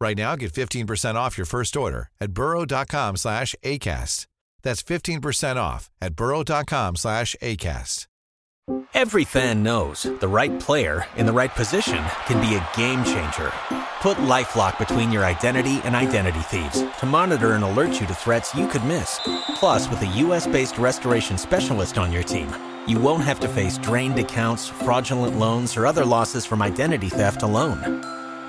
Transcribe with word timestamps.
Right 0.00 0.16
now, 0.16 0.34
get 0.34 0.52
15% 0.52 1.14
off 1.14 1.36
your 1.36 1.46
first 1.46 1.76
order 1.76 2.08
at 2.20 2.32
burrow.com 2.32 3.16
slash 3.16 3.54
ACAST. 3.62 4.26
That's 4.62 4.82
15% 4.82 5.56
off 5.56 5.90
at 6.00 6.14
burrow.com 6.14 6.96
slash 6.96 7.36
ACAST. 7.42 8.06
Every 8.94 9.24
fan 9.24 9.64
knows 9.64 10.04
the 10.04 10.28
right 10.28 10.60
player 10.60 11.04
in 11.16 11.26
the 11.26 11.32
right 11.32 11.50
position 11.50 12.04
can 12.26 12.40
be 12.40 12.54
a 12.54 12.68
game 12.76 13.02
changer. 13.04 13.50
Put 14.00 14.18
LifeLock 14.18 14.78
between 14.78 15.10
your 15.10 15.24
identity 15.24 15.80
and 15.84 15.96
identity 15.96 16.40
thieves 16.40 16.84
to 17.00 17.06
monitor 17.06 17.54
and 17.54 17.64
alert 17.64 18.00
you 18.00 18.06
to 18.06 18.14
threats 18.14 18.54
you 18.54 18.68
could 18.68 18.84
miss. 18.84 19.18
Plus, 19.56 19.88
with 19.90 20.00
a 20.02 20.06
U.S.-based 20.06 20.78
restoration 20.78 21.36
specialist 21.36 21.98
on 21.98 22.12
your 22.12 22.22
team, 22.22 22.48
you 22.86 23.00
won't 23.00 23.24
have 23.24 23.40
to 23.40 23.48
face 23.48 23.76
drained 23.78 24.18
accounts, 24.18 24.68
fraudulent 24.68 25.36
loans, 25.36 25.76
or 25.76 25.86
other 25.86 26.04
losses 26.04 26.46
from 26.46 26.62
identity 26.62 27.08
theft 27.08 27.42
alone. 27.42 28.19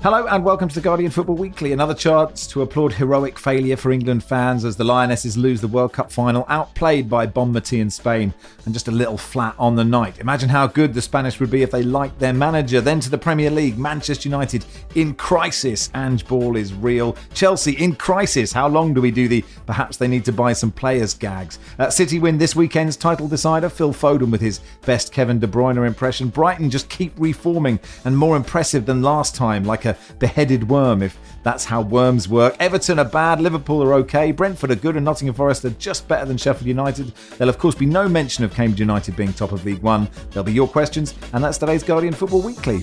Hello 0.00 0.28
and 0.28 0.44
welcome 0.44 0.68
to 0.68 0.74
the 0.76 0.80
Guardian 0.80 1.10
Football 1.10 1.34
Weekly. 1.34 1.72
Another 1.72 1.92
chance 1.92 2.46
to 2.46 2.62
applaud 2.62 2.92
heroic 2.92 3.36
failure 3.36 3.76
for 3.76 3.90
England 3.90 4.22
fans 4.22 4.64
as 4.64 4.76
the 4.76 4.84
Lionesses 4.84 5.36
lose 5.36 5.60
the 5.60 5.66
World 5.66 5.92
Cup 5.92 6.12
final, 6.12 6.46
outplayed 6.48 7.10
by 7.10 7.26
Bonmati 7.26 7.80
in 7.80 7.90
Spain, 7.90 8.32
and 8.64 8.72
just 8.72 8.86
a 8.86 8.92
little 8.92 9.18
flat 9.18 9.56
on 9.58 9.74
the 9.74 9.84
night. 9.84 10.20
Imagine 10.20 10.50
how 10.50 10.68
good 10.68 10.94
the 10.94 11.02
Spanish 11.02 11.40
would 11.40 11.50
be 11.50 11.62
if 11.62 11.72
they 11.72 11.82
liked 11.82 12.20
their 12.20 12.32
manager. 12.32 12.80
Then 12.80 13.00
to 13.00 13.10
the 13.10 13.18
Premier 13.18 13.50
League, 13.50 13.76
Manchester 13.76 14.28
United 14.28 14.64
in 14.94 15.14
crisis. 15.14 15.90
Ange 15.96 16.24
Ball 16.28 16.54
is 16.54 16.72
real. 16.72 17.16
Chelsea 17.34 17.72
in 17.72 17.96
crisis. 17.96 18.52
How 18.52 18.68
long 18.68 18.94
do 18.94 19.00
we 19.00 19.10
do 19.10 19.26
the 19.26 19.44
perhaps 19.66 19.96
they 19.96 20.06
need 20.06 20.24
to 20.26 20.32
buy 20.32 20.52
some 20.52 20.70
players 20.70 21.12
gags? 21.12 21.58
Uh, 21.76 21.90
City 21.90 22.20
win 22.20 22.38
this 22.38 22.54
weekend's 22.54 22.96
title 22.96 23.26
decider. 23.26 23.68
Phil 23.68 23.92
Foden 23.92 24.30
with 24.30 24.42
his 24.42 24.60
best 24.86 25.12
Kevin 25.12 25.40
De 25.40 25.48
Bruyne 25.48 25.84
impression. 25.84 26.28
Brighton 26.28 26.70
just 26.70 26.88
keep 26.88 27.12
reforming 27.18 27.80
and 28.04 28.16
more 28.16 28.36
impressive 28.36 28.86
than 28.86 29.02
last 29.02 29.34
time, 29.34 29.64
like 29.64 29.86
a 29.86 29.87
beheaded 30.18 30.68
worm, 30.68 31.02
if 31.02 31.18
that's 31.42 31.64
how 31.64 31.82
worms 31.82 32.28
work. 32.28 32.56
Everton 32.58 32.98
are 32.98 33.04
bad, 33.04 33.40
Liverpool 33.40 33.82
are 33.82 33.94
okay, 33.94 34.32
Brentford 34.32 34.70
are 34.70 34.76
good, 34.76 34.96
and 34.96 35.04
Nottingham 35.04 35.34
Forest 35.34 35.64
are 35.64 35.70
just 35.70 36.08
better 36.08 36.24
than 36.24 36.36
Sheffield 36.36 36.66
United. 36.66 37.12
There'll, 37.36 37.48
of 37.48 37.58
course, 37.58 37.74
be 37.74 37.86
no 37.86 38.08
mention 38.08 38.44
of 38.44 38.52
Cambridge 38.52 38.80
United 38.80 39.16
being 39.16 39.32
top 39.32 39.52
of 39.52 39.64
League 39.64 39.82
One. 39.82 40.08
There'll 40.30 40.44
be 40.44 40.52
your 40.52 40.68
questions, 40.68 41.14
and 41.32 41.42
that's 41.42 41.58
today's 41.58 41.82
Guardian 41.82 42.14
Football 42.14 42.42
Weekly. 42.42 42.82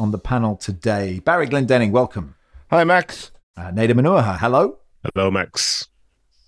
On 0.00 0.12
the 0.12 0.18
panel 0.18 0.56
today, 0.56 1.20
Barry 1.20 1.48
Glendenning, 1.48 1.90
welcome. 1.90 2.36
Hi, 2.70 2.84
Max. 2.84 3.32
Uh, 3.56 3.72
Nedum 3.72 4.00
Onuoha, 4.00 4.38
hello. 4.38 4.78
Hello, 5.02 5.30
Max. 5.30 5.88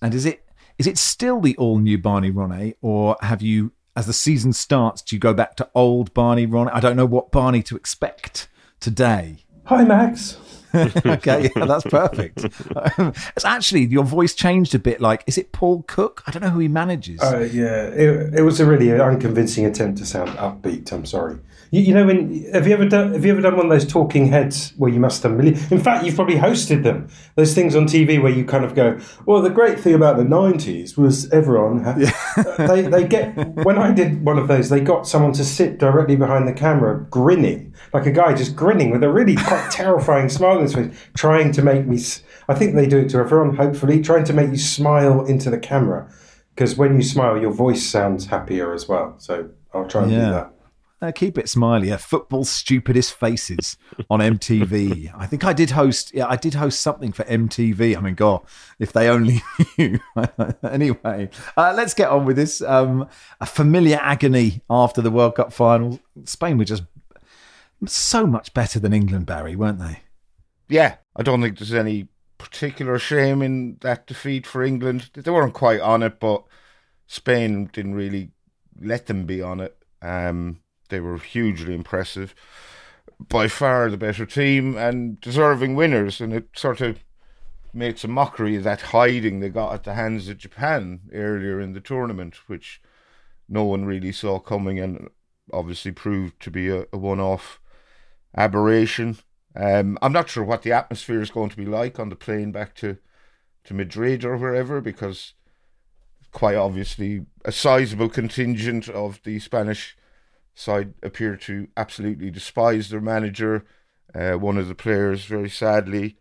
And 0.01 0.15
is 0.15 0.25
it 0.25 0.45
is 0.79 0.87
it 0.87 0.97
still 0.97 1.41
the 1.41 1.57
all 1.57 1.79
new 1.79 1.99
Barney 1.99 2.31
Ronay, 2.31 2.75
or 2.81 3.17
have 3.21 3.43
you 3.43 3.73
as 4.01 4.07
the 4.07 4.15
season 4.15 4.55
starts, 4.55 5.03
do 5.03 5.15
you 5.15 5.21
go 5.21 5.35
back 5.35 5.57
to 5.57 5.69
old 5.75 6.15
Barney 6.15 6.47
Ron? 6.47 6.71
I 6.71 6.81
don't 6.81 6.97
know 6.97 7.05
what 7.05 7.31
Barney 7.31 7.63
to 7.65 7.77
expect 7.77 8.49
today. 8.81 9.45
Hi, 9.65 9.85
Max. 9.85 10.39
okay, 10.75 11.51
yeah, 11.55 11.67
that's 11.67 11.85
perfect. 11.85 12.47
it's 13.37 13.45
actually 13.45 13.85
your 13.85 14.05
voice 14.05 14.35
changed 14.35 14.75
a 14.75 14.79
bit. 14.79 15.03
Like, 15.03 15.23
is 15.27 15.37
it 15.37 15.53
Paul 15.53 15.85
Cook? 15.87 16.23
I 16.27 16.31
don't 16.31 16.43
know 16.43 16.49
who 16.49 16.61
he 16.61 16.69
manages. 16.69 17.21
Uh, 17.21 17.41
yeah, 17.53 17.89
it, 17.89 18.39
it 18.39 18.43
was 18.43 18.59
a 18.59 18.65
really 18.65 18.91
unconvincing 18.99 19.67
attempt 19.67 19.99
to 19.99 20.07
sound 20.07 20.31
upbeat. 20.31 20.91
I'm 20.93 21.05
sorry. 21.05 21.39
You, 21.71 21.83
you, 21.83 21.95
know, 21.95 22.07
when 22.07 22.45
have 22.53 22.67
you 22.67 22.73
ever 22.73 22.89
done 22.89 23.13
have 23.13 23.25
you 23.25 23.33
ever 23.33 23.41
done 23.41 23.57
one 23.57 23.67
of 23.67 23.71
those 23.71 23.87
talking 23.87 24.27
heads 24.27 24.73
where 24.77 24.91
you 24.91 25.01
must 25.01 25.23
have 25.23 25.33
million? 25.33 25.55
In 25.71 25.81
fact, 25.81 26.05
you've 26.05 26.17
probably 26.17 26.37
hosted 26.37 26.83
them. 26.83 27.09
Those 27.37 27.55
things 27.55 27.77
on 27.77 27.87
TV 27.87 28.21
where 28.21 28.33
you 28.33 28.45
kind 28.45 28.65
of 28.65 28.75
go, 28.75 28.99
"Well, 29.27 29.41
the 29.41 29.51
great 29.51 29.79
thing 29.79 29.95
about 29.95 30.17
the 30.17 30.25
'90s 30.25 30.97
was 30.97 31.31
everyone." 31.31 31.85
Had, 31.85 32.01
yeah. 32.01 32.57
they 32.67 32.83
they 32.83 33.07
get 33.07 33.37
when 33.65 33.79
I 33.79 33.93
did 33.93 34.25
one 34.25 34.39
of 34.39 34.49
those, 34.49 34.69
they 34.69 34.81
got 34.81 35.07
someone 35.07 35.33
to 35.35 35.45
sit 35.45 35.79
directly 35.79 36.17
behind 36.17 36.49
the 36.49 36.53
camera, 36.53 37.07
grinning 37.11 37.71
like 37.93 38.07
a 38.07 38.13
guy 38.13 38.35
just 38.35 38.55
grinning 38.55 38.91
with 38.91 39.03
a 39.03 39.11
really 39.11 39.37
quite 39.37 39.69
terrifying 39.71 40.29
smile 40.29 40.57
on 40.57 40.63
his 40.63 40.75
face, 40.75 40.95
trying 41.17 41.53
to 41.53 41.63
make 41.63 41.87
me. 41.87 41.99
I 42.49 42.55
think 42.55 42.75
they 42.75 42.87
do 42.87 42.99
it 42.99 43.09
to 43.11 43.19
everyone. 43.19 43.57
Hopefully, 43.57 44.03
trying 44.03 44.25
to 44.25 44.33
make 44.33 44.51
you 44.51 44.57
smile 44.57 45.25
into 45.25 45.51
the 45.51 45.59
camera 45.59 46.13
because 46.55 46.77
when 46.77 46.97
you 46.97 47.03
smile, 47.03 47.41
your 47.41 47.53
voice 47.53 47.87
sounds 47.87 48.27
happier 48.27 48.73
as 48.75 48.89
well. 48.89 49.15
So 49.19 49.51
I'll 49.73 49.89
try 49.89 50.03
and 50.03 50.13
yeah. 50.13 50.19
do 50.19 50.31
that. 50.33 50.53
Uh, 51.03 51.11
keep 51.13 51.39
it 51.39 51.49
smiley. 51.49 51.91
Uh, 51.91 51.97
football's 51.97 52.51
stupidest 52.51 53.15
faces 53.15 53.79
on 54.11 54.21
MTV. 54.21 55.11
I 55.17 55.27
think 55.27 55.45
I 55.45 55.55
did 55.55 55.71
host. 55.71 56.13
Yeah, 56.13 56.27
I 56.29 56.37
did 56.37 56.55
host 56.55 56.81
something 56.81 57.11
for 57.13 57.25
MTV. 57.25 57.97
I 57.97 58.01
mean, 58.01 58.15
God, 58.15 58.43
if 58.79 58.93
they 58.93 59.09
only 59.09 59.43
knew. 59.79 59.99
anyway, 60.63 61.31
uh, 61.57 61.73
let's 61.75 61.95
get 61.95 62.11
on 62.11 62.27
with 62.27 62.37
this. 62.37 62.61
Um, 62.61 63.09
a 63.41 63.47
familiar 63.47 63.99
agony 64.03 64.61
after 64.69 65.01
the 65.01 65.11
World 65.11 65.37
Cup 65.37 65.55
final. 65.55 66.01
Spain 66.25 66.59
were 66.59 66.67
just 66.67 66.83
so 67.87 68.27
much 68.27 68.53
better 68.53 68.79
than 68.79 68.93
England, 68.93 69.25
Barry, 69.25 69.57
weren't 69.57 69.79
they? 69.79 70.01
Yeah, 70.69 70.97
I 71.17 71.23
don't 71.23 71.41
think 71.41 71.59
there's 71.59 71.73
any 71.73 72.09
particular 72.37 72.99
shame 72.99 73.41
in 73.41 73.79
that 73.81 74.07
defeat 74.07 74.47
for 74.47 74.63
England. 74.63 75.11
They 75.15 75.31
weren't 75.31 75.55
quite 75.55 75.81
on 75.81 76.03
it, 76.03 76.21
but 76.21 76.45
Spain 77.07 77.71
didn't 77.73 77.95
really 77.95 78.33
let 78.81 79.07
them 79.07 79.25
be 79.25 79.41
on 79.41 79.61
it. 79.61 79.77
Um, 80.03 80.61
they 80.91 81.01
were 81.01 81.19
hugely 81.19 81.75
impressive. 81.75 82.35
By 83.19 83.49
far 83.49 83.91
the 83.91 83.97
better 83.97 84.25
team 84.25 84.77
and 84.77 85.21
deserving 85.21 85.75
winners, 85.75 86.21
and 86.21 86.33
it 86.33 86.49
sort 86.55 86.81
of 86.81 87.05
makes 87.73 88.05
a 88.05 88.09
mockery 88.09 88.57
of 88.57 88.65
that 88.65 88.81
hiding 88.81 89.41
they 89.41 89.49
got 89.49 89.75
at 89.75 89.85
the 89.85 89.95
hands 89.95 90.29
of 90.29 90.39
Japan 90.39 91.01
earlier 91.13 91.61
in 91.61 91.73
the 91.73 91.81
tournament, 91.81 92.49
which 92.49 92.81
no 93.49 93.65
one 93.65 93.85
really 93.85 94.13
saw 94.13 94.39
coming 94.39 94.79
and 94.79 95.09
obviously 95.53 95.93
proved 95.93 96.41
to 96.41 96.51
be 96.51 96.69
a, 96.69 96.87
a 96.93 96.99
one 96.99 97.21
off 97.21 97.61
aberration. 98.37 99.19
Um, 99.57 99.99
I'm 100.01 100.13
not 100.13 100.29
sure 100.29 100.45
what 100.45 100.63
the 100.63 100.73
atmosphere 100.73 101.21
is 101.21 101.31
going 101.31 101.51
to 101.51 101.57
be 101.57 101.67
like 101.67 101.99
on 101.99 102.09
the 102.09 102.17
plane 102.17 102.53
back 102.53 102.75
to, 102.77 102.99
to 103.65 103.75
Madrid 103.75 104.25
or 104.25 104.37
wherever 104.37 104.81
because 104.81 105.35
quite 106.33 106.55
obviously 106.55 107.27
a 107.45 107.51
sizable 107.51 108.09
contingent 108.09 108.89
of 108.89 109.21
the 109.25 109.41
Spanish 109.41 109.97
side 110.55 110.95
appear 111.03 111.37
to 111.37 111.69
absolutely 111.77 112.31
despise 112.31 112.89
their 112.89 113.01
manager. 113.01 113.65
Uh, 114.15 114.33
one 114.33 114.59
of 114.59 114.69
the 114.69 114.75
players, 114.75 115.25
very 115.25 115.49
sadly, 115.49 116.17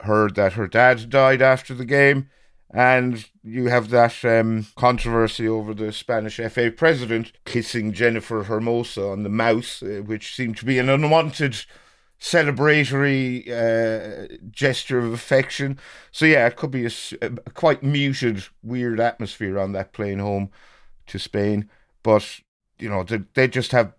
heard 0.00 0.34
that 0.34 0.54
her 0.54 0.66
dad 0.66 1.10
died 1.10 1.42
after 1.42 1.74
the 1.74 1.84
game. 1.84 2.28
And 2.72 3.28
you 3.42 3.68
have 3.68 3.90
that 3.90 4.24
um, 4.24 4.66
controversy 4.76 5.48
over 5.48 5.74
the 5.74 5.92
Spanish 5.92 6.36
FA 6.36 6.70
president 6.70 7.32
kissing 7.44 7.92
Jennifer 7.92 8.44
Hermoso 8.44 9.10
on 9.10 9.24
the 9.24 9.28
mouth, 9.28 9.82
uh, 9.82 10.02
which 10.02 10.36
seemed 10.36 10.56
to 10.58 10.64
be 10.64 10.78
an 10.78 10.88
unwanted 10.88 11.64
celebratory 12.20 13.48
uh, 13.48 14.36
gesture 14.50 14.98
of 14.98 15.12
affection. 15.12 15.80
So, 16.12 16.26
yeah, 16.26 16.46
it 16.46 16.56
could 16.56 16.70
be 16.70 16.86
a, 16.86 16.90
a, 17.22 17.30
quite 17.54 17.82
muted, 17.82 18.44
weird 18.62 19.00
atmosphere 19.00 19.58
on 19.58 19.72
that 19.72 19.92
plane 19.92 20.20
home 20.20 20.50
to 21.08 21.18
Spain. 21.18 21.68
But 22.04 22.40
you 22.80 22.88
know, 22.88 23.02
they, 23.02 23.22
they 23.34 23.48
just 23.48 23.72
have 23.72 23.92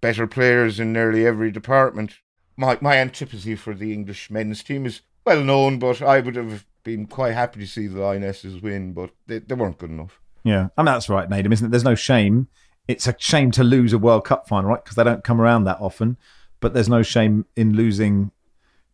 better 0.00 0.26
players 0.26 0.78
in 0.78 0.92
nearly 0.92 1.26
every 1.26 1.50
department. 1.50 2.14
My 2.56 2.78
my 2.80 2.96
antipathy 2.96 3.54
for 3.54 3.74
the 3.74 3.92
English 3.92 4.30
men's 4.30 4.62
team 4.62 4.86
is 4.86 5.02
well 5.24 5.42
known, 5.42 5.78
but 5.78 6.00
I 6.02 6.20
would 6.20 6.36
have 6.36 6.64
been 6.84 7.06
quite 7.06 7.34
happy 7.34 7.60
to 7.60 7.66
see 7.66 7.86
the 7.86 8.00
Lionesses 8.00 8.62
win, 8.62 8.92
but 8.92 9.10
they, 9.26 9.40
they 9.40 9.54
weren't 9.54 9.78
good 9.78 9.90
enough. 9.90 10.20
Yeah, 10.44 10.68
I 10.76 10.82
mean 10.82 10.86
that's 10.86 11.08
right, 11.08 11.28
Nedum, 11.28 11.52
isn't 11.52 11.66
it? 11.66 11.70
There's 11.70 11.84
no 11.84 11.94
shame. 11.94 12.48
It's 12.88 13.08
a 13.08 13.16
shame 13.18 13.50
to 13.52 13.64
lose 13.64 13.92
a 13.92 13.98
World 13.98 14.24
Cup 14.24 14.46
final, 14.46 14.70
right? 14.70 14.82
Because 14.82 14.96
they 14.96 15.04
don't 15.04 15.24
come 15.24 15.40
around 15.40 15.64
that 15.64 15.78
often. 15.80 16.16
But 16.60 16.72
there's 16.72 16.88
no 16.88 17.02
shame 17.02 17.44
in 17.56 17.74
losing 17.74 18.30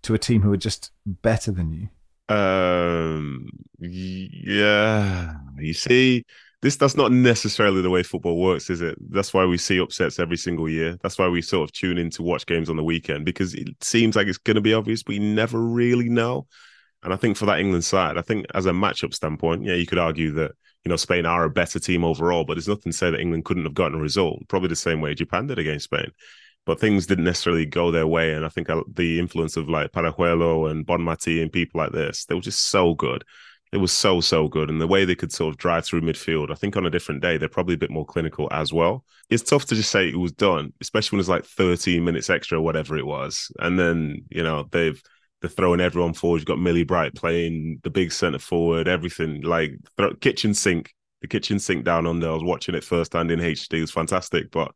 to 0.02 0.14
a 0.14 0.18
team 0.18 0.42
who 0.42 0.52
are 0.52 0.56
just 0.56 0.90
better 1.06 1.52
than 1.52 1.72
you. 1.72 1.88
Um, 2.34 3.50
yeah, 3.78 5.34
you 5.58 5.74
see, 5.74 6.24
this 6.62 6.76
that's 6.76 6.96
not 6.96 7.10
necessarily 7.10 7.82
the 7.82 7.90
way 7.90 8.04
football 8.04 8.40
works, 8.40 8.70
is 8.70 8.80
it? 8.80 8.96
That's 9.10 9.34
why 9.34 9.44
we 9.44 9.58
see 9.58 9.80
upsets 9.80 10.20
every 10.20 10.36
single 10.36 10.68
year. 10.68 10.96
That's 11.02 11.18
why 11.18 11.26
we 11.26 11.42
sort 11.42 11.68
of 11.68 11.72
tune 11.72 11.98
in 11.98 12.08
to 12.10 12.22
watch 12.22 12.46
games 12.46 12.70
on 12.70 12.76
the 12.76 12.84
weekend 12.84 13.24
because 13.24 13.52
it 13.54 13.82
seems 13.82 14.14
like 14.14 14.28
it's 14.28 14.38
going 14.38 14.54
to 14.54 14.60
be 14.60 14.72
obvious, 14.72 15.02
but 15.02 15.16
you 15.16 15.20
never 15.20 15.58
really 15.58 16.08
know. 16.08 16.46
And 17.02 17.12
I 17.12 17.16
think 17.16 17.36
for 17.36 17.46
that 17.46 17.58
England 17.58 17.84
side, 17.84 18.16
I 18.16 18.22
think 18.22 18.46
as 18.54 18.66
a 18.66 18.70
matchup 18.70 19.12
standpoint, 19.12 19.64
yeah, 19.64 19.74
you 19.74 19.86
could 19.86 19.98
argue 19.98 20.30
that 20.34 20.52
you 20.84 20.88
know 20.88 20.96
Spain 20.96 21.26
are 21.26 21.42
a 21.42 21.50
better 21.50 21.80
team 21.80 22.04
overall, 22.04 22.44
but 22.44 22.54
there's 22.54 22.68
nothing 22.68 22.92
to 22.92 22.98
say 22.98 23.10
that 23.10 23.20
England 23.20 23.44
couldn't 23.44 23.64
have 23.64 23.74
gotten 23.74 23.98
a 23.98 24.02
result. 24.02 24.48
Probably 24.48 24.68
the 24.68 24.76
same 24.76 25.00
way 25.00 25.14
Japan 25.14 25.48
did 25.48 25.58
against 25.58 25.86
Spain, 25.86 26.12
but 26.64 26.78
things 26.78 27.06
didn't 27.06 27.24
necessarily 27.24 27.66
go 27.66 27.90
their 27.90 28.06
way. 28.06 28.34
And 28.34 28.44
I 28.44 28.48
think 28.48 28.70
uh, 28.70 28.82
the 28.94 29.18
influence 29.18 29.56
of 29.56 29.68
like 29.68 29.90
Paralluelo 29.90 30.70
and 30.70 30.86
Bonmati 30.86 31.42
and 31.42 31.50
people 31.50 31.80
like 31.80 31.90
this, 31.90 32.24
they 32.24 32.36
were 32.36 32.40
just 32.40 32.68
so 32.68 32.94
good 32.94 33.24
it 33.72 33.78
was 33.78 33.92
so 33.92 34.20
so 34.20 34.48
good. 34.48 34.68
And 34.70 34.80
the 34.80 34.86
way 34.86 35.04
they 35.04 35.14
could 35.14 35.32
sort 35.32 35.52
of 35.52 35.58
drive 35.58 35.84
through 35.84 36.02
midfield 36.02 36.50
i 36.50 36.54
think 36.54 36.76
on 36.76 36.86
a 36.86 36.90
different 36.90 37.22
day 37.22 37.38
they're 37.38 37.48
probably 37.48 37.74
a 37.74 37.78
bit 37.78 37.90
more 37.90 38.06
clinical 38.06 38.48
as 38.52 38.72
well. 38.72 39.04
It's 39.30 39.42
tough 39.42 39.64
to 39.66 39.74
just 39.74 39.90
say 39.90 40.08
it 40.08 40.18
was 40.18 40.32
done 40.32 40.72
especially 40.80 41.16
when 41.16 41.20
it's 41.20 41.28
like 41.28 41.44
13 41.44 42.04
minutes 42.04 42.30
extra 42.30 42.60
whatever 42.60 42.96
it 42.96 43.06
was. 43.06 43.50
And 43.58 43.78
then 43.78 44.24
you 44.30 44.42
know 44.42 44.68
they've 44.70 45.02
they're 45.40 45.50
throwing 45.50 45.80
everyone 45.80 46.14
forward. 46.14 46.38
You've 46.38 46.46
got 46.46 46.60
millie 46.60 46.84
bright 46.84 47.16
playing 47.16 47.80
the 47.82 47.90
big 47.90 48.12
center 48.12 48.38
forward 48.38 48.88
everything 48.88 49.42
like 49.42 49.72
throw, 49.96 50.14
kitchen 50.14 50.54
sink 50.54 50.94
the 51.22 51.28
kitchen 51.28 51.58
sink 51.58 51.84
down 51.84 52.06
under. 52.06 52.28
I 52.28 52.34
was 52.34 52.44
watching 52.44 52.74
it 52.74 52.84
firsthand 52.84 53.30
in 53.30 53.40
hd 53.40 53.72
it 53.72 53.80
was 53.80 53.90
fantastic. 53.90 54.50
But 54.50 54.72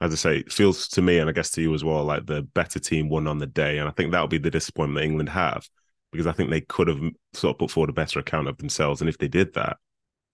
as 0.00 0.12
I 0.12 0.16
say, 0.16 0.36
it 0.38 0.52
feels 0.52 0.88
to 0.88 1.02
me, 1.02 1.18
and 1.18 1.30
I 1.30 1.32
guess 1.32 1.50
to 1.52 1.62
you 1.62 1.72
as 1.74 1.84
well, 1.84 2.02
like 2.02 2.26
the 2.26 2.42
better 2.42 2.80
team 2.80 3.08
won 3.08 3.28
on 3.28 3.38
the 3.38 3.46
day. 3.46 3.78
And 3.78 3.88
I 3.88 3.92
think 3.92 4.10
that'll 4.10 4.26
be 4.26 4.38
the 4.38 4.50
disappointment 4.50 5.00
that 5.00 5.04
England 5.04 5.28
have 5.28 5.68
because 6.12 6.26
I 6.26 6.32
think 6.32 6.50
they 6.50 6.60
could 6.60 6.88
have 6.88 7.00
sort 7.32 7.54
of 7.54 7.58
put 7.58 7.70
forward 7.70 7.90
a 7.90 7.94
better 7.94 8.20
account 8.20 8.46
of 8.46 8.58
themselves. 8.58 9.00
And 9.00 9.08
if 9.08 9.18
they 9.18 9.28
did 9.28 9.54
that, 9.54 9.78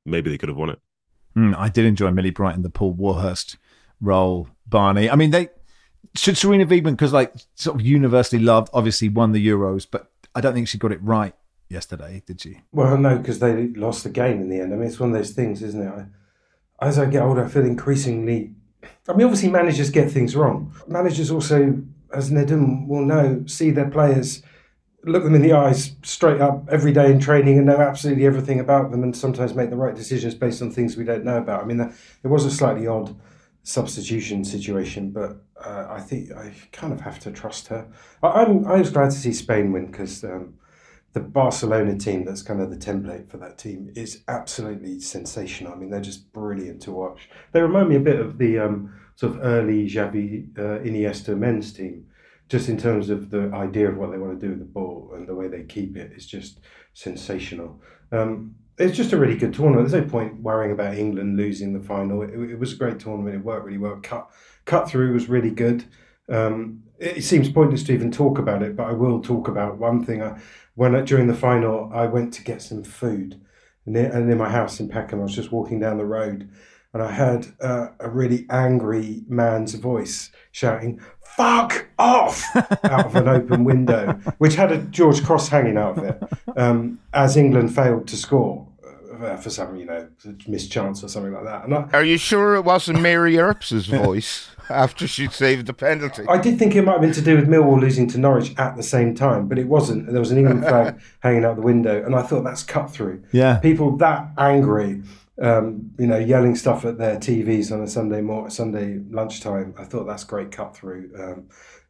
maybe 0.05 0.29
they 0.29 0.37
could 0.37 0.49
have 0.49 0.59
won 0.59 0.71
it. 0.71 0.81
Mm, 1.37 1.57
I 1.57 1.69
did 1.69 1.85
enjoy 1.85 2.11
Millie 2.11 2.31
Bright 2.31 2.57
in 2.57 2.63
the 2.63 2.71
Paul 2.71 2.93
Warhurst 2.93 3.57
role, 4.01 4.49
Barney. 4.67 5.09
I 5.09 5.15
mean, 5.15 5.31
they 5.31 5.49
should 6.15 6.35
Sarina 6.35 6.67
Wiegman, 6.67 6.93
because 6.93 7.13
like 7.13 7.33
sort 7.55 7.77
of 7.77 7.87
universally 7.87 8.43
loved, 8.43 8.71
obviously 8.73 9.09
won 9.09 9.33
the 9.33 9.47
Euros, 9.47 9.87
but 9.91 10.11
I 10.35 10.41
don't 10.41 10.53
think 10.53 10.69
she 10.69 10.79
got 10.79 10.93
it 10.93 11.03
right 11.03 11.35
yesterday, 11.69 12.23
did 12.27 12.41
she? 12.41 12.61
Well, 12.73 12.99
no, 12.99 13.19
because 13.19 13.39
they 13.39 13.69
lost 13.69 14.03
the 14.03 14.11
game 14.11 14.41
in 14.41 14.49
the 14.49 14.61
end. 14.61 14.73
I 14.73 14.77
mean, 14.77 14.89
it's 14.89 14.99
one 14.99 15.11
of 15.11 15.17
those 15.17 15.31
things, 15.31 15.63
isn't 15.63 15.81
it? 15.81 15.89
I, 15.89 16.87
as 16.87 16.99
I 16.99 17.07
get 17.07 17.23
older, 17.23 17.45
I 17.45 17.49
feel 17.49 17.65
increasingly. 17.65 18.55
I 19.09 19.13
mean, 19.13 19.27
obviously, 19.27 19.51
managers 19.51 19.91
get 19.91 20.11
things 20.11 20.35
wrong. 20.35 20.73
Managers 20.87 21.31
also, 21.31 21.83
as 22.13 22.31
Nedum 22.31 22.87
will 22.87 23.05
know, 23.05 23.45
see 23.47 23.71
their 23.71 23.91
players 23.91 24.43
look 25.09 25.25
them 25.25 25.35
in 25.35 25.43
the 25.43 25.53
eyes 25.53 25.97
straight 26.03 26.41
up 26.41 26.69
every 26.71 26.93
day 26.93 27.11
in 27.11 27.19
training 27.19 27.59
and 27.59 27.67
know 27.67 27.81
absolutely 27.81 28.27
everything 28.27 28.61
about 28.61 28.91
them 28.91 29.03
and 29.03 29.17
sometimes 29.17 29.55
make 29.55 29.71
the 29.71 29.77
right 29.77 29.95
decisions 29.95 30.35
based 30.35 30.63
on 30.63 30.71
things 30.71 30.97
we 30.97 31.05
don't 31.05 31.25
know 31.25 31.39
about. 31.39 31.63
I 31.63 31.67
mean, 31.67 31.81
it 31.81 32.29
was 32.29 32.45
a 32.45 32.51
slightly 32.51 32.87
odd 32.87 33.15
substitution 33.63 34.45
situation, 34.45 35.11
but 35.11 35.43
uh, 35.63 35.87
I 35.91 36.01
think 36.01 36.33
I 36.33 36.53
kind 36.73 36.93
of 36.93 37.01
have 37.01 37.19
to 37.21 37.31
trust 37.31 37.69
her. 37.69 37.87
I, 38.23 38.43
am 38.43 38.67
I 38.67 38.79
was 38.79 38.91
glad 38.91 39.11
to 39.11 39.17
see 39.17 39.33
Spain 39.33 39.73
win 39.73 39.91
because 39.91 40.25
um, 40.25 40.55
the 41.13 41.21
Barcelona 41.21 41.97
team, 41.97 42.25
that's 42.25 42.43
kind 42.43 42.61
of 42.61 42.71
the 42.71 42.77
template 42.77 43.31
for 43.31 43.39
that 43.39 43.59
team, 43.59 43.93
is 43.95 44.23
absolutely 44.29 45.01
sensational. 45.01 45.73
I 45.73 45.77
mean, 45.77 45.91
they're 45.91 46.01
just 46.01 46.33
brilliant 46.33 46.83
to 46.83 46.93
watch. 46.93 47.29
They 47.53 47.61
remind 47.61 47.89
me 47.89 47.97
a 47.97 48.01
bit 48.01 48.21
of 48.21 48.39
the 48.39 48.59
um, 48.59 48.95
sort 49.17 49.35
of 49.35 49.41
early 49.43 49.89
Xavi 49.89 50.57
uh, 50.59 50.83
Iniesta 50.85 51.37
men's 51.37 51.73
team 51.73 52.07
just 52.49 52.69
in 52.69 52.79
terms 52.79 53.11
of 53.11 53.31
the 53.31 53.51
idea 53.53 53.89
of 53.89 53.97
what 53.97 54.11
they 54.11 54.19
want 54.19 54.39
to 54.39 54.47
do 54.47 54.51
with 54.51 54.61
the 54.61 54.65
ball 54.65 55.13
and 55.15 55.29
the 55.29 55.35
way 55.35 55.49
they 55.49 55.65
keep 55.65 55.97
it 55.97 56.13
is 56.13 56.27
just 56.27 56.61
sensational. 56.95 57.81
Um, 58.11 58.55
it's 58.79 58.97
just 58.97 59.13
a 59.13 59.19
really 59.19 59.37
good 59.37 59.53
tournament. 59.53 59.89
There's 59.89 60.05
no 60.05 60.09
point 60.09 60.41
worrying 60.41 60.73
about 60.73 60.97
England 60.97 61.37
losing 61.37 61.73
the 61.73 61.85
final. 61.85 62.23
It, 62.23 62.31
it 62.31 62.59
was 62.59 62.73
a 62.73 62.77
great 62.77 63.01
tournament. 63.01 63.35
It 63.35 63.45
worked 63.45 63.67
really 63.67 63.79
well. 63.79 63.99
Cut 64.03 64.31
cut 64.65 64.89
through 64.89 65.13
was 65.13 65.29
really 65.29 65.51
good. 65.51 65.85
Um, 66.29 66.83
it, 66.99 67.25
seems 67.25 67.51
pointless 67.51 67.83
to 67.85 67.93
even 67.93 68.11
talk 68.11 68.39
about 68.39 68.63
it, 68.63 68.77
but 68.77 68.87
I 68.87 68.93
will 68.93 69.21
talk 69.21 69.49
about 69.49 69.79
one 69.79 70.05
thing. 70.05 70.23
I, 70.23 70.39
when 70.75 71.05
during 71.05 71.27
the 71.27 71.35
final, 71.35 71.91
I 71.93 72.07
went 72.07 72.35
to 72.35 72.45
get 72.45 72.61
some 72.61 72.85
food 72.85 73.41
near, 73.87 74.13
and 74.13 74.27
near 74.27 74.37
my 74.37 74.51
house 74.51 74.79
in 74.79 74.89
Peckham. 74.89 75.21
I 75.21 75.25
was 75.25 75.35
just 75.35 75.53
walking 75.53 75.81
down 75.81 75.97
the 75.97 76.05
road, 76.05 76.51
and 76.93 77.03
I 77.03 77.13
heard 77.13 77.47
uh, 77.61 77.89
a 77.99 78.11
really 78.11 78.47
angry 78.51 79.23
man's 79.27 79.75
voice 79.75 80.31
shouting, 80.53 81.01
fuck 81.39 81.87
off 82.01 82.45
out 82.57 83.07
of 83.07 83.15
an 83.15 83.29
open 83.29 83.63
window, 83.63 84.13
which 84.39 84.57
had 84.57 84.73
a 84.73 84.79
George 84.79 85.25
Cross 85.25 85.49
hanging 85.49 85.77
out 85.77 85.97
of 85.97 86.05
it, 86.05 86.23
um, 86.57 86.99
as 87.15 87.37
England 87.37 87.73
failed 87.73 88.09
to 88.09 88.17
score 88.17 88.67
uh, 89.23 89.37
for 89.37 89.49
some, 89.49 89.77
you 89.77 89.87
know, 89.87 90.09
mischance 90.49 91.05
or 91.05 91.09
something 91.09 91.33
like 91.33 91.45
that. 91.45 91.73
I, 91.73 91.97
Are 91.97 92.05
you 92.05 92.19
sure 92.19 92.57
it 92.57 92.65
wasn't 92.65 93.01
Mary 93.01 93.39
Earps' 93.39 93.71
voice 93.87 94.51
after 94.69 95.07
she'd 95.07 95.33
saved 95.33 95.67
the 95.67 95.73
penalty? 95.73 96.25
I 96.29 96.39
did 96.39 96.59
think 96.59 96.75
it 96.75 96.83
might 96.83 96.93
have 96.93 97.03
been 97.03 97.13
to 97.13 97.23
do 97.23 97.37
with 97.37 97.49
Millwall 97.49 97.81
losing 97.81 98.09
to 98.09 98.19
Norwich 98.19 98.53
at 98.59 98.77
the 98.77 98.83
same 98.83 99.15
time, 99.15 99.47
but 99.47 99.61
it 99.61 99.69
wasn't. 99.69 100.11
There 100.11 100.21
was 100.21 100.33
an 100.33 100.39
England 100.39 100.65
flag 100.65 101.01
hanging 101.21 101.45
out 101.45 101.55
the 101.55 101.63
window, 101.63 102.05
and 102.05 102.17
I 102.17 102.23
thought 102.23 102.43
that's 102.43 102.65
cut 102.65 102.91
through. 102.91 103.23
Yeah, 103.31 103.59
people 103.59 103.97
that 103.99 104.29
angry 104.37 105.03
um, 105.41 105.91
you 105.99 106.07
know, 106.07 106.19
yelling 106.19 106.57
stuff 106.57 106.85
at 106.85 106.99
their 106.99 107.17
TVs 107.17 107.73
on 107.73 107.83
a 107.83 107.87
Sunday 107.87 108.21
more 108.21 108.51
Sunday 108.51 109.01
lunchtime. 109.11 109.75
I 109.79 109.85
thought 109.85 110.05
that's 110.05 110.25
great 110.25 110.51
cut 110.51 110.77
through. 110.77 111.11
Um, 111.19 111.49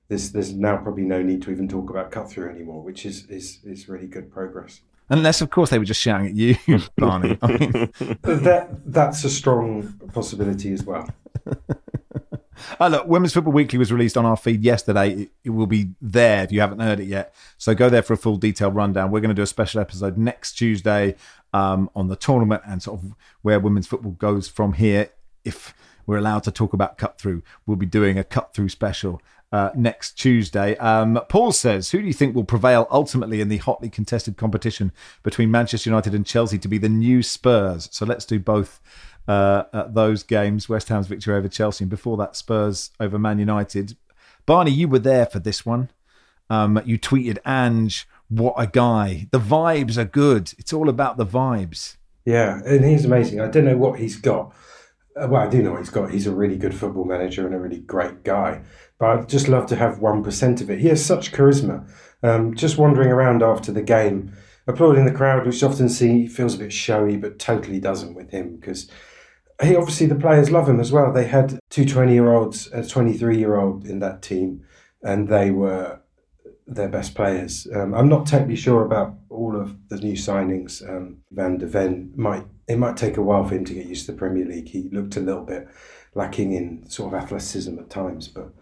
there's 0.08 0.32
there's 0.32 0.54
now 0.54 0.76
probably 0.76 1.04
no 1.04 1.22
need 1.22 1.42
to 1.42 1.50
even 1.50 1.68
talk 1.68 1.90
about 1.90 2.10
cut 2.10 2.30
through 2.30 2.50
anymore, 2.50 2.82
which 2.82 3.06
is 3.06 3.26
is 3.26 3.60
is 3.64 3.88
really 3.88 4.06
good 4.06 4.30
progress. 4.30 4.80
Unless, 5.10 5.40
of 5.40 5.50
course, 5.50 5.70
they 5.70 5.78
were 5.78 5.86
just 5.86 6.00
shouting 6.00 6.26
at 6.26 6.34
you, 6.34 6.56
Barney. 6.96 7.38
I 7.42 7.46
mean... 7.46 7.90
that 8.22 8.68
that's 8.84 9.24
a 9.24 9.30
strong 9.30 9.94
possibility 10.12 10.72
as 10.72 10.82
well. 10.82 11.08
Uh, 12.78 12.88
look, 12.88 13.06
Women's 13.06 13.32
Football 13.32 13.54
Weekly 13.54 13.78
was 13.78 13.90
released 13.90 14.18
on 14.18 14.26
our 14.26 14.36
feed 14.36 14.62
yesterday. 14.62 15.12
It, 15.12 15.30
it, 15.44 15.50
will 15.50 15.66
be 15.66 15.92
there 16.02 16.44
if 16.44 16.52
you 16.52 16.60
haven't 16.60 16.80
heard 16.80 17.00
it 17.00 17.06
yet. 17.06 17.34
So 17.56 17.74
go 17.74 17.88
there 17.88 18.02
for 18.02 18.12
a 18.12 18.18
full 18.18 18.36
detailed 18.36 18.74
rundown. 18.74 19.10
We're 19.10 19.20
going 19.20 19.30
to 19.30 19.34
do 19.34 19.42
a 19.42 19.46
special 19.46 19.80
episode 19.80 20.18
next 20.18 20.52
Tuesday 20.54 21.16
um, 21.52 21.90
on 21.94 22.08
the 22.08 22.16
tournament 22.16 22.62
and 22.66 22.82
sort 22.82 23.00
of 23.00 23.14
where 23.42 23.60
women's 23.60 23.86
football 23.86 24.12
goes 24.12 24.48
from 24.48 24.74
here. 24.74 25.10
If 25.44 25.74
we're 26.06 26.18
allowed 26.18 26.44
to 26.44 26.50
talk 26.50 26.72
about 26.72 26.98
cut 26.98 27.18
through, 27.18 27.42
we'll 27.66 27.76
be 27.76 27.86
doing 27.86 28.18
a 28.18 28.24
cut 28.24 28.54
through 28.54 28.68
special 28.70 29.20
uh, 29.52 29.70
next 29.74 30.12
Tuesday. 30.12 30.76
Um, 30.76 31.20
Paul 31.28 31.52
says, 31.52 31.90
Who 31.90 32.00
do 32.00 32.06
you 32.06 32.12
think 32.12 32.34
will 32.34 32.44
prevail 32.44 32.86
ultimately 32.90 33.40
in 33.40 33.48
the 33.48 33.56
hotly 33.58 33.88
contested 33.88 34.36
competition 34.36 34.92
between 35.22 35.50
Manchester 35.50 35.90
United 35.90 36.14
and 36.14 36.26
Chelsea 36.26 36.58
to 36.58 36.68
be 36.68 36.78
the 36.78 36.88
new 36.88 37.22
Spurs? 37.22 37.88
So 37.92 38.04
let's 38.04 38.24
do 38.24 38.38
both 38.38 38.80
uh, 39.26 39.64
those 39.88 40.22
games 40.22 40.68
West 40.68 40.88
Ham's 40.88 41.06
victory 41.06 41.34
over 41.34 41.48
Chelsea, 41.48 41.84
and 41.84 41.90
before 41.90 42.16
that, 42.16 42.36
Spurs 42.36 42.90
over 42.98 43.18
Man 43.18 43.38
United. 43.38 43.96
Barney, 44.46 44.70
you 44.70 44.88
were 44.88 44.98
there 44.98 45.26
for 45.26 45.38
this 45.38 45.66
one. 45.66 45.90
Um, 46.50 46.80
you 46.86 46.98
tweeted, 46.98 47.36
Ange, 47.44 48.08
what 48.28 48.54
a 48.56 48.66
guy. 48.66 49.28
The 49.30 49.40
vibes 49.40 49.96
are 49.96 50.04
good. 50.04 50.52
It's 50.58 50.72
all 50.72 50.88
about 50.88 51.16
the 51.16 51.26
vibes. 51.26 51.96
Yeah, 52.24 52.60
and 52.64 52.84
he's 52.84 53.04
amazing. 53.04 53.40
I 53.40 53.48
don't 53.48 53.64
know 53.64 53.76
what 53.76 53.98
he's 53.98 54.16
got. 54.16 54.52
Uh, 55.16 55.28
well, 55.28 55.42
I 55.42 55.48
do 55.48 55.62
know 55.62 55.72
what 55.72 55.80
he's 55.80 55.90
got. 55.90 56.10
He's 56.10 56.26
a 56.26 56.34
really 56.34 56.56
good 56.56 56.74
football 56.74 57.04
manager 57.04 57.46
and 57.46 57.54
a 57.54 57.58
really 57.58 57.80
great 57.80 58.22
guy. 58.22 58.62
But 58.98 59.06
I'd 59.06 59.28
just 59.28 59.48
love 59.48 59.66
to 59.66 59.76
have 59.76 59.96
1% 59.96 60.60
of 60.60 60.70
it. 60.70 60.78
He 60.80 60.88
has 60.88 61.04
such 61.04 61.32
charisma. 61.32 61.88
Um, 62.22 62.54
just 62.54 62.78
wandering 62.78 63.10
around 63.10 63.42
after 63.42 63.72
the 63.72 63.82
game, 63.82 64.32
applauding 64.66 65.04
the 65.04 65.12
crowd, 65.12 65.46
which 65.46 65.62
often 65.62 65.88
see 65.88 66.26
feels 66.26 66.54
a 66.54 66.58
bit 66.58 66.72
showy, 66.72 67.16
but 67.16 67.38
totally 67.38 67.80
doesn't 67.80 68.14
with 68.14 68.30
him 68.30 68.56
because 68.56 68.90
he 69.62 69.74
obviously 69.74 70.06
the 70.06 70.14
players 70.14 70.50
love 70.50 70.68
him 70.68 70.80
as 70.80 70.92
well. 70.92 71.12
They 71.12 71.26
had 71.26 71.58
two 71.70 71.84
20 71.84 72.12
year 72.12 72.32
olds, 72.32 72.68
a 72.72 72.86
23 72.86 73.38
year 73.38 73.56
old 73.56 73.86
in 73.86 74.00
that 74.00 74.22
team, 74.22 74.64
and 75.02 75.28
they 75.28 75.50
were 75.50 76.00
their 76.68 76.88
best 76.88 77.14
players. 77.14 77.66
Um, 77.74 77.94
I'm 77.94 78.08
not 78.08 78.26
totally 78.26 78.56
sure 78.56 78.84
about 78.84 79.14
all 79.30 79.56
of 79.58 79.74
the 79.88 79.96
new 79.96 80.12
signings. 80.12 80.86
Um, 80.88 81.18
Van 81.30 81.56
de 81.58 81.66
Ven 81.66 82.12
might 82.14 82.44
it 82.68 82.78
might 82.78 82.98
take 82.98 83.16
a 83.16 83.22
while 83.22 83.44
for 83.46 83.54
him 83.54 83.64
to 83.64 83.74
get 83.74 83.86
used 83.86 84.04
to 84.06 84.12
the 84.12 84.18
Premier 84.18 84.44
League. 84.44 84.68
He 84.68 84.90
looked 84.92 85.16
a 85.16 85.20
little 85.20 85.44
bit 85.44 85.66
lacking 86.14 86.52
in 86.52 86.88
sort 86.88 87.14
of 87.14 87.22
athleticism 87.22 87.78
at 87.78 87.88
times, 87.88 88.28
but 88.28 88.52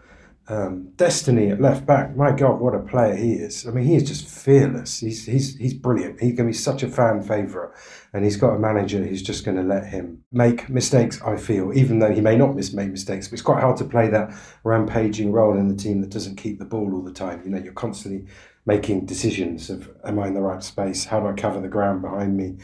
um, 0.49 0.91
Destiny 0.97 1.49
at 1.51 1.61
left 1.61 1.87
back, 1.87 2.17
my 2.17 2.31
God, 2.31 2.61
what 2.61 2.75
a 2.75 2.79
player 2.79 3.17
he 3.17 3.33
is! 3.33 3.67
I 3.67 3.73
mean, 3.73 3.85
he 3.85 3.97
is 3.97 4.05
just 4.05 4.29
fearless. 4.29 5.01
He's 5.01 5.27
he's 5.27 5.57
he's 5.57 5.75
brilliant. 5.75 6.21
He's 6.21 6.35
going 6.35 6.47
to 6.47 6.53
be 6.53 6.53
such 6.53 6.85
a 6.85 6.89
fan 6.89 7.21
favourite, 7.23 7.73
and 8.13 8.25
he's 8.25 8.37
got 8.37 8.55
a 8.55 8.59
manager 8.59 9.05
who's 9.05 9.23
just 9.23 9.45
going 9.45 9.57
to 9.57 9.63
let 9.63 9.87
him 9.87 10.23
make 10.31 10.69
mistakes. 10.69 11.21
I 11.23 11.37
feel, 11.37 11.77
even 11.77 11.99
though 11.99 12.13
he 12.13 12.21
may 12.21 12.37
not 12.37 12.55
miss 12.55 12.73
make 12.73 12.91
mistakes, 12.91 13.27
but 13.27 13.35
it's 13.35 13.43
quite 13.43 13.61
hard 13.61 13.77
to 13.79 13.85
play 13.85 14.09
that 14.09 14.33
rampaging 14.63 15.33
role 15.33 15.57
in 15.57 15.69
the 15.69 15.75
team 15.75 16.01
that 16.03 16.11
doesn't 16.11 16.37
keep 16.37 16.61
the 16.61 16.65
ball 16.65 16.95
all 16.95 17.03
the 17.03 17.13
time. 17.13 17.43
You 17.45 17.51
know, 17.51 17.59
you're 17.59 17.73
constantly 17.73 18.27
making 18.67 19.07
decisions 19.07 19.71
of, 19.71 19.89
am 20.05 20.19
I 20.19 20.27
in 20.27 20.35
the 20.35 20.41
right 20.41 20.63
space? 20.63 21.05
How 21.05 21.21
do 21.21 21.27
I 21.27 21.33
cover 21.33 21.61
the 21.61 21.69
ground 21.69 22.03
behind 22.03 22.37
me? 22.37 22.59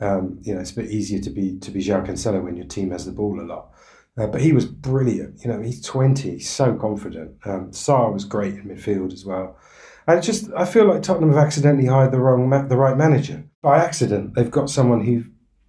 Um, 0.00 0.38
you 0.42 0.54
know, 0.54 0.60
it's 0.60 0.72
a 0.72 0.76
bit 0.76 0.90
easier 0.90 1.20
to 1.20 1.30
be 1.30 1.58
to 1.60 1.70
be 1.70 1.80
João 1.80 2.04
Cancelo 2.04 2.42
when 2.42 2.56
your 2.56 2.66
team 2.66 2.90
has 2.90 3.06
the 3.06 3.12
ball 3.12 3.40
a 3.40 3.46
lot. 3.46 3.70
Uh, 4.18 4.26
but 4.26 4.42
he 4.42 4.52
was 4.52 4.66
brilliant. 4.66 5.42
You 5.42 5.50
know, 5.50 5.60
he's 5.60 5.82
20, 5.84 6.32
he's 6.32 6.50
so 6.50 6.74
confident. 6.74 7.36
Um, 7.44 7.70
Sarr 7.70 8.12
was 8.12 8.24
great 8.24 8.54
in 8.54 8.64
midfield 8.64 9.12
as 9.12 9.24
well. 9.24 9.58
And 10.06 10.22
just, 10.22 10.50
I 10.56 10.64
feel 10.64 10.86
like 10.86 11.02
Tottenham 11.02 11.32
have 11.32 11.42
accidentally 11.42 11.86
hired 11.86 12.12
the 12.12 12.20
wrong, 12.20 12.48
ma- 12.48 12.66
the 12.66 12.76
right 12.76 12.96
manager. 12.96 13.44
By 13.62 13.78
accident, 13.78 14.34
they've 14.34 14.50
got 14.50 14.68
someone 14.68 15.04
who 15.04 15.24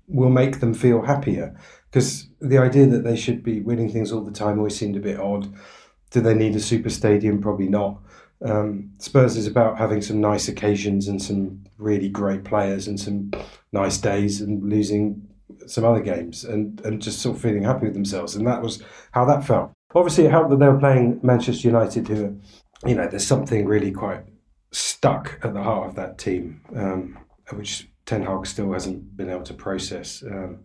will 0.07 0.29
make 0.29 0.59
them 0.59 0.73
feel 0.73 1.03
happier. 1.03 1.57
Because 1.89 2.27
the 2.41 2.57
idea 2.57 2.87
that 2.87 3.03
they 3.03 3.15
should 3.15 3.43
be 3.43 3.61
winning 3.61 3.89
things 3.89 4.11
all 4.11 4.23
the 4.23 4.31
time 4.31 4.57
always 4.57 4.75
seemed 4.75 4.97
a 4.97 5.01
bit 5.01 5.19
odd. 5.19 5.53
Do 6.11 6.19
they 6.19 6.33
need 6.33 6.55
a 6.55 6.59
super 6.59 6.89
stadium? 6.89 7.41
Probably 7.41 7.69
not. 7.69 8.01
Um, 8.43 8.91
Spurs 8.97 9.37
is 9.37 9.47
about 9.47 9.77
having 9.77 10.01
some 10.01 10.19
nice 10.19 10.47
occasions 10.47 11.07
and 11.07 11.21
some 11.21 11.63
really 11.77 12.09
great 12.09 12.43
players 12.43 12.87
and 12.87 12.99
some 12.99 13.31
nice 13.71 13.97
days 13.97 14.41
and 14.41 14.67
losing 14.67 15.27
some 15.67 15.85
other 15.85 16.01
games 16.01 16.43
and, 16.43 16.79
and 16.81 17.01
just 17.01 17.19
sort 17.19 17.35
of 17.35 17.41
feeling 17.41 17.63
happy 17.63 17.85
with 17.85 17.93
themselves. 17.93 18.35
And 18.35 18.47
that 18.47 18.61
was 18.61 18.81
how 19.11 19.25
that 19.25 19.45
felt. 19.45 19.71
Obviously, 19.95 20.25
it 20.25 20.31
helped 20.31 20.49
that 20.49 20.59
they 20.59 20.67
were 20.67 20.79
playing 20.79 21.19
Manchester 21.21 21.67
United, 21.67 22.07
who, 22.07 22.39
you 22.85 22.95
know, 22.95 23.07
there's 23.07 23.27
something 23.27 23.65
really 23.65 23.91
quite 23.91 24.23
stuck 24.71 25.39
at 25.43 25.53
the 25.53 25.61
heart 25.61 25.87
of 25.87 25.95
that 25.95 26.17
team, 26.17 26.61
um, 26.75 27.19
which 27.51 27.87
Ten 28.05 28.23
Hag 28.23 28.47
still 28.47 28.71
hasn't 28.73 29.15
been 29.15 29.29
able 29.29 29.43
to 29.43 29.53
process. 29.53 30.23
Um, 30.23 30.59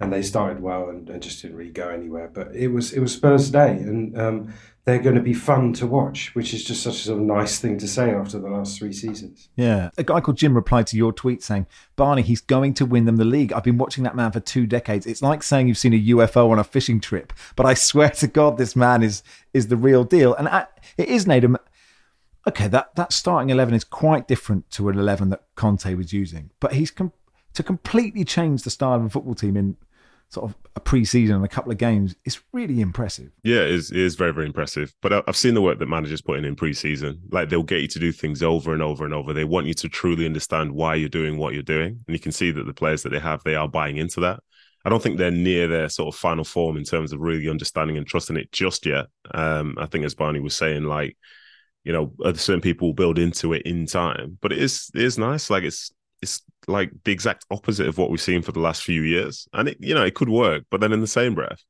and 0.00 0.12
they 0.12 0.22
started 0.22 0.60
well 0.60 0.88
and, 0.88 1.08
and, 1.08 1.22
just 1.22 1.42
didn't 1.42 1.56
really 1.56 1.70
go 1.70 1.88
anywhere. 1.88 2.30
But 2.32 2.54
it 2.54 2.68
was 2.68 2.92
it 2.92 3.00
was 3.00 3.12
Spurs' 3.12 3.50
day, 3.50 3.70
and 3.70 4.18
um, 4.18 4.54
they're 4.84 4.98
going 4.98 5.14
to 5.14 5.22
be 5.22 5.34
fun 5.34 5.72
to 5.74 5.86
watch, 5.86 6.34
which 6.34 6.52
is 6.52 6.64
just 6.64 6.82
such 6.82 6.96
a 6.96 6.98
sort 6.98 7.20
of 7.20 7.24
nice 7.24 7.58
thing 7.58 7.78
to 7.78 7.88
say 7.88 8.10
after 8.10 8.38
the 8.38 8.48
last 8.48 8.78
three 8.78 8.92
seasons. 8.92 9.48
Yeah, 9.56 9.90
a 9.96 10.02
guy 10.02 10.20
called 10.20 10.36
Jim 10.36 10.54
replied 10.54 10.86
to 10.88 10.96
your 10.96 11.12
tweet 11.12 11.42
saying, 11.42 11.66
"Barney, 11.96 12.22
he's 12.22 12.40
going 12.40 12.74
to 12.74 12.86
win 12.86 13.04
them 13.04 13.16
the 13.16 13.24
league. 13.24 13.52
I've 13.52 13.64
been 13.64 13.78
watching 13.78 14.04
that 14.04 14.16
man 14.16 14.32
for 14.32 14.40
two 14.40 14.66
decades. 14.66 15.06
It's 15.06 15.22
like 15.22 15.42
saying 15.42 15.68
you've 15.68 15.78
seen 15.78 15.94
a 15.94 16.04
UFO 16.16 16.50
on 16.50 16.58
a 16.58 16.64
fishing 16.64 17.00
trip, 17.00 17.32
but 17.56 17.66
I 17.66 17.74
swear 17.74 18.10
to 18.10 18.26
God, 18.26 18.58
this 18.58 18.76
man 18.76 19.02
is 19.02 19.22
is 19.52 19.68
the 19.68 19.76
real 19.76 20.04
deal." 20.04 20.34
And 20.34 20.48
I, 20.48 20.66
it 20.98 21.08
is 21.08 21.26
Nedum 21.26 21.56
okay, 22.46 22.68
that, 22.68 22.94
that 22.96 23.12
starting 23.12 23.50
11 23.50 23.74
is 23.74 23.84
quite 23.84 24.28
different 24.28 24.70
to 24.72 24.88
an 24.88 24.98
11 24.98 25.30
that 25.30 25.44
Conte 25.54 25.94
was 25.94 26.12
using. 26.12 26.50
But 26.60 26.74
he's 26.74 26.90
com- 26.90 27.12
to 27.54 27.62
completely 27.62 28.24
change 28.24 28.62
the 28.62 28.70
style 28.70 28.94
of 28.94 29.04
a 29.04 29.10
football 29.10 29.34
team 29.34 29.56
in 29.56 29.76
sort 30.34 30.50
of 30.50 30.56
a 30.76 30.80
pre-season 30.80 31.36
and 31.36 31.44
a 31.44 31.48
couple 31.48 31.72
of 31.72 31.78
games 31.78 32.14
it's 32.24 32.40
really 32.52 32.80
impressive. 32.80 33.30
Yeah, 33.42 33.60
it 33.60 33.70
is, 33.70 33.90
it 33.90 33.98
is 33.98 34.16
very, 34.16 34.32
very 34.32 34.46
impressive. 34.46 34.92
But 35.00 35.26
I've 35.28 35.36
seen 35.36 35.54
the 35.54 35.62
work 35.62 35.78
that 35.78 35.88
managers 35.88 36.20
put 36.20 36.38
in 36.38 36.44
in 36.44 36.56
pre-season. 36.56 37.20
Like 37.30 37.48
they'll 37.48 37.62
get 37.62 37.82
you 37.82 37.88
to 37.88 37.98
do 37.98 38.12
things 38.12 38.42
over 38.42 38.72
and 38.72 38.82
over 38.82 39.04
and 39.04 39.14
over. 39.14 39.32
They 39.32 39.44
want 39.44 39.66
you 39.66 39.74
to 39.74 39.88
truly 39.88 40.26
understand 40.26 40.72
why 40.72 40.96
you're 40.96 41.08
doing 41.08 41.38
what 41.38 41.54
you're 41.54 41.62
doing. 41.62 42.00
And 42.06 42.14
you 42.14 42.20
can 42.20 42.32
see 42.32 42.50
that 42.50 42.66
the 42.66 42.74
players 42.74 43.02
that 43.04 43.10
they 43.10 43.20
have, 43.20 43.42
they 43.44 43.54
are 43.54 43.68
buying 43.68 43.96
into 43.96 44.20
that. 44.20 44.40
I 44.84 44.90
don't 44.90 45.02
think 45.02 45.16
they're 45.16 45.30
near 45.30 45.66
their 45.66 45.88
sort 45.88 46.14
of 46.14 46.20
final 46.20 46.44
form 46.44 46.76
in 46.76 46.84
terms 46.84 47.12
of 47.12 47.20
really 47.20 47.48
understanding 47.48 47.96
and 47.96 48.06
trusting 48.06 48.36
it 48.36 48.52
just 48.52 48.84
yet. 48.84 49.06
Um, 49.32 49.76
I 49.78 49.86
think 49.86 50.04
as 50.04 50.14
Barney 50.14 50.40
was 50.40 50.54
saying, 50.54 50.84
like 50.84 51.16
you 51.84 51.92
know, 51.92 52.12
certain 52.34 52.62
people 52.62 52.88
will 52.88 52.94
build 52.94 53.18
into 53.18 53.52
it 53.52 53.62
in 53.62 53.86
time. 53.86 54.38
But 54.40 54.52
it 54.52 54.58
is 54.58 54.90
it 54.94 55.02
is 55.02 55.18
nice. 55.18 55.50
Like 55.50 55.64
it's 55.64 55.92
it's 56.22 56.42
like 56.68 56.90
the 57.04 57.12
exact 57.12 57.44
opposite 57.50 57.86
of 57.86 57.98
what 57.98 58.10
we've 58.10 58.20
seen 58.20 58.42
for 58.42 58.52
the 58.52 58.60
last 58.60 58.82
few 58.82 59.02
years. 59.02 59.46
And 59.52 59.68
it 59.68 59.78
you 59.80 59.94
know, 59.94 60.04
it 60.04 60.14
could 60.14 60.28
work, 60.28 60.64
but 60.70 60.80
then 60.80 60.92
in 60.92 61.00
the 61.00 61.06
same 61.06 61.34
breath, 61.34 61.62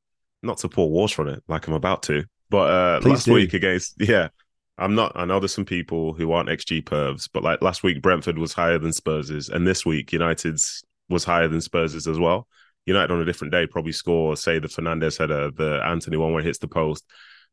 not 0.43 0.57
to 0.59 0.69
pour 0.69 0.89
water 0.89 1.21
on 1.21 1.29
it 1.29 1.43
like 1.47 1.67
I'm 1.67 1.73
about 1.73 2.03
to. 2.03 2.25
But 2.49 2.69
uh 2.69 2.99
Please 3.01 3.11
last 3.11 3.25
do. 3.25 3.33
week 3.33 3.53
against 3.53 3.95
yeah, 3.99 4.29
I'm 4.77 4.95
not 4.95 5.13
I 5.15 5.25
know 5.25 5.39
there's 5.39 5.53
some 5.53 5.65
people 5.65 6.13
who 6.13 6.31
aren't 6.31 6.49
XG 6.49 6.83
pervs, 6.83 7.29
but 7.31 7.43
like 7.43 7.61
last 7.61 7.83
week 7.83 8.01
Brentford 8.01 8.37
was 8.37 8.53
higher 8.53 8.79
than 8.79 8.93
Spurs's, 8.93 9.49
and 9.49 9.67
this 9.67 9.85
week 9.85 10.11
United's 10.11 10.83
was 11.09 11.23
higher 11.23 11.47
than 11.47 11.61
Spurs's 11.61 12.07
as 12.07 12.19
well. 12.19 12.47
United 12.85 13.11
on 13.11 13.19
a 13.19 13.25
different 13.25 13.51
day 13.51 13.65
probably 13.65 13.91
score, 13.91 14.37
say 14.37 14.59
the 14.59 14.67
Fernandes 14.67 15.17
header, 15.17 15.49
the 15.49 15.81
Antony 15.83 16.17
one 16.17 16.33
where 16.33 16.41
it 16.41 16.45
hits 16.45 16.59
the 16.59 16.67
post 16.67 17.03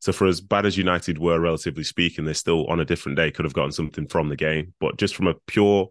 so 0.02 0.10
for 0.10 0.26
as 0.26 0.40
bad 0.40 0.66
as 0.66 0.76
United 0.76 1.18
were, 1.18 1.38
relatively 1.38 1.84
speaking, 1.84 2.24
they 2.24 2.32
still 2.32 2.66
on 2.66 2.80
a 2.80 2.84
different 2.84 3.14
day 3.14 3.30
could 3.30 3.44
have 3.44 3.54
gotten 3.54 3.70
something 3.70 4.08
from 4.08 4.30
the 4.30 4.36
game. 4.36 4.74
But 4.80 4.96
just 4.96 5.14
from 5.14 5.28
a 5.28 5.34
pure 5.46 5.90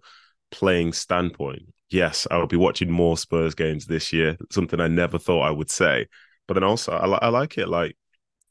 playing 0.52 0.94
standpoint, 0.94 1.64
yes, 1.90 2.28
I 2.30 2.38
will 2.38 2.48
be 2.48 2.58
watching 2.58 2.92
more 2.92 3.18
Spurs 3.18 3.56
games 3.56 3.86
this 3.86 4.14
year. 4.14 4.38
Something 4.52 4.80
I 4.80 4.88
never 4.88 5.18
thought 5.18 5.42
I 5.42 5.52
would 5.52 5.70
say. 5.70 6.08
But 6.48 6.56
then 6.56 6.64
also, 6.64 6.92
I, 6.92 7.26
I 7.26 7.30
like 7.30 7.58
it. 7.58 7.68
Like 7.68 7.96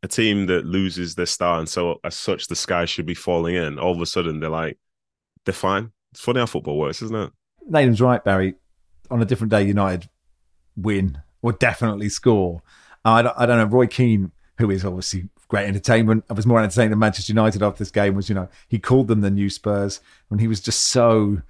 a 0.02 0.09
team 0.09 0.47
that 0.47 0.64
loses 0.64 1.14
their 1.14 1.26
star, 1.26 1.59
and 1.59 1.69
so 1.69 2.00
as 2.04 2.16
such, 2.16 2.47
the 2.47 2.57
sky 2.57 2.85
should 2.85 3.07
be 3.07 3.14
falling 3.14 3.54
in. 3.54 3.78
All 3.78 3.95
of 3.95 4.00
a 4.00 4.07
sudden, 4.07 4.40
they're 4.40 4.50
like, 4.50 4.78
they're 5.45 5.52
fine. 5.52 5.92
It's 6.12 6.21
funny 6.21 6.40
how 6.40 6.47
football 6.47 6.78
works, 6.78 7.02
isn't 7.02 7.16
it? 7.16 7.33
Nathan's 7.69 8.00
right, 8.00 8.23
Barry. 8.23 8.54
On 9.11 9.21
a 9.21 9.25
different 9.25 9.50
day, 9.50 9.62
United 9.62 10.09
win 10.76 11.21
or 11.42 11.52
definitely 11.52 12.09
score. 12.09 12.62
I 13.04 13.23
don't, 13.23 13.35
I 13.37 13.47
don't 13.47 13.59
know. 13.59 13.76
Roy 13.76 13.87
Keane, 13.87 14.33
who 14.59 14.71
is 14.71 14.85
obviously 14.85 15.28
great 15.49 15.66
entertainment. 15.66 16.25
I 16.30 16.35
was 16.35 16.47
more 16.47 16.61
entertained 16.61 16.92
than 16.92 16.99
Manchester 16.99 17.33
United 17.33 17.62
after 17.62 17.78
this 17.78 17.90
game. 17.90 18.14
Was 18.14 18.28
you 18.28 18.35
know 18.35 18.49
he 18.69 18.78
called 18.78 19.09
them 19.09 19.21
the 19.21 19.30
new 19.30 19.50
Spurs 19.50 20.00
when 20.28 20.40
he 20.40 20.49
was 20.49 20.61
just 20.61 20.88
so 20.88 21.42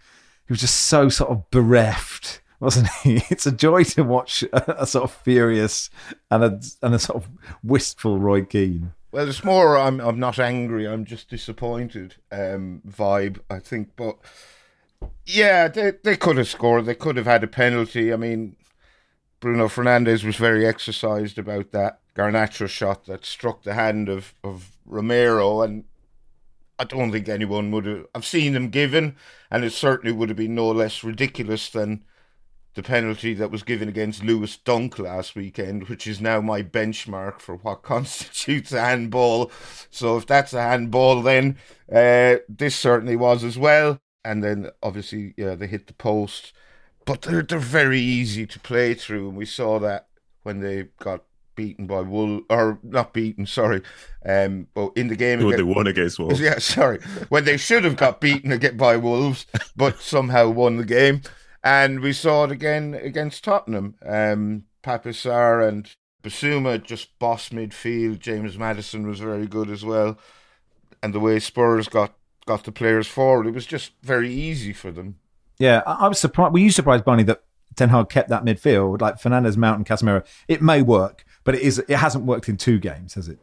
he 0.51 0.53
was 0.53 0.63
just 0.63 0.87
so 0.87 1.09
sort 1.09 1.31
of 1.31 1.49
bereft, 1.53 2.43
wasn't 2.59 2.89
he? 3.05 3.23
It's 3.31 3.47
a 3.47 3.53
joy 3.53 3.85
to 3.85 4.03
watch 4.03 4.43
a, 4.53 4.83
a 4.83 4.85
sort 4.85 5.05
of 5.05 5.13
furious 5.13 5.91
and 6.29 6.43
a 6.43 6.61
and 6.83 6.93
a 6.93 6.99
sort 6.99 7.23
of 7.23 7.31
wistful 7.63 8.19
Roy 8.19 8.43
Keane. 8.45 8.93
Well, 9.13 9.29
it's 9.29 9.45
more 9.45 9.79
I'm 9.79 10.01
I'm 10.01 10.19
not 10.19 10.41
angry. 10.41 10.89
I'm 10.89 11.05
just 11.05 11.31
disappointed. 11.31 12.17
Um, 12.33 12.83
vibe 12.85 13.39
I 13.49 13.61
think, 13.61 13.91
but 13.95 14.19
yeah, 15.25 15.69
they 15.69 15.93
they 16.03 16.17
could 16.17 16.37
have 16.37 16.49
scored. 16.49 16.85
They 16.85 16.97
could 16.97 17.17
have 17.17 17.27
had 17.27 17.45
a 17.45 17.47
penalty. 17.47 18.13
I 18.13 18.17
mean, 18.17 18.57
Bruno 19.39 19.69
Fernandes 19.69 20.25
was 20.25 20.35
very 20.35 20.67
exercised 20.67 21.39
about 21.39 21.71
that. 21.71 22.01
Garnacho 22.17 22.69
shot 22.69 23.07
that 23.07 23.25
struck 23.25 23.63
the 23.63 23.75
hand 23.75 24.09
of, 24.09 24.35
of 24.43 24.73
Romero, 24.85 25.63
and 25.63 25.85
I 26.81 26.85
don't 26.85 27.13
think 27.13 27.29
anyone 27.29 27.71
would 27.73 27.85
have. 27.85 28.07
I've 28.15 28.25
seen 28.25 28.55
them 28.55 28.71
given, 28.71 29.15
and 29.51 29.65
it 29.65 29.75
certainly 29.75 30.17
would 30.17 30.31
have 30.31 30.39
been 30.39 30.55
no 30.55 30.71
less 30.71 31.05
ridiculous 31.05 31.69
than 31.69 32.05
the 32.73 32.83
penalty 32.83 33.35
that 33.35 33.51
was 33.51 33.63
given 33.63 33.87
against 33.87 34.25
Lewis 34.25 34.57
Dunk 34.57 34.99
last 34.99 35.37
weekend, 35.37 35.89
which 35.89 36.07
is 36.07 36.23
now 36.23 36.41
my 36.41 36.63
benchmark 36.63 37.41
for 37.41 37.57
what 37.57 37.83
constitutes 37.83 38.73
a 38.73 38.81
handball. 38.81 39.53
So 39.91 40.17
if 40.17 40.27
that's 40.27 40.55
a 40.55 40.63
handball, 40.63 41.21
then 41.21 41.59
uh, 41.93 42.37
this 42.49 42.77
certainly 42.77 43.15
was 43.15 43.45
as 43.45 43.59
well. 43.59 44.01
And 44.25 44.43
then 44.43 44.71
obviously, 44.83 45.35
yeah, 45.37 45.57
they 45.57 45.67
hit 45.67 45.87
the 45.87 45.93
post, 45.93 46.55
but 47.05 47.21
they're 47.21 47.43
they're 47.43 47.59
very 47.59 48.01
easy 48.01 48.47
to 48.47 48.59
play 48.59 48.95
through, 48.95 49.29
and 49.29 49.37
we 49.37 49.45
saw 49.45 49.79
that 49.81 50.09
when 50.45 50.61
they 50.61 50.89
got 50.99 51.25
beaten 51.57 51.87
by 51.87 52.01
Wool 52.01 52.43
or 52.51 52.79
not 52.83 53.13
beaten, 53.13 53.47
sorry, 53.47 53.83
um, 54.25 54.67
but 54.75 54.93
in 54.97 55.09
the 55.09 55.17
game 55.17 55.43
when 55.43 55.57
they 55.57 55.63
won 55.63 55.87
against 55.87 56.19
Wolves. 56.19 56.41
Yeah, 56.41 56.59
sorry, 56.59 57.01
when 57.29 57.45
they 57.45 57.57
should 57.57 57.85
have 57.85 57.97
got 57.97 58.21
beaten 58.21 58.53
again 58.53 58.77
by 58.77 58.97
Wolves, 58.97 59.47
but 59.77 60.01
somehow 60.01 60.49
won 60.49 60.77
the 60.77 60.85
game, 60.85 61.23
and 61.63 62.01
we 62.01 62.13
saw 62.13 62.45
it 62.45 62.51
again 62.51 62.95
against 62.95 63.45
Tottenham. 63.45 63.95
Um, 64.05 64.65
Pape 64.83 65.05
Sarr 65.05 65.67
and 65.67 65.95
Bissouma 66.23 66.83
just 66.83 67.19
boss 67.19 67.51
midfield. 67.51 68.19
James 68.19 68.57
Maddison 68.59 69.07
was 69.07 69.21
very 69.21 69.47
good 69.47 69.71
as 69.71 69.85
well, 69.85 70.19
and 71.03 71.15
the 71.15 71.21
way 71.21 71.39
Spurs 71.39 71.89
got 71.89 72.15
got 72.47 72.65
the 72.65 72.73
players 72.73 73.07
forward, 73.07 73.47
it 73.47 73.55
was 73.55 73.67
just 73.67 73.93
very 74.03 74.33
easy 74.33 74.73
for 74.73 74.91
them. 74.91 75.19
Yeah, 75.59 75.83
I, 75.87 76.07
I 76.07 76.09
was 76.09 76.19
surprised. 76.19 76.53
Were 76.53 76.59
you 76.59 76.71
surprised, 76.71 77.05
Barney, 77.05 77.23
that 77.25 77.43
Ten 77.77 77.91
Hag 77.91 78.09
kept 78.09 78.29
that 78.31 78.45
midfield 78.45 79.01
like 79.01 79.21
Fernandes, 79.21 79.57
Mount, 79.57 79.77
and 79.77 79.87
Casemiro? 79.87 80.27
It 80.49 80.63
may 80.63 80.83
work, 80.83 81.25
but 81.45 81.55
it 81.55 81.63
is 81.63 81.79
it 81.79 81.97
hasn't 81.97 82.25
worked 82.25 82.49
in 82.49 82.57
two 82.57 82.79
games, 82.79 83.15
has 83.15 83.29
it? 83.29 83.39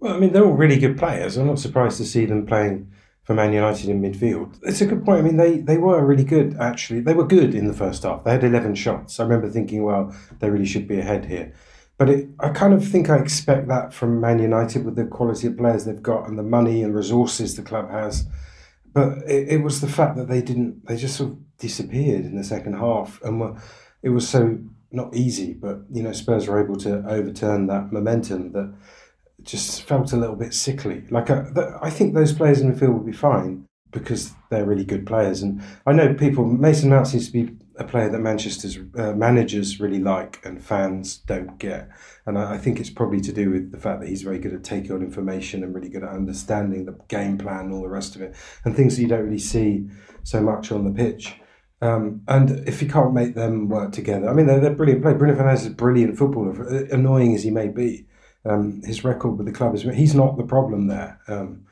Well, 0.00 0.14
I 0.14 0.18
mean, 0.18 0.32
they're 0.32 0.44
all 0.44 0.52
really 0.52 0.78
good 0.78 0.96
players. 0.96 1.36
I'm 1.36 1.46
not 1.46 1.58
surprised 1.58 1.96
to 1.98 2.04
see 2.04 2.24
them 2.24 2.46
playing 2.46 2.92
for 3.28 3.34
Man 3.34 3.52
United 3.52 3.90
in 3.90 4.00
midfield. 4.00 4.58
It's 4.62 4.80
a 4.80 4.86
good 4.86 5.04
point. 5.04 5.18
I 5.18 5.22
mean, 5.22 5.36
they, 5.36 5.58
they 5.58 5.76
were 5.76 6.02
really 6.02 6.24
good, 6.24 6.56
actually. 6.58 7.00
They 7.00 7.12
were 7.12 7.26
good 7.26 7.54
in 7.54 7.66
the 7.66 7.74
first 7.74 8.04
half. 8.04 8.24
They 8.24 8.30
had 8.30 8.42
11 8.42 8.74
shots. 8.76 9.20
I 9.20 9.24
remember 9.24 9.50
thinking, 9.50 9.82
well, 9.82 10.16
they 10.38 10.48
really 10.48 10.64
should 10.64 10.88
be 10.88 10.98
ahead 10.98 11.26
here. 11.26 11.52
But 11.98 12.08
it, 12.08 12.28
I 12.40 12.50
kind 12.50 12.72
of 12.72 12.86
think 12.88 13.10
I 13.10 13.18
expect 13.18 13.68
that 13.68 13.92
from 13.92 14.20
Man 14.20 14.38
United 14.38 14.84
with 14.84 14.96
the 14.96 15.04
quality 15.04 15.48
of 15.48 15.58
players 15.58 15.84
they've 15.84 16.02
got 16.02 16.26
and 16.26 16.38
the 16.38 16.42
money 16.42 16.82
and 16.82 16.94
resources 16.94 17.54
the 17.56 17.62
club 17.62 17.90
has. 17.90 18.26
But 18.94 19.18
it, 19.26 19.48
it 19.48 19.62
was 19.62 19.82
the 19.82 19.88
fact 19.88 20.16
that 20.16 20.28
they 20.28 20.40
didn't, 20.40 20.86
they 20.86 20.96
just 20.96 21.16
sort 21.16 21.32
of 21.32 21.58
disappeared 21.58 22.24
in 22.24 22.34
the 22.34 22.44
second 22.44 22.78
half. 22.78 23.20
And 23.22 23.40
were, 23.40 23.60
it 24.02 24.08
was 24.08 24.26
so 24.26 24.58
not 24.90 25.14
easy, 25.14 25.52
but 25.52 25.80
you 25.90 26.02
know 26.02 26.12
Spurs 26.12 26.48
were 26.48 26.62
able 26.62 26.76
to 26.76 27.04
overturn 27.06 27.66
that 27.66 27.92
momentum 27.92 28.52
that 28.52 28.74
just 29.42 29.82
felt 29.82 30.12
a 30.12 30.16
little 30.16 30.36
bit 30.36 30.54
sickly. 30.54 31.04
Like 31.10 31.30
a, 31.30 31.52
uh, 31.56 31.78
I 31.82 31.90
think 31.90 32.14
those 32.14 32.32
players 32.32 32.60
in 32.60 32.72
the 32.72 32.78
field 32.78 32.94
will 32.94 33.04
be 33.04 33.12
fine 33.12 33.66
because 33.90 34.32
they're 34.50 34.66
really 34.66 34.84
good 34.84 35.06
players, 35.06 35.42
and 35.42 35.62
I 35.86 35.92
know 35.92 36.14
people. 36.14 36.44
Mason 36.44 36.90
Mount 36.90 37.06
seems 37.06 37.26
to 37.26 37.32
be 37.32 37.56
a 37.76 37.84
player 37.84 38.08
that 38.08 38.18
Manchester's 38.18 38.78
uh, 38.96 39.12
managers 39.12 39.78
really 39.78 40.00
like 40.00 40.44
and 40.44 40.62
fans 40.62 41.18
don't 41.18 41.58
get, 41.58 41.88
and 42.26 42.38
I, 42.38 42.54
I 42.54 42.58
think 42.58 42.80
it's 42.80 42.90
probably 42.90 43.20
to 43.20 43.32
do 43.32 43.50
with 43.50 43.70
the 43.70 43.78
fact 43.78 44.00
that 44.00 44.08
he's 44.08 44.22
very 44.22 44.38
good 44.38 44.54
at 44.54 44.64
taking 44.64 44.92
on 44.92 45.02
information 45.02 45.62
and 45.62 45.74
really 45.74 45.88
good 45.88 46.02
at 46.02 46.10
understanding 46.10 46.86
the 46.86 46.98
game 47.08 47.38
plan 47.38 47.66
and 47.66 47.74
all 47.74 47.82
the 47.82 47.88
rest 47.88 48.16
of 48.16 48.22
it, 48.22 48.34
and 48.64 48.74
things 48.74 48.96
that 48.96 49.02
you 49.02 49.08
don't 49.08 49.24
really 49.24 49.38
see 49.38 49.88
so 50.22 50.40
much 50.40 50.72
on 50.72 50.84
the 50.84 50.90
pitch. 50.90 51.36
Um, 51.80 52.22
and 52.26 52.66
if 52.68 52.82
you 52.82 52.88
can't 52.88 53.14
make 53.14 53.34
them 53.34 53.68
work 53.68 53.92
together, 53.92 54.28
I 54.28 54.32
mean, 54.32 54.46
they're, 54.46 54.60
they're 54.60 54.74
brilliant 54.74 55.02
players. 55.02 55.18
Bruno 55.18 55.34
Fernandes 55.34 55.60
is 55.60 55.66
a 55.66 55.70
brilliant 55.70 56.18
footballer, 56.18 56.68
uh, 56.68 56.84
annoying 56.90 57.34
as 57.34 57.44
he 57.44 57.50
may 57.50 57.68
be. 57.68 58.06
Um, 58.44 58.80
his 58.82 59.04
record 59.04 59.36
with 59.36 59.46
the 59.46 59.52
club 59.52 59.74
is 59.74 59.82
he's 59.82 60.14
not 60.14 60.36
the 60.36 60.44
problem 60.44 60.88
there. 60.88 61.20
Um, 61.28 61.66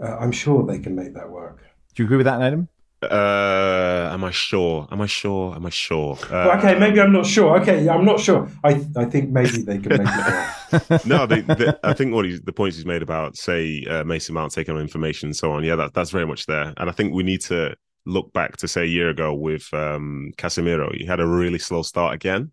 uh, 0.00 0.16
I'm 0.18 0.32
sure 0.32 0.64
they 0.64 0.78
can 0.78 0.94
make 0.94 1.14
that 1.14 1.30
work. 1.30 1.64
Do 1.94 2.02
you 2.02 2.06
agree 2.06 2.18
with 2.18 2.26
that, 2.26 2.40
Adam? 2.40 2.68
Uh, 3.00 4.10
am 4.12 4.24
I 4.24 4.32
sure? 4.32 4.88
Am 4.90 5.00
I 5.00 5.06
sure? 5.06 5.54
Am 5.54 5.64
I 5.64 5.70
sure? 5.70 6.16
Uh, 6.24 6.28
Well, 6.30 6.58
okay, 6.58 6.78
maybe 6.78 7.00
I'm 7.00 7.12
not 7.12 7.26
sure. 7.26 7.60
Okay, 7.60 7.88
I'm 7.88 8.04
not 8.04 8.18
sure. 8.18 8.48
I 8.64 8.84
I 8.96 9.04
think 9.04 9.30
maybe 9.30 9.62
they 9.62 9.78
can 9.78 9.88
make 9.88 10.00
it. 10.00 10.82
Work. 10.90 11.06
no, 11.06 11.24
they, 11.26 11.40
they, 11.42 11.72
I 11.84 11.92
think 11.94 12.12
what 12.12 12.24
he's, 12.24 12.40
the 12.42 12.52
points 12.52 12.76
he's 12.76 12.84
made 12.84 13.02
about, 13.02 13.36
say, 13.36 13.84
uh, 13.88 14.04
Mason 14.04 14.34
Mount 14.34 14.52
taking 14.52 14.74
on 14.74 14.80
information 14.80 15.28
and 15.28 15.36
so 15.36 15.52
on, 15.52 15.64
yeah, 15.64 15.76
that, 15.76 15.94
that's 15.94 16.10
very 16.10 16.26
much 16.26 16.46
there. 16.46 16.74
And 16.76 16.90
I 16.90 16.92
think 16.92 17.14
we 17.14 17.22
need 17.22 17.40
to 17.42 17.74
look 18.08 18.32
back 18.32 18.56
to, 18.58 18.68
say, 18.68 18.82
a 18.82 18.86
year 18.86 19.10
ago 19.10 19.34
with 19.34 19.72
um, 19.72 20.32
Casemiro. 20.36 20.94
He 20.96 21.04
had 21.04 21.20
a 21.20 21.26
really 21.26 21.58
slow 21.58 21.82
start 21.82 22.14
again. 22.14 22.50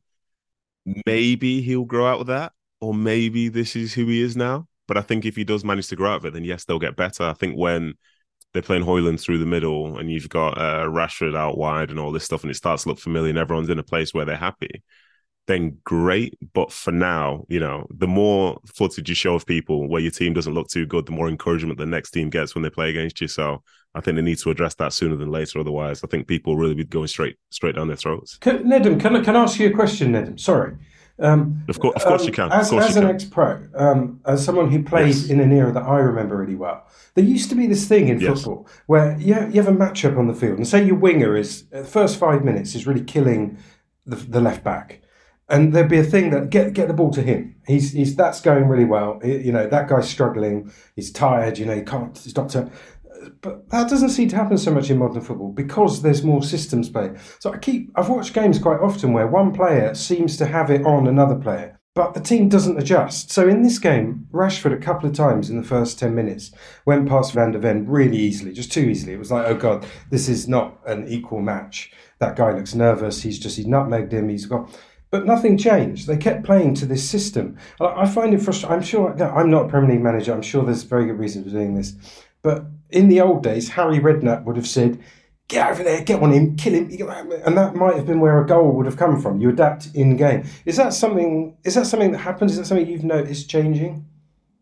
Maybe 1.06 1.62
he'll 1.62 1.86
grow 1.86 2.06
out 2.06 2.22
of 2.22 2.28
that, 2.28 2.52
or 2.80 2.94
maybe 2.94 3.50
this 3.50 3.76
is 3.76 3.94
who 3.94 4.06
he 4.08 4.22
is 4.22 4.36
now. 4.36 4.68
But 4.88 4.98
I 4.98 5.02
think 5.02 5.26
if 5.26 5.36
he 5.36 5.44
does 5.44 5.64
manage 5.64 5.88
to 5.88 5.96
grow 5.96 6.12
out 6.12 6.18
of 6.18 6.26
it, 6.26 6.34
then 6.34 6.44
yes, 6.44 6.66
they'll 6.66 6.78
get 6.78 6.96
better. 6.96 7.24
I 7.24 7.34
think 7.34 7.56
when 7.56 7.96
they're 8.54 8.62
playing 8.62 8.84
Højlund 8.84 9.20
through 9.20 9.40
the 9.40 9.46
middle 9.46 9.98
and 9.98 10.12
you've 10.12 10.30
got 10.30 10.58
uh, 10.58 10.86
Rashford 10.86 11.36
out 11.36 11.58
wide 11.58 11.90
and 11.90 12.00
all 12.00 12.12
this 12.12 12.24
stuff, 12.24 12.44
and 12.44 12.52
it 12.52 12.56
starts 12.56 12.84
to 12.84 12.90
look 12.90 13.00
familiar 13.00 13.30
and 13.30 13.40
everyone's 13.40 13.70
in 13.70 13.80
a 13.80 13.84
place 13.84 14.14
where 14.14 14.26
they're 14.26 14.38
happy, 14.38 14.84
then 15.48 15.78
great. 15.84 16.38
But 16.54 16.72
for 16.72 16.92
now, 16.92 17.46
you 17.50 17.60
know, 17.60 17.88
the 17.90 18.08
more 18.08 18.60
footage 18.76 19.10
you 19.10 19.16
show 19.16 19.36
of 19.36 19.46
people 19.46 19.90
where 19.90 20.02
your 20.02 20.12
team 20.12 20.34
doesn't 20.34 20.54
look 20.54 20.68
too 20.68 20.86
good, 20.86 21.06
the 21.06 21.12
more 21.12 21.28
encouragement 21.28 21.80
the 21.80 21.86
next 21.86 22.12
team 22.12 22.30
gets 22.30 22.54
when 22.54 22.62
they 22.62 22.70
play 22.70 22.90
against 22.90 23.20
you. 23.22 23.28
So 23.28 23.64
I 23.96 24.02
think 24.02 24.16
they 24.18 24.22
need 24.22 24.38
to 24.40 24.52
address 24.52 24.76
that 24.76 24.94
sooner 24.94 25.16
than 25.16 25.32
later. 25.32 25.60
Otherwise, 25.60 26.04
I 26.04 26.08
think 26.08 26.28
people 26.28 26.54
will 26.54 26.62
really 26.62 26.76
be 26.76 26.84
going 26.84 27.08
straight 27.08 27.38
straight 27.50 27.76
down 27.76 27.88
their 27.88 27.96
throats. 27.98 28.38
Can, 28.38 28.64
Nedum, 28.66 29.00
can, 29.00 29.16
I- 29.16 29.24
can 29.24 29.36
I 29.36 29.44
ask 29.44 29.60
you 29.60 29.68
a 29.70 29.72
question, 29.74 30.12
Nedum? 30.14 30.40
Sorry. 30.40 30.74
Um, 31.18 31.64
Of 31.70 31.80
course, 31.80 31.96
of 31.96 32.04
course 32.04 32.22
um, 32.24 32.28
you 32.28 32.34
can. 32.34 32.52
As, 32.52 32.74
as 32.74 32.96
you 32.98 33.02
an 33.02 33.08
ex-pro, 33.08 33.62
um, 33.76 34.20
as 34.26 34.44
someone 34.44 34.70
who 34.70 34.84
played 34.84 35.16
Yes. 35.16 35.30
in 35.30 35.40
an 35.40 35.54
era 35.54 35.72
that 35.72 35.84
I 35.84 36.00
remember 36.00 36.36
really 36.36 36.56
well, 36.56 36.86
there 37.14 37.24
used 37.24 37.50
to 37.52 37.56
be 37.56 37.68
this 37.68 37.88
thing 37.88 38.10
in 38.10 38.20
Yes. 38.20 38.34
football 38.44 38.68
where 38.88 39.18
you 39.18 39.34
have, 39.34 39.56
you 39.56 39.62
have 39.64 39.74
a 39.74 39.78
matchup 39.78 40.18
on 40.18 40.28
the 40.28 40.34
field, 40.34 40.58
and 40.58 40.68
say 40.68 40.84
your 40.86 40.98
winger 40.98 41.38
is 41.38 41.64
uh, 41.74 41.80
the 41.80 41.86
first 41.88 42.20
five 42.20 42.44
minutes 42.44 42.76
is 42.76 42.86
really 42.86 43.02
killing 43.04 43.58
the, 44.06 44.18
the 44.18 44.42
left 44.42 44.62
back, 44.66 45.00
and 45.48 45.72
there'd 45.72 45.88
be 45.88 46.00
a 46.00 46.04
thing 46.04 46.32
that 46.32 46.50
get 46.50 46.74
get 46.74 46.90
the 46.90 46.94
ball 46.94 47.12
to 47.12 47.22
him. 47.22 47.56
He's 47.66 47.94
he's 47.94 48.14
that's 48.18 48.42
going 48.42 48.68
really 48.68 48.84
well. 48.84 49.22
He- 49.24 49.38
you 49.38 49.54
know 49.54 49.68
that 49.68 49.88
guy's 49.88 50.10
struggling. 50.10 50.70
He's 50.98 51.12
tired. 51.14 51.58
You 51.58 51.66
know 51.66 51.76
he 51.76 51.82
can't. 51.84 52.18
He's 52.18 52.36
not 52.36 52.50
to. 52.50 52.70
But 53.42 53.70
that 53.70 53.90
doesn't 53.90 54.10
seem 54.10 54.30
to 54.30 54.36
happen 54.36 54.58
so 54.58 54.72
much 54.72 54.90
in 54.90 54.98
modern 54.98 55.22
football 55.22 55.52
because 55.52 56.02
there's 56.02 56.24
more 56.24 56.44
systems 56.44 56.90
play. 56.90 57.12
So 57.40 57.52
I 57.52 57.58
keep 57.58 57.92
I've 57.96 58.10
watched 58.10 58.34
games 58.34 58.60
quite 58.60 58.80
often 58.80 59.14
where 59.14 59.28
one 59.28 59.54
player 59.54 59.94
seems 59.94 60.38
to 60.38 60.46
have 60.46 60.70
it 60.70 60.86
on 60.86 61.08
another 61.08 61.36
player, 61.36 61.80
but 61.94 62.14
the 62.14 62.20
team 62.20 62.50
doesn't 62.50 62.80
adjust. 62.80 63.32
So 63.32 63.48
in 63.48 63.62
this 63.62 63.80
game, 63.80 64.28
Rashford 64.32 64.74
a 64.74 64.78
couple 64.78 65.10
of 65.10 65.16
times 65.16 65.50
in 65.50 65.58
the 65.58 65.68
first 65.68 66.00
ten 66.00 66.16
minutes 66.16 66.52
went 66.86 67.08
past 67.08 67.34
Van 67.34 67.52
de 67.52 67.60
Ven 67.60 67.88
really 67.88 68.18
easily, 68.18 68.54
just 68.54 68.72
too 68.72 68.82
easily. 68.82 69.14
It 69.14 69.20
was 69.20 69.32
like, 69.32 69.48
oh 69.48 69.56
god, 69.56 69.86
this 70.10 70.28
is 70.30 70.48
not 70.48 70.80
an 70.86 71.08
equal 71.08 71.42
match. 71.42 71.92
That 72.20 72.36
guy 72.36 72.54
looks 72.54 72.76
nervous. 72.76 73.22
He's 73.22 73.40
just 73.40 73.58
he's 73.58 73.68
nutmegged 73.68 74.12
him. 74.12 74.30
He's 74.30 74.46
got. 74.46 74.70
But 75.12 75.26
nothing 75.26 75.58
changed. 75.58 76.08
They 76.08 76.18
kept 76.18 76.44
playing 76.44 76.74
to 76.76 76.86
this 76.86 77.08
system. 77.08 77.58
I 77.80 78.06
find 78.06 78.34
it 78.34 78.42
frustrating. 78.42 78.76
I'm 78.76 78.84
sure 78.84 79.16
I'm 79.24 79.50
not 79.50 79.68
a 79.68 79.70
Premier 79.70 79.92
League 79.92 80.04
manager. 80.04 80.34
I'm 80.34 80.42
sure 80.42 80.66
there's 80.66 80.84
very 80.84 81.06
good 81.06 81.20
reasons 81.20 81.46
for 81.46 81.52
doing 81.52 81.76
this. 81.76 81.94
But 82.42 82.66
in 82.90 83.10
the 83.10 83.22
old 83.22 83.44
days, 83.44 83.70
Harry 83.70 84.00
Redknapp 84.00 84.44
would 84.46 84.56
have 84.56 84.68
said, 84.68 85.00
"Get 85.48 85.70
over 85.70 85.84
there, 85.84 86.04
get 86.04 86.22
on 86.22 86.32
him, 86.32 86.56
kill 86.56 86.74
him," 86.74 86.90
and 87.46 87.58
that 87.58 87.76
might 87.76 87.96
have 87.96 88.06
been 88.06 88.20
where 88.20 88.42
a 88.42 88.46
goal 88.46 88.72
would 88.72 88.86
have 88.86 88.98
come 88.98 89.22
from. 89.22 89.42
You 89.42 89.50
adapt 89.50 89.90
in 89.94 90.16
game. 90.18 90.44
Is 90.66 90.78
that 90.78 90.94
something? 90.94 91.56
Is 91.64 91.76
that 91.76 91.88
something 91.88 92.12
that 92.12 92.20
happens? 92.20 92.52
Is 92.52 92.58
that 92.58 92.66
something 92.66 92.88
you've 92.88 93.04
noticed 93.04 93.50
changing? 93.50 94.06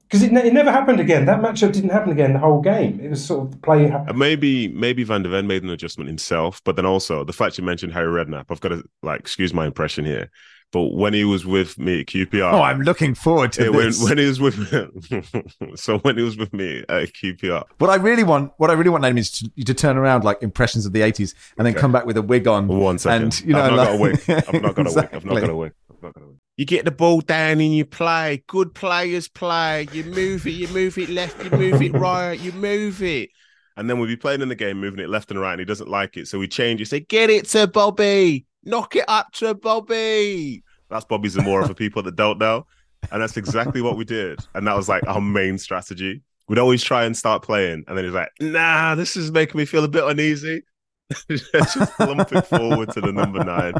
Because 0.08 0.22
it, 0.22 0.32
ne- 0.32 0.46
it 0.46 0.54
never 0.54 0.72
happened 0.72 1.00
again. 1.00 1.26
That 1.26 1.42
matchup 1.42 1.74
didn't 1.74 1.90
happen 1.90 2.12
again 2.12 2.34
the 2.34 2.40
whole 2.40 2.62
game. 2.62 3.00
It 3.00 3.10
was 3.10 3.26
sort 3.26 3.48
of 3.48 3.52
the 3.52 3.58
play. 3.58 3.90
Ha- 3.90 4.14
maybe 4.14 4.68
maybe 4.68 5.04
Van 5.04 5.24
de 5.24 5.30
Ven 5.30 5.48
made 5.48 5.64
an 5.64 5.70
adjustment 5.70 6.08
himself, 6.08 6.62
but 6.64 6.76
then 6.76 6.86
also 6.86 7.24
the 7.24 7.34
fact 7.34 7.58
you 7.58 7.64
mentioned 7.64 7.94
Harry 7.94 8.24
Redknapp, 8.24 8.46
I've 8.50 8.62
got 8.62 8.70
to 8.70 8.84
like 9.02 9.20
excuse 9.20 9.54
my 9.56 9.66
impression 9.66 10.06
here, 10.06 10.30
but 10.74 10.88
when 10.94 11.14
he 11.14 11.24
was 11.24 11.46
with 11.46 11.78
me 11.80 12.02
at 12.02 12.08
QPR, 12.08 12.52
Oh, 12.52 12.62
I'm 12.62 12.82
looking 12.82 13.16
forward 13.16 13.54
to 13.54 13.70
when, 13.70 13.86
this. 13.86 14.04
when 14.04 14.18
he 14.18 14.26
was 14.26 14.42
with 14.42 14.58
so 15.76 16.00
when 16.00 16.18
he 16.18 16.24
was 16.24 16.36
with 16.36 16.52
me 16.52 16.80
at 16.90 17.14
QPR, 17.14 17.64
What 17.78 17.90
I 17.90 17.96
really 17.96 18.24
want, 18.24 18.52
what 18.58 18.70
I 18.70 18.74
really 18.74 18.90
want, 18.90 19.04
Nedum, 19.06 19.18
is 19.20 19.32
to, 19.40 19.52
you 19.56 19.64
to 19.64 19.74
turn 19.74 19.96
around 19.96 20.26
like 20.26 20.44
impressions 20.44 20.86
of 20.86 20.92
the 20.92 21.00
'80s, 21.02 21.34
and 21.58 21.66
then 21.66 21.74
Okay. 21.74 21.80
come 21.82 21.92
back 21.94 22.06
with 22.06 22.18
a 22.18 22.22
wig 22.22 22.48
on. 22.48 22.68
one 22.68 22.98
second, 23.00 23.24
And 23.24 23.42
you 23.42 23.54
know, 23.54 23.62
I've 23.62 23.72
not 23.72 23.78
like, 23.78 23.88
got 23.88 23.96
a 23.96 24.02
wig. 24.02 24.46
I've 24.48 24.62
not 24.62 24.76
got 24.76 24.88
a 24.88 24.94
wig. 24.94 25.10
I've 25.14 25.26
not 25.26 25.38
Exactly. 25.38 25.42
got 25.42 25.50
a 25.50 25.56
wig. 25.56 25.72
I've 25.92 26.04
not 26.04 26.14
got 26.14 26.24
a 26.24 26.28
wig. 26.28 26.38
You 26.58 26.66
get 26.66 26.86
the 26.86 26.92
ball 26.92 27.22
down 27.22 27.62
and 27.62 27.74
you 27.76 27.86
play. 27.86 28.44
Good 28.48 28.76
players 28.76 29.28
play. 29.28 29.88
You 29.92 30.04
move 30.04 30.46
it. 30.46 30.52
You 30.52 30.68
move 30.68 30.98
it 30.98 31.10
left. 31.10 31.44
You 31.44 31.50
move 31.50 31.82
it 31.82 31.94
right. 31.94 32.40
You 32.40 32.52
move 32.52 33.02
it. 33.02 33.30
And 33.76 33.90
then 33.90 33.98
we'll 33.98 34.08
be 34.08 34.16
playing 34.16 34.42
in 34.42 34.50
the 34.50 34.56
game, 34.56 34.80
moving 34.80 35.00
it 35.00 35.10
left 35.10 35.32
and 35.32 35.40
right, 35.40 35.54
and 35.54 35.60
he 35.60 35.66
doesn't 35.66 35.90
like 35.90 36.16
it. 36.16 36.28
So 36.28 36.38
we 36.38 36.48
change 36.48 36.80
it. 36.80 36.88
Say, 36.90 37.00
get 37.00 37.32
it 37.32 37.46
to 37.50 37.66
Bobby. 37.66 38.46
Knock 38.64 38.96
it 38.96 39.06
up 39.08 39.32
to 39.34 39.54
Bobby. 39.54 40.64
That's 40.90 41.06
Bobby 41.06 41.30
Zamora 41.30 41.68
for 41.68 41.74
people 41.74 42.04
that 42.04 42.16
don't 42.16 42.38
know. 42.38 42.66
And 43.12 43.22
that's 43.22 43.38
exactly 43.38 43.82
what 43.82 43.98
we 43.98 44.06
did. 44.06 44.40
And 44.54 44.66
that 44.68 44.76
was 44.76 44.88
like 44.88 45.06
our 45.08 45.22
main 45.22 45.58
strategy. 45.58 46.22
We'd 46.48 46.60
always 46.60 46.84
try 46.84 47.06
and 47.06 47.16
start 47.16 47.42
playing. 47.44 47.84
And 47.88 47.98
then 47.98 48.06
he's 48.06 48.14
like, 48.14 48.30
nah, 48.40 48.96
this 48.96 49.16
is 49.16 49.32
making 49.32 49.58
me 49.58 49.66
feel 49.66 49.84
a 49.84 49.90
bit 49.90 50.04
uneasy. 50.04 50.64
Just 51.30 52.00
lump 52.00 52.32
it 52.32 52.46
forward 52.46 52.92
to 52.92 53.02
the 53.02 53.12
number 53.12 53.44
nine. 53.44 53.74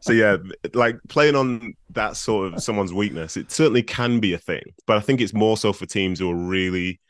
So 0.00 0.12
yeah, 0.12 0.36
like 0.74 0.96
playing 1.08 1.34
on 1.34 1.74
that 1.90 2.16
sort 2.16 2.52
of 2.52 2.62
someone's 2.62 2.92
weakness, 2.92 3.36
it 3.36 3.50
certainly 3.50 3.82
can 3.82 4.20
be 4.20 4.34
a 4.34 4.38
thing. 4.38 4.62
But 4.86 4.96
I 4.96 5.00
think 5.00 5.20
it's 5.20 5.34
more 5.34 5.56
so 5.56 5.72
for 5.72 5.86
teams 5.86 6.18
who 6.18 6.30
are 6.30 6.34
really 6.34 7.00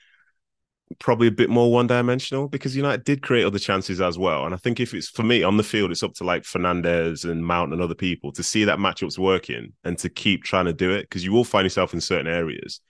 probably 0.98 1.26
a 1.26 1.32
bit 1.32 1.50
more 1.50 1.72
one 1.72 1.86
dimensional 1.86 2.48
because 2.48 2.76
United 2.76 3.04
did 3.04 3.22
create 3.22 3.44
other 3.44 3.58
chances 3.58 4.00
as 4.00 4.18
well. 4.18 4.44
And 4.44 4.54
I 4.54 4.58
think 4.58 4.80
if 4.80 4.94
it's 4.94 5.08
for 5.08 5.22
me 5.22 5.42
on 5.42 5.56
the 5.56 5.62
field, 5.62 5.90
it's 5.90 6.02
up 6.02 6.14
to 6.14 6.24
like 6.24 6.42
Fernandes 6.42 7.28
and 7.28 7.44
Mount 7.44 7.72
and 7.72 7.82
other 7.82 7.94
people 7.94 8.32
to 8.32 8.42
see 8.42 8.64
that 8.64 8.78
matchup's 8.78 9.18
working 9.18 9.72
and 9.84 9.98
to 9.98 10.08
keep 10.08 10.44
trying 10.44 10.66
to 10.66 10.72
do 10.72 10.92
it 10.92 11.02
because 11.02 11.24
you 11.24 11.32
will 11.32 11.44
find 11.44 11.64
yourself 11.64 11.92
in 11.92 12.00
certain 12.00 12.28
areas. 12.28 12.80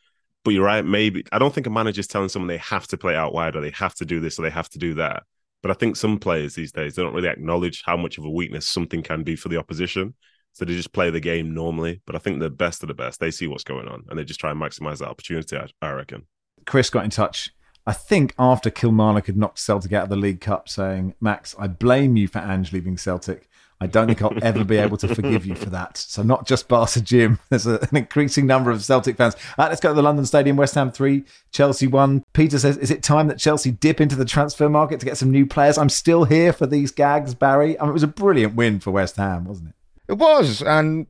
But 0.45 0.53
you're 0.53 0.65
right, 0.65 0.85
maybe 0.85 1.25
I 1.33 1.39
don't 1.39 1.53
think 1.53 1.67
a 1.67 1.71
manager's 1.71 2.07
telling 2.07 2.29
someone 2.29 2.49
they 2.49 2.59
have 2.59 2.87
to 2.89 2.99
play 2.99 3.17
out 3.17 3.33
wide 3.33 3.57
or 3.57 3.61
they 3.61 3.71
have 3.71 3.95
to 3.97 4.05
do 4.05 4.21
this 4.21 4.39
or 4.39 4.43
they 4.43 4.51
have 4.51 4.69
to 4.71 4.79
do 4.79 4.95
that. 4.95 5.25
But 5.63 5.71
I 5.71 5.75
think 5.75 5.97
some 5.97 6.19
players 6.19 6.55
these 6.55 6.73
days 6.73 6.95
they 6.95 7.03
don't 7.03 7.15
really 7.15 7.29
acknowledge 7.29 7.83
how 7.85 7.97
much 7.97 8.19
of 8.19 8.25
a 8.25 8.31
weakness 8.31 8.69
something 8.69 9.03
can 9.03 9.25
be 9.25 9.35
for 9.37 9.49
the 9.49 9.57
opposition. 9.57 10.15
So 10.53 10.65
they 10.65 10.75
just 10.75 10.93
play 10.93 11.11
the 11.11 11.21
game 11.21 11.53
normally. 11.53 12.01
But 12.07 12.15
I 12.15 12.19
think 12.19 12.41
the 12.41 12.49
best 12.49 12.83
of 12.83 12.89
the 12.89 12.95
best, 12.95 13.21
they 13.21 13.31
see 13.31 13.47
what's 13.47 13.65
going 13.65 13.89
on 13.89 14.05
and 14.09 14.19
they 14.19 14.25
just 14.25 14.39
try 14.39 14.51
and 14.51 14.61
maximize 14.61 14.99
that 14.99 15.09
opportunity, 15.09 15.57
I, 15.57 15.67
I 15.83 15.91
reckon. 15.91 16.27
Chris 16.65 16.91
got 16.91 17.05
in 17.05 17.11
touch. 17.11 17.51
I 17.87 17.92
think 17.92 18.35
after 18.38 18.68
Kilmarnock 18.68 19.27
had 19.27 19.37
knocked 19.37 19.61
Celtic 19.61 19.92
out 19.92 20.05
of 20.05 20.09
the 20.09 20.16
League 20.16 20.40
Cup, 20.40 20.68
saying, 20.68 21.14
"Max, 21.20 21.55
I 21.59 21.68
blame 21.68 22.16
you 22.16 22.27
for 22.27 22.40
Ange 22.40 22.72
leaving 22.72 22.99
Celtic. 22.99 23.49
I 23.81 23.87
don't 23.87 24.07
think 24.07 24.22
I'll 24.22 24.42
ever 24.42 24.64
be 24.64 24.79
able 24.79 24.96
to 24.96 25.14
forgive 25.14 25.46
you 25.46 25.55
for 25.55 25.70
that." 25.70 25.96
So 25.96 26.25
not 26.25 26.49
just 26.49 26.66
Barca 26.66 27.01
Jim. 27.01 27.38
There's 27.49 27.66
a, 27.66 27.79
an 27.81 27.96
increasing 27.96 28.44
number 28.44 28.72
of 28.72 28.83
Celtic 28.85 29.16
fans. 29.16 29.37
Uh, 29.57 29.66
let's 29.68 29.81
go 29.81 29.90
to 29.90 29.94
the 29.94 30.03
London 30.03 30.27
Stadium. 30.27 30.57
West 30.57 30.75
Ham 30.75 30.90
three, 30.90 31.25
Chelsea 31.53 31.87
one. 31.87 32.25
Peter 32.33 32.59
says, 32.59 32.77
"Is 32.77 32.90
it 32.90 33.05
time 33.05 33.29
that 33.29 33.38
Chelsea 33.38 33.70
dip 33.70 34.01
into 34.01 34.16
the 34.16 34.25
transfer 34.25 34.68
market 34.68 34.99
to 34.99 35.07
get 35.07 35.16
some 35.16 35.31
new 35.31 35.46
players?" 35.46 35.79
I'm 35.79 35.88
still 35.88 36.25
here 36.25 36.53
for 36.53 36.66
these 36.66 36.90
gags, 36.90 37.35
Barry. 37.35 37.79
I 37.79 37.83
mean, 37.83 37.90
it 37.90 37.94
was 37.94 38.03
a 38.03 38.09
brilliant 38.09 38.57
win 38.57 38.81
for 38.81 38.90
West 38.90 39.14
Ham, 39.16 39.44
wasn't 39.44 39.68
it? 39.68 39.75
It 40.09 40.18
was, 40.18 40.61
and 40.61 41.07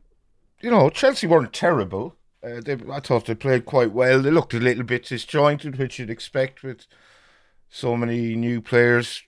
you 0.60 0.70
know 0.70 0.90
Chelsea 0.90 1.26
weren't 1.26 1.54
terrible. 1.54 2.16
Uh, 2.46 2.60
they, 2.60 2.76
I 2.92 3.00
thought 3.00 3.26
they 3.26 3.34
played 3.34 3.66
quite 3.66 3.92
well. 3.92 4.22
They 4.22 4.30
looked 4.30 4.54
a 4.54 4.60
little 4.60 4.84
bit 4.84 5.06
disjointed, 5.06 5.78
which 5.78 5.98
you'd 5.98 6.10
expect 6.10 6.62
with 6.62 6.86
so 7.68 7.96
many 7.96 8.36
new 8.36 8.60
players 8.60 9.22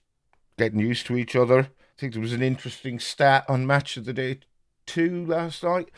getting 0.57 0.79
used 0.79 1.05
to 1.07 1.17
each 1.17 1.35
other. 1.35 1.59
I 1.59 1.67
think 1.97 2.13
there 2.13 2.21
was 2.21 2.33
an 2.33 2.43
interesting 2.43 2.99
stat 2.99 3.43
on 3.49 3.67
Match 3.67 3.97
of 3.97 4.05
the 4.05 4.13
Day 4.13 4.39
two 4.85 5.25
last 5.25 5.63
night. 5.63 5.89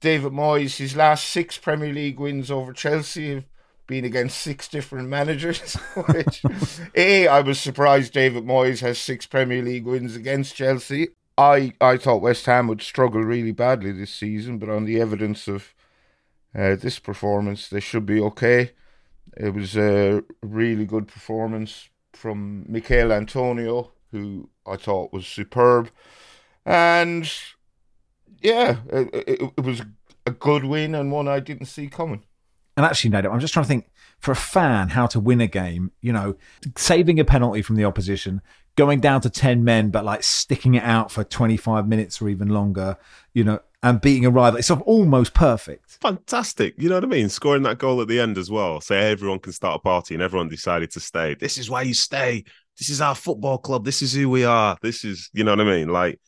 David 0.00 0.32
Moyes, 0.32 0.78
his 0.78 0.96
last 0.96 1.28
six 1.28 1.58
Premier 1.58 1.92
League 1.92 2.18
wins 2.18 2.50
over 2.50 2.72
Chelsea 2.72 3.34
have 3.34 3.44
been 3.86 4.04
against 4.04 4.38
six 4.38 4.66
different 4.66 5.08
managers. 5.08 5.74
Which, 5.94 6.42
a, 6.94 7.28
I 7.28 7.40
was 7.40 7.60
surprised 7.60 8.14
David 8.14 8.44
Moyes 8.44 8.80
has 8.80 8.98
six 8.98 9.26
Premier 9.26 9.62
League 9.62 9.84
wins 9.84 10.16
against 10.16 10.56
Chelsea. 10.56 11.08
I, 11.38 11.74
I 11.82 11.98
thought 11.98 12.22
West 12.22 12.46
Ham 12.46 12.66
would 12.68 12.80
struggle 12.80 13.22
really 13.22 13.52
badly 13.52 13.92
this 13.92 14.12
season, 14.12 14.58
but 14.58 14.70
on 14.70 14.86
the 14.86 15.00
evidence 15.00 15.46
of 15.46 15.74
uh, 16.56 16.76
this 16.76 16.98
performance, 16.98 17.68
they 17.68 17.80
should 17.80 18.06
be 18.06 18.20
okay. 18.20 18.72
It 19.36 19.52
was 19.52 19.76
a 19.76 20.22
really 20.42 20.86
good 20.86 21.06
performance 21.06 21.90
from 22.14 22.64
Michael 22.68 23.12
Antonio, 23.12 23.92
who 24.10 24.48
I 24.66 24.76
thought 24.76 25.12
was 25.12 25.26
superb. 25.26 25.90
And 26.64 27.30
yeah, 28.40 28.78
it, 28.88 29.14
it, 29.28 29.52
it 29.58 29.64
was 29.64 29.82
a 30.24 30.30
good 30.30 30.64
win 30.64 30.94
and 30.94 31.12
one 31.12 31.28
I 31.28 31.40
didn't 31.40 31.66
see 31.66 31.88
coming. 31.88 32.24
And 32.76 32.84
actually, 32.84 33.10
no, 33.10 33.18
I'm 33.30 33.40
just 33.40 33.52
trying 33.52 33.64
to 33.64 33.68
think 33.68 33.90
for 34.18 34.32
a 34.32 34.36
fan 34.36 34.90
how 34.90 35.06
to 35.08 35.20
win 35.20 35.40
a 35.40 35.46
game. 35.46 35.92
You 36.00 36.12
know, 36.12 36.36
saving 36.76 37.20
a 37.20 37.24
penalty 37.24 37.62
from 37.62 37.76
the 37.76 37.84
opposition, 37.84 38.42
going 38.76 39.00
down 39.00 39.20
to 39.22 39.30
ten 39.30 39.64
men, 39.64 39.90
but 39.90 40.04
like 40.04 40.22
sticking 40.22 40.74
it 40.74 40.82
out 40.82 41.10
for 41.10 41.24
25 41.24 41.88
minutes 41.88 42.22
or 42.22 42.28
even 42.28 42.48
longer. 42.48 42.96
You 43.32 43.44
know, 43.44 43.60
and 43.82 44.00
beating 44.00 44.26
a 44.26 44.30
rival. 44.30 44.58
It's 44.58 44.70
almost 44.70 45.34
perfect. 45.34 45.98
Fantastic. 46.00 46.74
You 46.76 46.88
know 46.88 46.96
what 46.96 47.04
I 47.04 47.08
mean? 47.08 47.28
Scoring 47.28 47.62
that 47.62 47.78
goal 47.78 48.00
at 48.00 48.08
the 48.08 48.18
end 48.18 48.36
as 48.36 48.50
well. 48.50 48.80
Say 48.80 49.10
everyone 49.10 49.38
can 49.38 49.52
start 49.52 49.76
a 49.76 49.78
party 49.78 50.14
and 50.14 50.22
everyone 50.22 50.48
decided 50.48 50.90
to 50.92 51.00
stay. 51.00 51.34
This 51.34 51.56
is 51.56 51.70
why 51.70 51.82
you 51.82 51.94
stay. 51.94 52.44
this 52.78 52.90
is 52.90 53.00
our 53.00 53.14
football 53.14 53.58
club. 53.58 53.84
This 53.84 54.02
is 54.02 54.12
who 54.12 54.28
we 54.28 54.44
are. 54.44 54.76
This 54.82 55.04
is, 55.04 55.30
you 55.32 55.44
know 55.44 55.52
what 55.52 55.60
I 55.60 55.64
mean? 55.64 55.88
Like, 55.88 56.20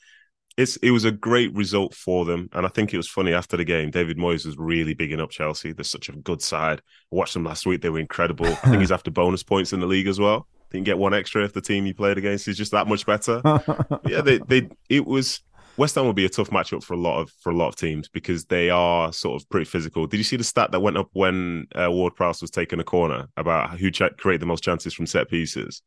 it's 0.57 0.77
it 0.79 0.91
was 0.91 1.05
a 1.05 1.13
great 1.13 1.55
result 1.55 1.95
for 1.95 2.25
them, 2.25 2.49
and 2.53 2.67
I 2.67 2.69
think 2.69 2.93
it 2.93 2.97
was 2.97 3.09
funny 3.09 3.33
after 3.33 3.57
the 3.57 3.65
game. 3.65 3.93
David 3.93 4.19
Moyes 4.19 4.45
was 4.45 4.59
really 4.59 4.93
bigging 4.93 5.21
up 5.21 5.31
Chelsea. 5.31 5.73
They're 5.73 5.85
such 5.85 6.09
a 6.09 6.17
good 6.17 6.43
side. 6.43 6.81
I 7.13 7.17
watched 7.17 7.35
them 7.35 7.45
last 7.45 7.65
week; 7.65 7.81
they 7.81 7.91
were 7.91 8.01
incredible. 8.01 8.47
I 8.47 8.55
think 8.55 8.77
he's 8.81 8.91
after 8.91 9.13
bonus 9.13 9.45
points 9.45 9.73
in 9.73 9.79
the 9.79 9.87
league 9.87 10.09
as 10.09 10.19
well. 10.19 10.49
Didn't 10.71 10.85
get 10.85 10.99
one 10.99 11.15
extra 11.15 11.45
if 11.45 11.53
the 11.53 11.61
team 11.61 11.87
you 11.87 11.95
played 11.95 12.19
against 12.19 12.47
is 12.49 12.57
just 12.57 12.73
that 12.73 12.87
much 12.87 13.07
better. 13.07 13.41
yeah, 14.07 14.21
they 14.21 14.39
they 14.39 14.69
it 14.89 15.07
was 15.07 15.41
West 15.79 15.95
Ham 15.95 16.05
will 16.05 16.13
be 16.13 16.25
a 16.25 16.29
tough 16.29 16.51
matchup 16.51 16.83
for 16.83 16.95
a 16.95 16.99
lot 16.99 17.21
of 17.21 17.31
for 17.41 17.51
a 17.51 17.57
lot 17.57 17.69
of 17.69 17.77
teams 17.77 18.09
because 18.09 18.45
they 18.47 18.69
are 18.69 19.13
sort 19.13 19.41
of 19.41 19.49
pretty 19.49 19.65
physical. 19.65 20.07
Did 20.07 20.19
you 20.19 20.25
see 20.25 20.37
the 20.37 20.45
stat 20.45 20.73
that 20.73 20.81
went 20.81 20.99
up 20.99 21.09
when 21.13 21.67
uh, 21.75 21.91
Ward 21.91 22.17
Prowse 22.17 22.43
was 22.43 22.51
taking 22.51 22.81
a 22.81 22.85
corner 22.85 23.29
about 23.37 23.79
who 23.79 23.91
ch- 23.91 24.03
created 24.19 24.43
the 24.43 24.47
most 24.47 24.65
chances 24.65 24.93
from 24.93 25.07
set 25.07 25.31
pieces? 25.31 25.83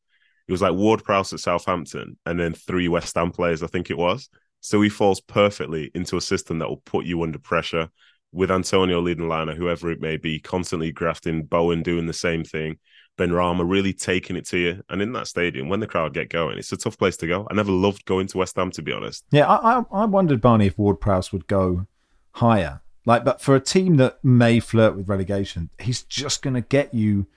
It 0.48 0.52
was 0.52 0.62
like 0.62 0.74
Ward 0.74 1.04
Prowse 1.04 1.34
at 1.34 1.42
Southampton 1.42 2.18
and 2.26 2.40
then 2.40 2.54
three 2.54 2.88
West 2.88 3.16
Ham 3.16 3.32
players, 3.32 3.64
I 3.64 3.68
think 3.68 3.92
it 3.92 3.98
was. 3.98 4.30
So 4.62 4.82
he 4.82 4.90
falls 4.90 5.20
perfectly 5.20 5.92
into 5.94 6.18
a 6.18 6.22
system 6.22 6.60
that 6.60 6.70
will 6.70 6.82
put 6.86 7.06
you 7.06 7.22
under 7.24 7.40
pressure 7.40 7.90
with 8.32 8.52
Antonio 8.52 9.02
leading 9.02 9.28
liner, 9.28 9.56
whoever 9.56 9.92
it 9.92 10.00
may 10.00 10.18
be, 10.18 10.40
constantly 10.40 10.92
grafting, 10.92 11.44
Bowen 11.44 11.84
doing 11.84 12.08
the 12.08 12.14
same 12.14 12.44
thing. 12.44 12.78
Benrahma 13.22 13.70
really 13.70 13.94
taking 13.94 14.36
it 14.36 14.46
to 14.48 14.58
you. 14.58 14.84
And 14.90 15.02
in 15.02 15.14
that 15.14 15.28
stadium, 15.28 15.70
when 15.70 15.80
the 15.80 15.88
crowd 15.88 16.14
get 16.14 16.30
going, 16.30 16.58
it's 16.58 16.72
a 16.72 16.78
tough 16.78 16.98
place 16.98 17.18
to 17.18 17.28
go. 17.28 17.48
I 17.50 17.54
never 17.54 17.72
loved 17.72 18.06
going 18.06 18.28
to 18.28 18.38
West 18.40 18.56
Ham, 18.56 18.72
to 18.72 18.82
be 18.82 18.92
honest. 18.92 19.24
Yeah, 19.32 19.48
I, 19.48 19.80
I, 19.80 19.84
I 19.92 20.06
wondered, 20.06 20.42
Barney, 20.42 20.68
if 20.68 20.78
Ward 20.78 21.00
Prowse 21.00 21.32
would 21.32 21.48
go 21.48 21.86
higher. 22.34 22.82
Like, 23.06 23.24
but 23.24 23.42
for 23.42 23.56
a 23.56 23.60
team 23.60 23.98
that 23.98 24.24
may 24.24 24.60
flirt 24.60 24.96
with 24.96 25.10
relegation, 25.10 25.70
he's 25.80 26.04
just 26.04 26.42
going 26.42 26.54
to 26.54 26.62
get 26.62 26.94
you 26.94 27.28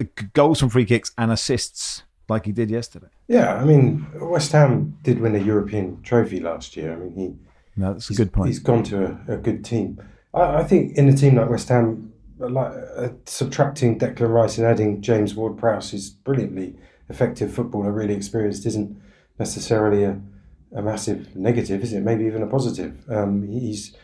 uh, 0.00 0.04
goals 0.32 0.60
from 0.60 0.68
free 0.68 0.84
kicks 0.84 1.12
and 1.16 1.30
assists 1.30 2.02
like 2.28 2.44
he 2.44 2.52
did 2.52 2.70
yesterday. 2.70 3.08
Yeah, 3.26 3.54
I 3.54 3.64
mean, 3.64 4.06
West 4.14 4.52
Ham 4.52 4.98
did 5.02 5.20
win 5.20 5.34
a 5.34 5.38
European 5.38 6.02
trophy 6.02 6.40
last 6.40 6.76
year. 6.76 6.92
I 6.92 6.96
mean, 6.96 7.14
he. 7.14 7.34
No, 7.80 7.92
that's 7.92 8.10
a 8.10 8.14
good 8.14 8.32
point. 8.32 8.48
He's 8.48 8.58
gone 8.58 8.82
to 8.84 9.20
a, 9.28 9.34
a 9.34 9.36
good 9.36 9.64
team. 9.64 10.02
I, 10.34 10.56
I, 10.56 10.64
think 10.64 10.96
in 10.96 11.08
a 11.08 11.16
team 11.16 11.36
like 11.36 11.48
West 11.48 11.68
Ham, 11.68 12.12
like 12.38 12.72
uh, 12.96 13.08
subtracting 13.26 13.98
Declan 13.98 14.32
Rice 14.32 14.58
and 14.58 14.66
adding 14.66 15.00
James 15.00 15.34
Ward-Prowse 15.34 15.92
is 15.92 16.10
brilliantly 16.10 16.76
effective 17.08 17.52
footballer, 17.52 17.92
really 17.92 18.14
experienced, 18.14 18.66
isn't 18.66 19.00
necessarily 19.38 20.04
a, 20.04 20.20
a 20.74 20.82
massive 20.82 21.34
negative, 21.34 21.82
is 21.82 21.92
it? 21.92 22.02
Maybe 22.02 22.24
even 22.24 22.42
a 22.42 22.46
positive. 22.46 23.04
Um, 23.10 23.46
he's 23.48 23.96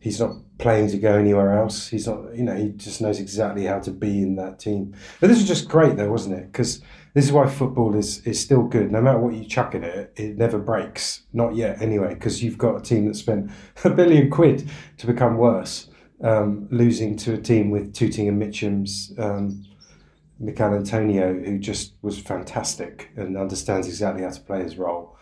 he's 0.00 0.18
not 0.18 0.32
playing 0.58 0.88
to 0.88 0.98
go 0.98 1.14
anywhere 1.14 1.56
else. 1.56 1.88
He's 1.88 2.06
not, 2.06 2.34
you 2.34 2.42
know, 2.42 2.56
he 2.56 2.70
just 2.70 3.00
knows 3.00 3.20
exactly 3.20 3.66
how 3.66 3.78
to 3.80 3.90
be 3.90 4.22
in 4.22 4.36
that 4.36 4.58
team. 4.58 4.94
But 5.20 5.28
this 5.28 5.38
was 5.38 5.46
just 5.46 5.68
great, 5.68 5.96
though, 5.96 6.10
wasn't 6.10 6.38
it? 6.38 6.50
Because 6.50 6.80
this 7.14 7.26
is 7.26 7.32
why 7.32 7.48
football 7.48 7.94
is 7.94 8.26
is 8.26 8.40
still 8.40 8.62
good. 8.62 8.90
No 8.90 9.00
matter 9.00 9.18
what 9.18 9.34
you 9.34 9.44
chuck 9.44 9.74
at 9.74 9.84
it, 9.84 10.12
it 10.16 10.36
never 10.36 10.58
breaks. 10.58 11.22
Not 11.32 11.54
yet, 11.54 11.80
anyway. 11.80 12.14
Because 12.14 12.42
you've 12.42 12.58
got 12.58 12.76
a 12.76 12.80
team 12.80 13.06
that 13.06 13.16
spent 13.16 13.50
a 13.84 13.90
billion 13.90 14.30
quid 14.30 14.68
to 14.98 15.06
become 15.06 15.36
worse, 15.36 15.89
um, 16.22 16.68
losing 16.70 17.16
to 17.18 17.34
a 17.34 17.38
team 17.38 17.70
with 17.70 17.94
Tooting 17.94 18.28
and 18.28 18.38
Mitcham's. 18.38 19.12
Um, 19.18 19.64
Michail 20.40 20.72
Antonio, 20.74 21.34
who 21.34 21.58
just 21.58 21.92
was 22.00 22.18
fantastic 22.18 23.10
and 23.14 23.36
understands 23.36 23.86
exactly 23.86 24.22
how 24.22 24.30
to 24.30 24.40
play 24.40 24.62
his 24.62 24.78
role. 24.78 25.18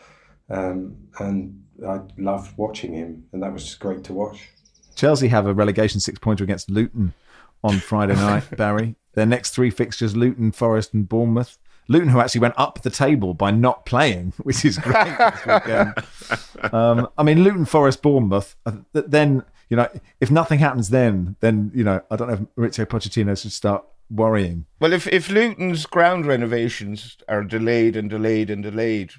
Um, 0.48 0.96
and 1.18 1.64
I 1.86 2.00
loved 2.16 2.56
watching 2.56 2.92
him, 2.94 3.24
and 3.32 3.42
that 3.42 3.52
was 3.52 3.64
just 3.64 3.80
great 3.80 4.04
to 4.04 4.12
watch. 4.12 4.48
Chelsea 4.94 5.28
have 5.28 5.46
a 5.46 5.54
relegation 5.54 6.00
six 6.00 6.18
pointer 6.18 6.44
against 6.44 6.70
Luton 6.70 7.14
on 7.62 7.78
Friday 7.78 8.14
night, 8.16 8.56
Barry. 8.56 8.94
Their 9.14 9.26
next 9.26 9.50
three 9.50 9.70
fixtures 9.70 10.16
Luton, 10.16 10.52
Forest, 10.52 10.94
and 10.94 11.08
Bournemouth. 11.08 11.58
Luton, 11.88 12.10
who 12.10 12.20
actually 12.20 12.42
went 12.42 12.54
up 12.56 12.82
the 12.82 12.90
table 12.90 13.34
by 13.34 13.50
not 13.50 13.86
playing, 13.86 14.34
which 14.42 14.64
is 14.64 14.78
great. 14.78 15.18
um, 16.72 17.08
I 17.18 17.22
mean, 17.24 17.42
Luton, 17.42 17.64
Forest, 17.64 18.02
Bournemouth. 18.02 18.54
Uh, 18.64 18.72
then 18.92 19.42
you 19.68 19.76
know, 19.76 19.88
if 20.20 20.30
nothing 20.30 20.58
happens, 20.58 20.90
then 20.90 21.36
then 21.40 21.70
you 21.74 21.84
know, 21.84 22.00
I 22.10 22.16
don't 22.16 22.28
know 22.28 22.34
if 22.34 22.40
Mauricio 22.56 22.86
Pochettino 22.86 23.40
should 23.40 23.52
start 23.52 23.84
worrying. 24.10 24.66
Well, 24.80 24.92
if 24.92 25.06
if 25.06 25.28
Luton's 25.30 25.86
ground 25.86 26.26
renovations 26.26 27.16
are 27.28 27.44
delayed 27.44 27.96
and 27.96 28.08
delayed 28.08 28.50
and 28.50 28.62
delayed, 28.62 29.12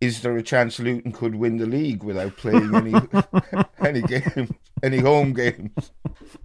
is 0.00 0.20
there 0.20 0.36
a 0.36 0.42
chance 0.42 0.78
Luton 0.78 1.12
could 1.12 1.34
win 1.34 1.56
the 1.56 1.66
league 1.66 2.02
without 2.02 2.36
playing 2.36 2.74
any 2.74 2.94
any 3.80 4.02
game, 4.02 4.54
any 4.82 4.98
home 4.98 5.32
games? 5.32 5.92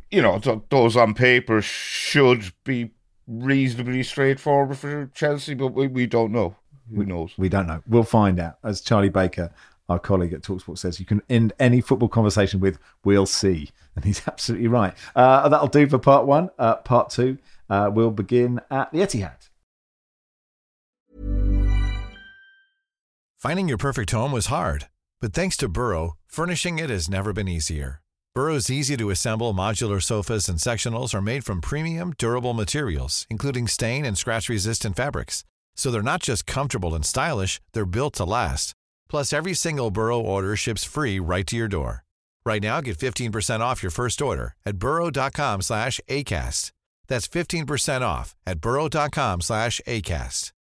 You 0.09 0.21
know, 0.21 0.63
those 0.69 0.95
on 0.95 1.13
paper 1.13 1.61
should 1.61 2.53
be 2.63 2.91
reasonably 3.27 4.03
straightforward 4.03 4.77
for 4.77 5.09
Chelsea, 5.13 5.53
but 5.53 5.67
we, 5.69 5.87
we 5.87 6.05
don't 6.05 6.31
know. 6.31 6.55
Who 6.93 7.05
knows? 7.05 7.33
We 7.37 7.47
don't 7.47 7.67
know. 7.67 7.81
We'll 7.87 8.03
find 8.03 8.39
out. 8.39 8.57
As 8.63 8.81
Charlie 8.81 9.09
Baker, 9.09 9.53
our 9.91 9.99
colleague 9.99 10.33
at 10.33 10.41
Talksport, 10.41 10.77
says, 10.77 10.99
you 10.99 11.05
can 11.05 11.21
end 11.29 11.53
any 11.59 11.81
football 11.81 12.09
conversation 12.09 12.59
with 12.59 12.79
"We'll 13.03 13.25
see," 13.25 13.69
and 13.95 14.05
he's 14.05 14.21
absolutely 14.27 14.67
right. 14.67 14.93
Uh, 15.15 15.49
that'll 15.49 15.67
do 15.67 15.87
for 15.87 15.99
part 15.99 16.25
one. 16.25 16.49
Uh, 16.57 16.75
part 16.77 17.09
two, 17.09 17.37
uh, 17.69 17.89
we'll 17.93 18.11
begin 18.11 18.61
at 18.69 18.91
the 18.91 18.99
Etihad. 18.99 19.49
Finding 23.37 23.67
your 23.67 23.77
perfect 23.77 24.11
home 24.11 24.31
was 24.31 24.47
hard, 24.47 24.87
but 25.19 25.33
thanks 25.33 25.57
to 25.57 25.67
Burrow, 25.67 26.13
furnishing 26.27 26.77
it 26.77 26.91
has 26.91 27.09
never 27.09 27.33
been 27.33 27.47
easier. 27.47 28.01
Burrow's 28.33 28.69
easy 28.69 28.95
to 28.95 29.09
assemble 29.09 29.53
modular 29.53 30.01
sofas 30.01 30.47
and 30.47 30.57
sectionals 30.57 31.13
are 31.13 31.21
made 31.21 31.43
from 31.43 31.59
premium, 31.59 32.13
durable 32.17 32.53
materials, 32.53 33.27
including 33.29 33.67
stain 33.67 34.05
and 34.05 34.17
scratch 34.17 34.47
resistant 34.47 34.95
fabrics. 34.95 35.43
So 35.75 35.91
they're 35.91 36.01
not 36.01 36.21
just 36.21 36.45
comfortable 36.45 36.95
and 36.95 37.05
stylish, 37.05 37.59
they're 37.73 37.85
built 37.85 38.13
to 38.15 38.23
last. 38.23 38.73
Plus, 39.11 39.33
every 39.33 39.53
single 39.53 39.91
Burrow 39.91 40.21
order 40.21 40.55
ships 40.55 40.85
free 40.85 41.19
right 41.19 41.45
to 41.47 41.57
your 41.57 41.67
door. 41.67 42.05
Right 42.45 42.63
now, 42.63 42.79
get 42.79 42.97
15% 42.97 43.59
off 43.59 43.83
your 43.83 43.91
first 43.91 44.21
order 44.21 44.55
at 44.65 44.77
burrow.com 44.77 45.61
slash 45.61 45.99
ACAST. 46.07 46.71
That's 47.09 47.27
15% 47.27 48.01
off 48.01 48.35
at 48.47 48.61
burrow.com 48.61 49.41
slash 49.41 49.81
ACAST. 49.85 50.53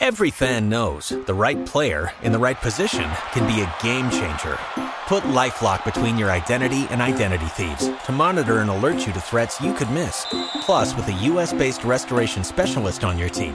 Every 0.00 0.30
fan 0.30 0.68
knows 0.68 1.08
the 1.08 1.32
right 1.32 1.64
player 1.64 2.10
in 2.22 2.32
the 2.32 2.38
right 2.38 2.60
position 2.60 3.08
can 3.32 3.46
be 3.46 3.62
a 3.62 3.74
game 3.82 4.10
changer. 4.10 4.58
Put 5.06 5.24
LifeLock 5.24 5.82
between 5.86 6.18
your 6.18 6.30
identity 6.30 6.86
and 6.90 7.00
identity 7.00 7.46
thieves 7.46 7.90
to 8.04 8.12
monitor 8.12 8.58
and 8.58 8.68
alert 8.68 9.06
you 9.06 9.14
to 9.14 9.20
threats 9.20 9.62
you 9.62 9.72
could 9.72 9.90
miss. 9.90 10.26
Plus, 10.60 10.94
with 10.94 11.08
a 11.08 11.12
U.S.-based 11.30 11.86
restoration 11.86 12.44
specialist 12.44 13.02
on 13.02 13.16
your 13.18 13.30
team, 13.30 13.54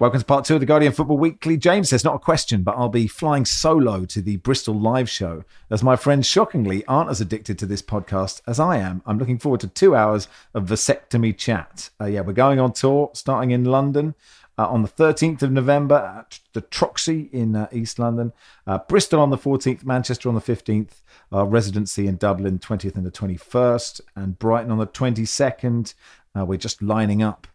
Welcome 0.00 0.20
to 0.20 0.26
part 0.26 0.44
two 0.44 0.54
of 0.54 0.60
the 0.60 0.66
Guardian 0.66 0.92
Football 0.92 1.18
Weekly. 1.18 1.56
James 1.56 1.88
says, 1.88 2.04
not 2.04 2.14
a 2.14 2.20
question, 2.20 2.62
but 2.62 2.76
I'll 2.76 2.88
be 2.88 3.08
flying 3.08 3.44
solo 3.44 4.04
to 4.04 4.22
the 4.22 4.36
Bristol 4.36 4.78
live 4.78 5.10
show, 5.10 5.42
as 5.70 5.82
my 5.82 5.96
friends 5.96 6.24
shockingly 6.24 6.86
aren't 6.86 7.10
as 7.10 7.20
addicted 7.20 7.58
to 7.58 7.66
this 7.66 7.82
podcast 7.82 8.40
as 8.46 8.60
I 8.60 8.76
am. 8.76 9.02
I'm 9.06 9.18
looking 9.18 9.40
forward 9.40 9.58
to 9.62 9.66
two 9.66 9.96
hours 9.96 10.28
of 10.54 10.66
vasectomy 10.66 11.36
chat. 11.36 11.90
Uh, 12.00 12.04
yeah, 12.04 12.20
we're 12.20 12.32
going 12.32 12.60
on 12.60 12.74
tour, 12.74 13.10
starting 13.12 13.50
in 13.50 13.64
London 13.64 14.14
uh, 14.56 14.68
on 14.68 14.82
the 14.82 14.88
13th 14.88 15.42
of 15.42 15.50
November 15.50 15.96
at 15.96 16.38
the 16.52 16.62
Troxy 16.62 17.28
in 17.32 17.56
uh, 17.56 17.66
East 17.72 17.98
London, 17.98 18.32
uh, 18.68 18.78
Bristol 18.78 19.18
on 19.18 19.30
the 19.30 19.36
14th, 19.36 19.84
Manchester 19.84 20.28
on 20.28 20.36
the 20.36 20.40
15th, 20.40 21.02
our 21.32 21.44
residency 21.44 22.06
in 22.06 22.18
Dublin 22.18 22.60
20th 22.60 22.94
and 22.94 23.04
the 23.04 23.10
21st, 23.10 24.00
and 24.14 24.38
Brighton 24.38 24.70
on 24.70 24.78
the 24.78 24.86
22nd. 24.86 25.94
Uh, 26.38 26.44
we're 26.44 26.56
just 26.56 26.80
lining 26.80 27.20
up 27.20 27.48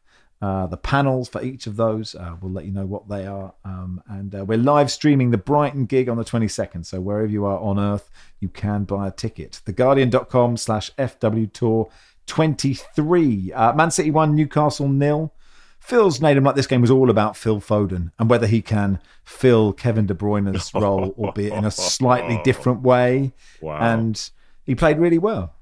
uh, 0.43 0.67
the 0.67 0.75
panels 0.75 1.29
for 1.29 1.41
each 1.41 1.67
of 1.67 1.77
those. 1.77 2.15
Uh, 2.15 2.36
we'll 2.41 2.51
let 2.51 2.65
you 2.65 2.71
know 2.73 2.86
what 2.86 3.08
they 3.08 3.25
are. 3.25 3.53
Um, 3.63 4.03
and 4.10 4.36
uh, 4.36 4.43
we're 4.43 4.58
live 4.58 4.91
streaming 4.91 5.32
the 5.32 5.38
Brighton 5.38 5.86
gig 5.86 6.10
on 6.10 6.17
the 6.17 6.25
22nd. 6.25 6.86
So 6.86 6.99
wherever 6.99 7.29
you 7.29 7.45
are 7.45 7.58
on 7.60 7.79
Earth, 7.79 8.10
you 8.41 8.49
can 8.49 8.84
buy 8.84 9.08
a 9.08 9.12
ticket. 9.12 9.62
TheGuardian.com 9.65 10.58
slash 10.58 10.91
FW 10.95 11.53
Tour 11.53 11.89
23. 12.27 13.53
Uh, 13.53 13.71
Man 13.71 13.89
City 13.89 14.12
1, 14.12 14.36
Newcastle 14.36 14.89
nil. 14.89 15.34
Phil's 15.79 16.19
made 16.19 16.36
him 16.36 16.43
like 16.43 16.56
this 16.56 16.67
game 16.67 16.82
was 16.82 16.91
all 16.91 17.10
about 17.10 17.38
Phil 17.38 17.62
Foden 17.62 18.12
and 18.19 18.29
whether 18.29 18.47
he 18.47 18.62
can 18.62 18.99
fill 19.23 19.71
Kevin 19.71 20.08
De 20.08 20.13
Bruyne's 20.13 20.73
role, 20.75 21.15
albeit 21.17 21.53
in 21.53 21.63
a 21.63 21.71
slightly 21.71 22.41
different 22.43 22.82
way. 22.82 23.32
Wow. 23.62 23.77
And 23.79 24.29
he 24.65 24.75
played 24.75 24.97
really 24.99 25.19
well. 25.19 25.56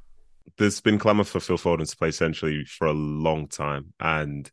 There's 0.57 0.81
been 0.81 0.97
clamour 0.97 1.23
for 1.23 1.39
Phil 1.39 1.59
Foden 1.59 1.87
to 1.87 1.95
play 1.95 2.09
centrally 2.09 2.65
for 2.65 2.87
a 2.87 2.93
long 2.93 3.47
time. 3.47 3.93
And 3.99 4.49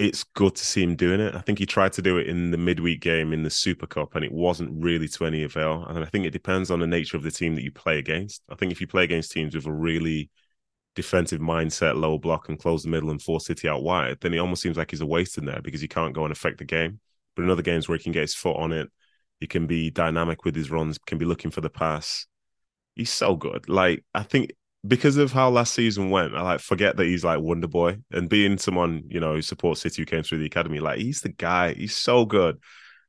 it's 0.00 0.24
good 0.24 0.56
to 0.56 0.64
see 0.64 0.82
him 0.82 0.96
doing 0.96 1.20
it. 1.20 1.34
I 1.34 1.40
think 1.40 1.58
he 1.58 1.66
tried 1.66 1.92
to 1.92 2.00
do 2.02 2.16
it 2.16 2.26
in 2.26 2.52
the 2.52 2.56
midweek 2.56 3.02
game 3.02 3.34
in 3.34 3.42
the 3.42 3.50
Super 3.50 3.86
Cup, 3.86 4.14
and 4.14 4.24
it 4.24 4.32
wasn't 4.32 4.82
really 4.82 5.06
to 5.08 5.26
any 5.26 5.42
avail. 5.42 5.84
And 5.86 6.02
I 6.02 6.06
think 6.06 6.24
it 6.24 6.30
depends 6.30 6.70
on 6.70 6.80
the 6.80 6.86
nature 6.86 7.18
of 7.18 7.22
the 7.22 7.30
team 7.30 7.54
that 7.54 7.64
you 7.64 7.70
play 7.70 7.98
against. 7.98 8.42
I 8.48 8.54
think 8.54 8.72
if 8.72 8.80
you 8.80 8.86
play 8.86 9.04
against 9.04 9.30
teams 9.30 9.54
with 9.54 9.66
a 9.66 9.72
really 9.72 10.30
defensive 10.94 11.42
mindset, 11.42 12.00
low 12.00 12.16
block, 12.16 12.48
and 12.48 12.58
close 12.58 12.82
the 12.82 12.88
middle 12.88 13.10
and 13.10 13.20
force 13.20 13.44
City 13.44 13.68
out 13.68 13.82
wide, 13.82 14.16
then 14.22 14.32
it 14.32 14.38
almost 14.38 14.62
seems 14.62 14.78
like 14.78 14.90
he's 14.90 15.02
a 15.02 15.06
waste 15.06 15.36
in 15.36 15.44
there 15.44 15.60
because 15.60 15.82
he 15.82 15.88
can't 15.88 16.14
go 16.14 16.24
and 16.24 16.32
affect 16.32 16.56
the 16.56 16.64
game. 16.64 16.98
But 17.36 17.42
in 17.42 17.50
other 17.50 17.60
games 17.60 17.86
where 17.86 17.98
he 17.98 18.02
can 18.02 18.12
get 18.12 18.22
his 18.22 18.34
foot 18.34 18.56
on 18.56 18.72
it, 18.72 18.88
he 19.38 19.46
can 19.46 19.66
be 19.66 19.90
dynamic 19.90 20.46
with 20.46 20.56
his 20.56 20.70
runs, 20.70 20.96
can 20.96 21.18
be 21.18 21.26
looking 21.26 21.50
for 21.50 21.60
the 21.60 21.68
pass. 21.68 22.26
He's 22.96 23.12
so 23.12 23.36
good. 23.36 23.68
Like 23.68 24.02
I 24.14 24.22
think 24.22 24.52
because 24.86 25.16
of 25.16 25.32
how 25.32 25.50
last 25.50 25.74
season 25.74 26.10
went, 26.10 26.34
I 26.34 26.42
like 26.42 26.60
forget 26.60 26.96
that 26.96 27.04
he's 27.04 27.24
like 27.24 27.40
Wonder 27.40 27.68
Boy 27.68 27.98
and 28.10 28.28
being 28.28 28.58
someone 28.58 29.04
you 29.08 29.20
know 29.20 29.34
who 29.34 29.42
supports 29.42 29.82
City 29.82 30.02
who 30.02 30.06
came 30.06 30.22
through 30.22 30.38
the 30.38 30.46
academy. 30.46 30.80
Like 30.80 30.98
he's 30.98 31.20
the 31.20 31.28
guy. 31.28 31.74
He's 31.74 31.96
so 31.96 32.24
good, 32.24 32.58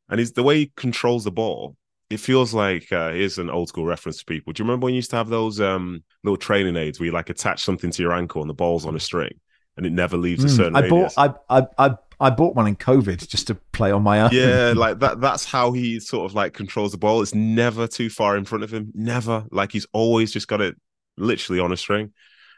and 0.09 0.19
he's 0.19 0.33
the 0.33 0.43
way 0.43 0.57
he 0.57 0.71
controls 0.75 1.23
the 1.23 1.31
ball. 1.31 1.75
It 2.09 2.19
feels 2.19 2.53
like 2.53 2.91
uh, 2.91 3.11
here's 3.11 3.37
an 3.37 3.49
old 3.49 3.69
school 3.69 3.85
reference 3.85 4.17
to 4.17 4.25
people. 4.25 4.51
Do 4.51 4.61
you 4.61 4.67
remember 4.67 4.85
when 4.85 4.93
you 4.93 4.97
used 4.97 5.11
to 5.11 5.15
have 5.15 5.29
those 5.29 5.61
um, 5.61 6.03
little 6.23 6.37
training 6.37 6.75
aids 6.75 6.99
where 6.99 7.05
you 7.05 7.13
like 7.13 7.29
attach 7.29 7.63
something 7.63 7.89
to 7.89 8.03
your 8.03 8.11
ankle 8.11 8.41
and 8.41 8.49
the 8.49 8.53
ball's 8.53 8.85
on 8.85 8.95
a 8.95 8.99
string 8.99 9.39
and 9.77 9.85
it 9.85 9.93
never 9.93 10.17
leaves 10.17 10.43
mm, 10.43 10.47
a 10.47 10.49
certain? 10.49 10.75
I 10.75 10.81
radius? 10.81 11.15
bought 11.15 11.39
I, 11.49 11.61
I 11.61 11.87
I 11.87 11.97
I 12.19 12.29
bought 12.31 12.53
one 12.53 12.67
in 12.67 12.75
COVID 12.75 13.25
just 13.29 13.47
to 13.47 13.55
play 13.55 13.91
on 13.91 14.03
my 14.03 14.21
own. 14.21 14.31
Yeah, 14.33 14.73
like 14.75 14.99
that. 14.99 15.21
That's 15.21 15.45
how 15.45 15.71
he 15.71 16.01
sort 16.01 16.29
of 16.29 16.35
like 16.35 16.53
controls 16.53 16.91
the 16.91 16.97
ball. 16.97 17.21
It's 17.21 17.33
never 17.33 17.87
too 17.87 18.09
far 18.09 18.35
in 18.35 18.43
front 18.43 18.65
of 18.65 18.73
him. 18.73 18.91
Never. 18.93 19.45
Like 19.49 19.71
he's 19.71 19.87
always 19.93 20.33
just 20.33 20.49
got 20.49 20.59
it 20.59 20.75
literally 21.21 21.59
on 21.59 21.71
a 21.71 21.77
string. 21.77 22.13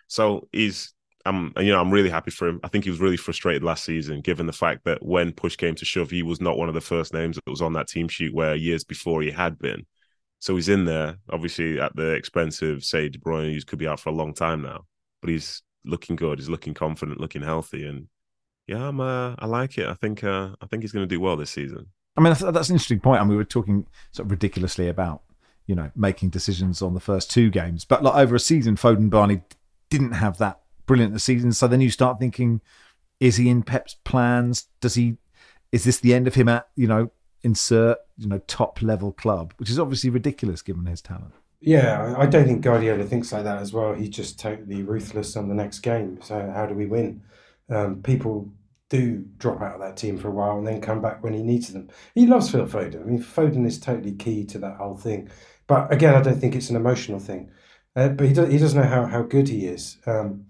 So 0.07 0.47
he's 0.51 0.93
I'm 1.25 1.53
you 1.57 1.71
know 1.71 1.79
I'm 1.79 1.91
really 1.91 2.09
happy 2.09 2.31
for 2.31 2.47
him. 2.47 2.59
I 2.63 2.67
think 2.67 2.83
he 2.83 2.89
was 2.89 2.99
really 2.99 3.17
frustrated 3.17 3.63
last 3.63 3.85
season, 3.85 4.21
given 4.21 4.45
the 4.45 4.53
fact 4.53 4.83
that 4.85 5.03
when 5.05 5.31
push 5.31 5.55
came 5.55 5.75
to 5.75 5.85
shove, 5.85 6.09
he 6.09 6.23
was 6.23 6.41
not 6.41 6.57
one 6.57 6.67
of 6.67 6.75
the 6.75 6.81
first 6.81 7.13
names 7.13 7.35
that 7.35 7.49
was 7.49 7.61
on 7.61 7.73
that 7.73 7.87
team 7.87 8.07
sheet 8.07 8.33
where 8.33 8.55
years 8.55 8.83
before 8.83 9.21
he 9.21 9.31
had 9.31 9.57
been. 9.59 9.85
So 10.39 10.55
he's 10.55 10.67
in 10.67 10.83
there, 10.83 11.17
obviously 11.29 11.79
at 11.79 11.95
the 11.95 12.11
expense 12.11 12.61
of 12.61 12.83
say 12.83 13.07
De 13.07 13.17
Bruyne, 13.17 13.53
who 13.53 13.61
could 13.61 13.79
be 13.79 13.87
out 13.87 13.99
for 13.99 14.09
a 14.09 14.13
long 14.13 14.33
time 14.33 14.61
now, 14.61 14.81
but 15.21 15.29
he's 15.29 15.61
looking 15.85 16.17
good. 16.17 16.39
He's 16.39 16.49
looking 16.49 16.73
confident, 16.73 17.21
looking 17.21 17.41
healthy, 17.41 17.87
and 17.87 18.07
yeah, 18.67 18.87
I'm 18.87 18.99
uh, 18.99 19.35
I 19.39 19.45
like 19.45 19.77
it. 19.77 19.87
I 19.87 19.93
think 19.93 20.23
uh, 20.23 20.49
I 20.61 20.65
think 20.67 20.83
he's 20.83 20.91
going 20.91 21.07
to 21.07 21.15
do 21.15 21.21
well 21.21 21.37
this 21.37 21.51
season. 21.51 21.87
I 22.15 22.21
mean, 22.21 22.31
that's 22.33 22.41
an 22.43 22.75
interesting 22.75 22.99
point. 22.99 23.21
And 23.21 23.29
we 23.29 23.35
were 23.35 23.43
talking 23.43 23.85
sort 24.11 24.27
of 24.27 24.31
ridiculously 24.31 24.87
about 24.87 25.23
you 25.67 25.75
know, 25.75 25.91
making 25.95 26.29
decisions 26.29 26.81
on 26.81 26.93
the 26.93 26.99
first 26.99 27.31
two 27.31 27.49
games. 27.49 27.85
But 27.85 28.03
like 28.03 28.15
over 28.15 28.35
a 28.35 28.39
season, 28.39 28.75
Foden 28.75 29.09
Barney 29.09 29.41
didn't 29.89 30.13
have 30.13 30.37
that 30.39 30.61
brilliant 30.85 31.15
a 31.15 31.19
season. 31.19 31.53
So 31.53 31.67
then 31.67 31.81
you 31.81 31.89
start 31.89 32.19
thinking, 32.19 32.61
is 33.19 33.37
he 33.37 33.49
in 33.49 33.63
Pep's 33.63 33.95
plans? 34.03 34.67
Does 34.81 34.95
he? 34.95 35.17
Is 35.71 35.85
this 35.85 35.99
the 35.99 36.13
end 36.13 36.27
of 36.27 36.35
him 36.35 36.49
at 36.49 36.67
you 36.75 36.87
know 36.87 37.11
insert 37.43 37.97
you 38.17 38.27
know 38.27 38.39
top 38.47 38.81
level 38.81 39.11
club, 39.11 39.53
which 39.57 39.69
is 39.69 39.79
obviously 39.79 40.09
ridiculous 40.09 40.61
given 40.61 40.85
his 40.85 41.01
talent. 41.01 41.33
Yeah, 41.59 42.15
I 42.17 42.25
don't 42.25 42.45
think 42.45 42.61
Guardiola 42.61 43.05
thinks 43.05 43.31
like 43.31 43.45
that 43.45 43.61
as 43.61 43.71
well. 43.71 43.93
He's 43.93 44.09
just 44.09 44.39
totally 44.39 44.83
ruthless 44.83 45.37
on 45.37 45.47
the 45.47 45.55
next 45.55 45.79
game. 45.79 46.19
So 46.21 46.51
how 46.53 46.65
do 46.65 46.73
we 46.73 46.85
win? 46.85 47.23
Um, 47.69 48.01
people 48.01 48.51
do 48.89 49.25
drop 49.37 49.61
out 49.61 49.75
of 49.75 49.81
that 49.81 49.95
team 49.95 50.17
for 50.17 50.27
a 50.27 50.31
while 50.31 50.57
and 50.57 50.67
then 50.67 50.81
come 50.81 51.01
back 51.01 51.23
when 51.23 51.33
he 51.33 51.41
needs 51.41 51.71
them. 51.71 51.89
He 52.13 52.27
loves 52.27 52.51
Phil 52.51 52.67
Foden. 52.67 53.01
I 53.01 53.05
mean, 53.05 53.23
Foden 53.23 53.65
is 53.65 53.79
totally 53.79 54.11
key 54.11 54.45
to 54.47 54.59
that 54.59 54.75
whole 54.75 54.97
thing. 54.97 55.29
But 55.67 55.91
again, 55.91 56.15
I 56.15 56.21
don't 56.21 56.39
think 56.39 56.55
it's 56.55 56.69
an 56.69 56.75
emotional 56.75 57.19
thing. 57.19 57.51
Uh, 57.95 58.09
but 58.09 58.27
he, 58.27 58.33
does, 58.33 58.51
he 58.51 58.57
does 58.57 58.73
know 58.73 58.83
how, 58.83 59.05
how 59.05 59.21
good 59.21 59.49
he 59.49 59.65
is. 59.65 59.97
Um, 60.05 60.45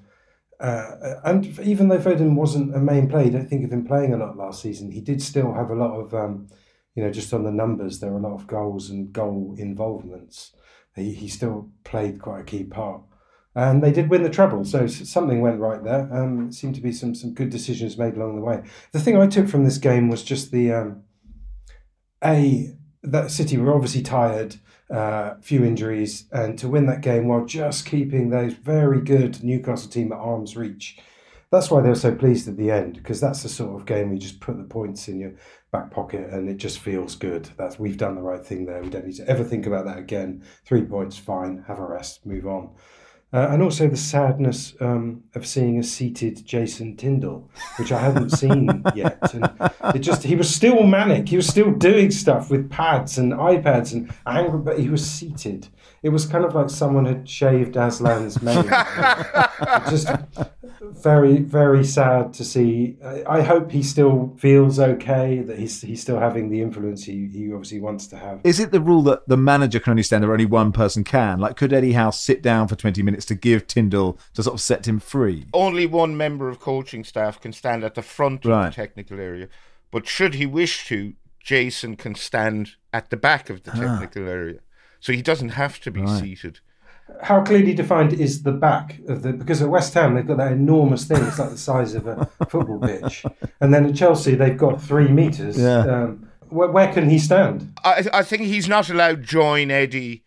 uh, 0.60 1.16
and 1.26 1.60
even 1.60 1.90
though 1.90 1.98
Foden 1.98 2.36
wasn't 2.36 2.76
a 2.76 2.80
main 2.80 3.10
player, 3.10 3.26
you 3.26 3.32
don't 3.32 3.50
think 3.50 3.66
of 3.66 3.72
him 3.72 3.86
playing 3.86 4.14
a 4.14 4.18
lot 4.18 4.38
last 4.38 4.62
season. 4.62 4.92
He 4.92 5.02
did 5.02 5.22
still 5.22 5.54
have 5.54 5.70
a 5.70 5.76
lot 5.76 6.00
of, 6.00 6.14
um, 6.14 6.48
you 6.96 7.04
know, 7.04 7.12
just 7.12 7.34
on 7.34 7.44
the 7.44 7.52
numbers, 7.52 8.00
there 8.00 8.12
were 8.12 8.20
a 8.20 8.22
lot 8.22 8.36
of 8.36 8.48
goals 8.48 8.90
and 8.90 9.12
goal 9.12 9.56
involvements. 9.58 10.54
He, 10.96 11.14
he 11.14 11.28
still 11.28 11.70
played 11.84 12.22
quite 12.22 12.42
a 12.42 12.46
key 12.46 12.64
part. 12.64 13.02
And 13.56 13.84
they 13.84 13.92
did 13.92 14.10
win 14.10 14.24
the 14.24 14.32
treble, 14.32 14.66
so 14.66 14.88
something 14.88 15.40
went 15.40 15.60
right 15.60 15.84
there. 15.84 16.10
Um, 16.12 16.48
it 16.48 16.56
seemed 16.56 16.74
to 16.74 16.82
be 16.82 16.92
some 16.92 17.14
some 17.14 17.36
good 17.36 17.52
decisions 17.52 18.00
made 18.00 18.16
along 18.16 18.36
the 18.36 18.42
way. 18.42 18.64
The 18.94 19.00
thing 19.00 19.16
I 19.16 19.28
took 19.28 19.48
from 19.48 19.64
this 19.64 19.78
game 19.78 20.10
was 20.10 20.24
just 20.24 20.52
the 20.52 20.74
um, 20.74 21.04
a 22.24 22.76
that 23.04 23.32
City 23.32 23.58
were 23.58 23.74
obviously 23.74 24.02
tired 24.02 24.56
uh, 24.90 25.36
few 25.42 25.64
injuries, 25.64 26.26
and 26.32 26.58
to 26.60 26.68
win 26.68 26.86
that 26.86 27.02
game 27.02 27.28
while 27.28 27.46
just 27.46 27.86
keeping 27.86 28.30
those 28.30 28.54
very 28.54 29.02
good 29.02 29.44
Newcastle 29.44 29.90
team 29.90 30.12
at 30.12 30.20
arm's 30.20 30.56
reach. 30.56 31.00
That's 31.52 31.70
why 31.70 31.82
they 31.82 31.90
were 31.90 31.96
so 31.96 32.16
pleased 32.16 32.48
at 32.48 32.58
the 32.58 32.72
end 32.72 32.96
because 32.96 33.22
that's 33.22 33.44
the 33.44 33.50
sort 33.50 33.80
of 33.80 33.86
game 33.86 34.12
you 34.12 34.18
just 34.18 34.40
put 34.40 34.58
the 34.58 34.64
points 34.64 35.08
in 35.08 35.20
your 35.20 35.34
back 35.72 35.92
pocket 35.92 36.30
and 36.32 36.50
it 36.50 36.58
just 36.58 36.80
feels 36.80 37.16
good. 37.16 37.48
That's 37.58 37.78
we've 37.78 37.98
done 37.98 38.16
the 38.16 38.24
right 38.24 38.44
thing 38.44 38.66
there. 38.66 38.82
We 38.82 38.90
don't 38.90 39.06
need 39.06 39.18
to 39.18 39.28
ever 39.28 39.44
think 39.44 39.68
about 39.68 39.86
that 39.86 40.00
again. 40.00 40.44
Three 40.66 40.84
points, 40.84 41.16
fine. 41.16 41.64
Have 41.68 41.78
a 41.78 41.86
rest, 41.86 42.26
move 42.26 42.48
on. 42.48 42.72
Uh, 43.34 43.48
and 43.50 43.64
also 43.64 43.88
the 43.88 43.98
sadness 43.98 44.76
um, 44.80 45.24
of 45.34 45.44
seeing 45.44 45.80
a 45.80 45.84
seated 45.84 46.46
Jason 46.46 46.96
Tindall, 46.96 47.50
which 47.78 47.92
I 47.92 48.00
hadn't 48.00 48.30
seen 48.38 48.84
yet. 48.94 49.34
And 49.34 49.50
it 49.96 50.00
just 50.00 50.22
he 50.22 50.36
was 50.36 50.54
still 50.54 50.84
manic. 50.84 51.28
He 51.28 51.36
was 51.36 51.48
still 51.48 51.72
doing 51.72 52.12
stuff 52.12 52.52
with 52.52 52.70
pads 52.70 53.18
and 53.18 53.34
iPads 53.34 53.94
and 53.94 54.14
angry, 54.28 54.60
but 54.60 54.78
he 54.78 54.88
was 54.90 55.04
seated. 55.04 55.68
It 56.04 56.10
was 56.10 56.28
kind 56.28 56.46
of 56.46 56.54
like 56.54 56.70
someone 56.70 57.06
had 57.06 57.28
shaved 57.28 57.74
Aslan's 57.74 58.42
mane. 58.44 58.70
just 59.90 60.10
very, 60.82 61.38
very 61.40 61.84
sad 61.84 62.34
to 62.34 62.44
see. 62.44 62.98
I, 63.28 63.42
hope 63.42 63.72
he 63.72 63.84
still 63.84 64.36
feels 64.38 64.80
okay, 64.80 65.40
that 65.42 65.60
he's 65.60 65.82
he's 65.82 66.02
still 66.02 66.20
having 66.20 66.50
the 66.50 66.62
influence 66.62 67.04
he, 67.04 67.28
he 67.28 67.52
obviously 67.52 67.80
wants 67.80 68.08
to 68.08 68.18
have. 68.18 68.42
Is 68.44 68.60
it 68.60 68.72
the 68.72 68.82
rule 68.82 69.02
that 69.04 69.28
the 69.28 69.38
manager 69.38 69.80
can 69.80 69.92
only 69.92 70.04
stand 70.04 70.24
there, 70.24 70.32
only 70.32 70.46
one 70.46 70.72
person 70.72 71.04
can? 71.04 71.40
Like, 71.40 71.56
could 71.56 71.74
Eddie 71.74 71.94
Howe 71.94 72.12
sit 72.12 72.42
down 72.42 72.68
for 72.68 72.76
20 72.76 73.02
minutes 73.04 73.26
to 73.26 73.36
give 73.36 73.68
Tindall 73.68 74.18
to 74.34 74.44
sort 74.44 74.56
of 74.56 74.62
set 74.62 74.88
him 74.88 75.00
free? 75.00 75.46
Only 75.54 75.86
one 75.86 76.18
member 76.18 76.50
of 76.50 76.60
coaching 76.60 77.04
staff 77.04 77.40
can 77.40 77.54
stand 77.54 77.84
at 77.84 77.96
the 77.96 78.02
front 78.02 78.46
right. 78.46 78.68
of 78.68 78.76
the 78.76 78.82
technical 78.82 79.20
area. 79.20 79.48
But 79.92 80.08
should 80.08 80.36
he 80.36 80.46
wish 80.46 80.88
to, 80.88 81.14
Jason 81.40 81.96
can 81.96 82.16
stand 82.16 82.72
at 82.92 83.10
the 83.10 83.18
back 83.18 83.50
of 83.50 83.64
the 83.64 83.72
ah. 83.72 84.00
technical 84.00 84.26
ah. 84.26 84.32
area. 84.32 84.60
So 85.00 85.12
he 85.12 85.22
doesn't 85.22 85.50
have 85.50 85.80
to 85.82 85.92
be 85.92 86.02
right. 86.02 86.20
seated 86.20 86.60
how 87.22 87.44
clearly 87.44 87.74
defined 87.74 88.14
is 88.14 88.44
the 88.44 88.52
back 88.52 89.00
of 89.08 89.22
the 89.22 89.34
because 89.34 89.62
at 89.62 89.70
West 89.70 89.94
Ham 89.94 90.16
they've 90.16 90.28
got 90.28 90.38
that 90.38 90.52
enormous 90.52 91.06
thing 91.06 91.24
it's 91.24 91.40
like 91.40 91.50
the 91.50 91.58
size 91.58 91.96
of 91.96 92.08
a 92.08 92.26
football 92.50 92.80
pitch. 92.80 93.26
And 93.62 93.74
then 93.74 93.86
at 93.86 93.96
Chelsea 93.96 94.36
they've 94.36 94.58
got 94.58 94.82
three 94.82 95.08
meters. 95.08 95.58
Yeah. 95.58 95.80
Um, 95.80 96.30
where, 96.50 96.70
where, 96.70 96.94
can 96.94 97.10
he 97.10 97.18
stand? 97.18 97.74
I, 97.84 98.08
I 98.14 98.24
think 98.24 98.44
he's 98.44 98.68
not 98.68 98.90
allowed 98.90 99.24
join 99.24 99.72
Eddie 99.72 100.24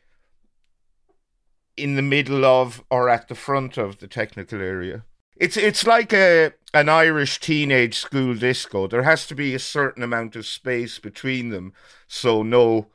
in 1.76 1.94
the 1.94 2.02
middle 2.02 2.44
of 2.44 2.82
or 2.90 3.08
at 3.08 3.28
the 3.28 3.34
front 3.34 3.76
of 3.76 3.98
the 3.98 4.08
technical 4.08 4.60
area. 4.60 5.04
It's 5.36 5.56
it's 5.56 5.86
like 5.86 6.12
a 6.12 6.52
an 6.72 6.88
Irish 6.88 7.40
teenage 7.40 7.98
school 7.98 8.34
disco. 8.34 8.86
There 8.86 9.02
has 9.02 9.26
to 9.28 9.34
be 9.34 9.54
a 9.54 9.58
certain 9.58 10.02
amount 10.02 10.34
of 10.34 10.46
space 10.46 10.98
between 10.98 11.50
them 11.50 11.72
so 12.06 12.42
no 12.42 12.88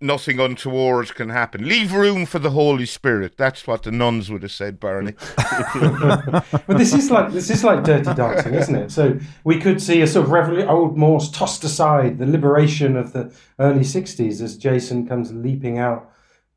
nothing 0.00 0.40
untoward 0.40 1.14
can 1.14 1.28
happen. 1.28 1.66
Leave 1.66 1.92
room 1.92 2.26
for 2.26 2.38
the 2.38 2.50
Holy 2.50 2.86
Spirit. 2.86 3.36
That's 3.36 3.66
what 3.66 3.82
the 3.82 3.90
nuns 3.90 4.30
would 4.30 4.42
have 4.42 4.52
said, 4.52 4.80
Barney. 4.80 5.14
but 5.36 6.66
this 6.68 6.94
is 6.94 7.10
like 7.10 7.32
this 7.32 7.50
is 7.50 7.62
like 7.62 7.84
dirty 7.84 8.14
dancing, 8.14 8.54
isn't 8.54 8.74
it? 8.74 8.90
So 8.90 9.18
we 9.44 9.60
could 9.60 9.82
see 9.82 10.00
a 10.00 10.06
sort 10.06 10.26
of 10.26 10.32
revolution, 10.32 10.68
old 10.68 10.96
Morse 10.96 11.30
tossed 11.30 11.64
aside, 11.64 12.18
the 12.18 12.26
liberation 12.26 12.96
of 12.96 13.12
the 13.12 13.32
early 13.58 13.80
'60s 13.80 14.40
as 14.40 14.56
Jason 14.56 15.06
comes 15.06 15.32
leaping 15.32 15.78
out. 15.78 16.06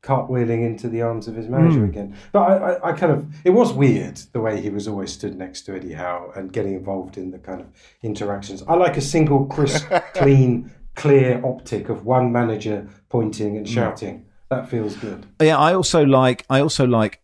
Cartwheeling 0.02 0.66
into 0.66 0.86
the 0.86 1.00
arms 1.00 1.28
of 1.28 1.34
his 1.34 1.48
manager 1.48 1.80
mm. 1.80 1.88
again, 1.88 2.14
but 2.30 2.40
I, 2.40 2.56
I, 2.56 2.90
I, 2.90 2.92
kind 2.92 3.10
of 3.10 3.26
it 3.42 3.48
was 3.48 3.72
weird 3.72 4.18
the 4.32 4.40
way 4.42 4.60
he 4.60 4.68
was 4.68 4.86
always 4.86 5.10
stood 5.10 5.38
next 5.38 5.62
to 5.62 5.74
Eddie 5.74 5.94
Howe 5.94 6.30
and 6.36 6.52
getting 6.52 6.74
involved 6.74 7.16
in 7.16 7.30
the 7.30 7.38
kind 7.38 7.62
of 7.62 7.68
interactions. 8.02 8.62
I 8.68 8.74
like 8.74 8.98
a 8.98 9.00
single, 9.00 9.46
crisp, 9.46 9.86
clean 10.14 10.70
clear 10.94 11.44
optic 11.44 11.88
of 11.88 12.04
one 12.04 12.32
manager 12.32 12.88
pointing 13.08 13.56
and 13.56 13.66
mm. 13.66 13.72
shouting. 13.72 14.20
Mm. 14.20 14.24
That 14.50 14.68
feels 14.68 14.96
good. 14.96 15.26
Yeah, 15.40 15.58
I 15.58 15.74
also 15.74 16.04
like 16.04 16.44
I 16.48 16.60
also 16.60 16.86
like 16.86 17.20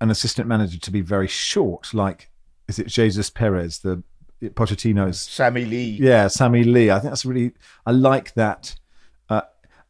an 0.00 0.10
assistant 0.10 0.48
manager 0.48 0.78
to 0.78 0.90
be 0.90 1.00
very 1.00 1.28
short. 1.28 1.94
Like, 1.94 2.30
is 2.68 2.78
it 2.78 2.88
Jesus 2.88 3.30
Perez, 3.30 3.78
the 3.78 4.02
Pochettino's 4.42 5.20
Sammy 5.20 5.64
Lee? 5.64 5.98
Yeah, 6.00 6.28
Sammy 6.28 6.64
Lee. 6.64 6.90
I 6.90 6.98
think 6.98 7.12
that's 7.12 7.24
really. 7.24 7.52
I 7.86 7.92
like 7.92 8.34
that. 8.34 8.74
Uh, 9.28 9.42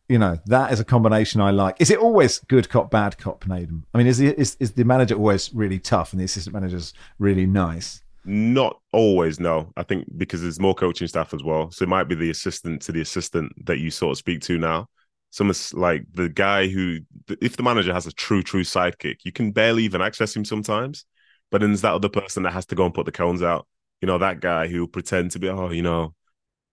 you 0.08 0.18
know, 0.18 0.38
that 0.46 0.72
is 0.72 0.80
a 0.80 0.84
combination 0.84 1.40
I 1.40 1.50
like. 1.50 1.76
Is 1.80 1.90
it 1.90 1.98
always 1.98 2.40
good 2.40 2.68
cop, 2.68 2.90
bad 2.90 3.16
cop, 3.16 3.44
Nedum? 3.44 3.84
I 3.94 3.98
mean, 3.98 4.06
is 4.06 4.18
the 4.18 4.38
is, 4.38 4.56
is 4.60 4.72
the 4.72 4.84
manager 4.84 5.14
always 5.14 5.54
really 5.54 5.78
tough 5.78 6.12
and 6.12 6.20
the 6.20 6.24
assistant 6.24 6.54
manager's 6.54 6.92
really 7.18 7.46
nice? 7.46 8.02
Not 8.24 8.80
always, 8.92 9.40
no. 9.40 9.72
I 9.76 9.82
think 9.82 10.06
because 10.16 10.42
there's 10.42 10.60
more 10.60 10.74
coaching 10.74 11.08
staff 11.08 11.34
as 11.34 11.42
well. 11.42 11.70
So 11.70 11.82
it 11.82 11.88
might 11.88 12.04
be 12.04 12.14
the 12.14 12.30
assistant 12.30 12.82
to 12.82 12.92
the 12.92 13.00
assistant 13.00 13.52
that 13.66 13.78
you 13.78 13.90
sort 13.90 14.12
of 14.12 14.18
speak 14.18 14.40
to 14.42 14.58
now. 14.58 14.88
Some 15.30 15.50
like 15.72 16.04
the 16.12 16.28
guy 16.28 16.68
who, 16.68 16.98
if 17.40 17.56
the 17.56 17.62
manager 17.62 17.92
has 17.92 18.06
a 18.06 18.12
true, 18.12 18.42
true 18.42 18.64
sidekick, 18.64 19.24
you 19.24 19.32
can 19.32 19.50
barely 19.50 19.84
even 19.84 20.02
access 20.02 20.36
him 20.36 20.44
sometimes. 20.44 21.04
But 21.50 21.60
then 21.62 21.70
there's 21.70 21.80
that 21.82 21.94
other 21.94 22.08
person 22.08 22.42
that 22.44 22.52
has 22.52 22.66
to 22.66 22.74
go 22.74 22.84
and 22.84 22.94
put 22.94 23.06
the 23.06 23.12
cones 23.12 23.42
out. 23.42 23.66
you 24.00 24.06
know, 24.06 24.18
that 24.18 24.40
guy 24.40 24.68
who 24.68 24.86
pretend 24.86 25.30
to 25.32 25.38
be, 25.38 25.48
oh, 25.48 25.70
you 25.70 25.82
know, 25.82 26.14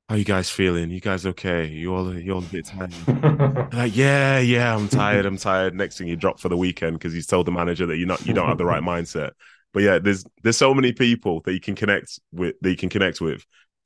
how 0.09 0.15
you 0.15 0.25
guys 0.25 0.49
feeling? 0.49 0.89
You 0.89 0.99
guys 0.99 1.25
okay? 1.25 1.67
You 1.67 1.93
all 1.93 2.17
you 2.17 2.33
all 2.33 2.43
a 2.43 2.47
bit 2.47 2.65
tired? 2.65 2.93
like, 3.71 3.95
yeah, 3.95 4.39
yeah, 4.39 4.75
I'm 4.75 4.89
tired. 4.89 5.25
I'm 5.25 5.37
tired. 5.37 5.75
Next 5.75 5.97
thing 5.97 6.07
you 6.07 6.15
drop 6.15 6.39
for 6.39 6.49
the 6.49 6.57
weekend 6.57 6.97
because 6.97 7.13
he's 7.13 7.27
told 7.27 7.45
the 7.45 7.51
manager 7.51 7.85
that 7.85 7.97
you're 7.97 8.07
not 8.07 8.25
you 8.25 8.33
don't 8.33 8.47
have 8.47 8.57
the 8.57 8.65
right 8.65 8.81
mindset. 8.83 9.31
But 9.73 9.83
yeah, 9.83 9.99
there's 9.99 10.25
there's 10.43 10.57
so 10.57 10.73
many 10.73 10.91
people 10.91 11.41
that 11.41 11.53
you 11.53 11.59
can 11.59 11.75
connect 11.75 12.19
with 12.31 12.55
that 12.61 12.69
you 12.69 12.77
can 12.77 12.89
connect 12.89 13.21
with. 13.21 13.45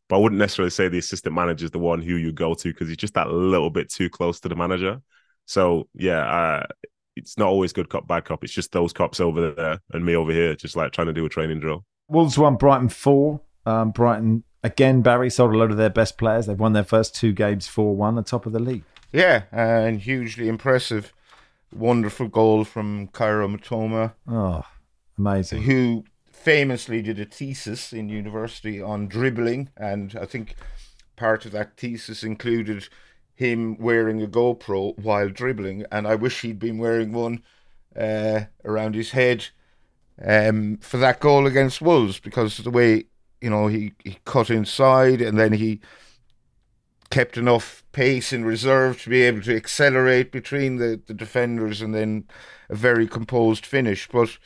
But 0.10 0.18
I 0.18 0.20
wouldn't 0.20 0.40
necessarily 0.40 0.70
say 0.70 0.88
the 0.88 0.98
assistant 0.98 1.34
manager 1.34 1.66
is 1.66 1.72
the 1.72 1.80
one 1.80 2.02
who 2.02 2.16
you 2.16 2.32
go 2.32 2.54
to 2.54 2.70
because 2.70 2.88
he's 2.88 2.98
just 2.98 3.14
that 3.16 3.30
little 3.30 3.70
bit 3.70 3.90
too 3.90 4.10
close 4.10 4.40
to 4.42 4.50
the 4.50 4.56
manager. 4.56 5.02
So 5.46 5.88
yeah, 5.94 6.26
uh, 6.26 6.66
it's 7.16 7.38
not 7.38 7.48
always 7.48 7.74
good 7.74 7.90
cop 7.90 8.08
bad 8.08 8.26
cop. 8.26 8.44
It's 8.44 8.54
just 8.54 8.72
those 8.72 8.94
cops 8.94 9.20
over 9.20 9.52
there 9.52 9.80
and 9.92 10.06
me 10.06 10.16
over 10.16 10.32
here, 10.32 10.56
just 10.56 10.76
like 10.76 10.92
trying 10.92 11.08
to 11.08 11.14
do 11.14 11.26
a 11.26 11.30
training 11.30 11.60
drill. 11.60 11.86
Wolves 12.08 12.38
won 12.38 12.56
Brighton 12.56 12.90
four. 12.90 13.42
Um, 13.66 13.92
Brighton 13.92 14.44
again. 14.64 15.02
Barry 15.02 15.30
sold 15.30 15.54
a 15.54 15.58
load 15.58 15.72
of 15.72 15.78
their 15.78 15.90
best 15.90 16.18
players. 16.18 16.46
They've 16.46 16.60
won 16.60 16.74
their 16.74 16.84
first 16.84 17.16
two 17.16 17.32
games 17.32 17.68
four 17.68 17.96
one, 17.96 18.16
the 18.16 18.24
top 18.24 18.46
of 18.46 18.54
the 18.54 18.60
league. 18.60 18.84
Yeah, 19.12 19.44
and 19.52 20.00
hugely 20.00 20.48
impressive. 20.48 21.14
Wonderful 21.74 22.28
goal 22.28 22.66
from 22.66 23.08
Kaoru 23.10 23.58
Mitoma. 23.58 24.14
Oh, 24.28 24.64
amazing. 25.18 25.64
Who 25.64 26.06
famously 26.32 27.02
did 27.02 27.20
a 27.20 27.26
thesis 27.26 27.94
in 27.94 28.10
university 28.10 28.82
on 28.82 29.08
dribbling, 29.08 29.70
and 29.78 30.18
I 30.20 30.26
think 30.26 30.56
part 31.16 31.46
of 31.46 31.52
that 31.54 31.78
thesis 31.78 32.24
included 32.24 32.90
him 33.36 33.78
wearing 33.78 34.22
a 34.22 34.28
GoPro 34.28 34.98
while 35.00 35.30
dribbling, 35.30 35.86
and 35.92 36.08
I 36.08 36.16
wish 36.16 36.42
he'd 36.42 36.60
been 36.60 36.78
wearing 36.78 37.14
one 37.14 37.44
uh, 37.96 38.42
around 38.66 38.96
his 38.96 39.12
head 39.12 39.48
um, 40.24 40.78
for 40.78 40.98
that 40.98 41.20
goal 41.20 41.48
against 41.48 41.82
Wolves 41.82 42.20
because 42.20 42.58
the 42.58 42.70
way 42.70 43.06
you 43.42 43.50
know 43.50 43.68
he, 43.68 43.94
he 44.04 44.18
cut 44.26 44.50
inside 44.50 45.22
and 45.22 45.38
then 45.38 45.54
he 45.54 45.82
kept 47.10 47.38
enough 47.38 47.84
pace 47.92 48.34
in 48.34 48.44
reserve 48.44 49.02
to 49.04 49.10
be 49.10 49.22
able 49.22 49.42
to 49.42 49.56
accelerate 49.56 50.32
between 50.32 50.78
the, 50.78 51.00
the 51.06 51.14
defenders 51.14 51.82
and 51.82 51.94
then 51.94 52.26
a 52.70 52.76
very 52.76 53.08
composed 53.08 53.66
finish. 53.68 54.08
But 54.08 54.38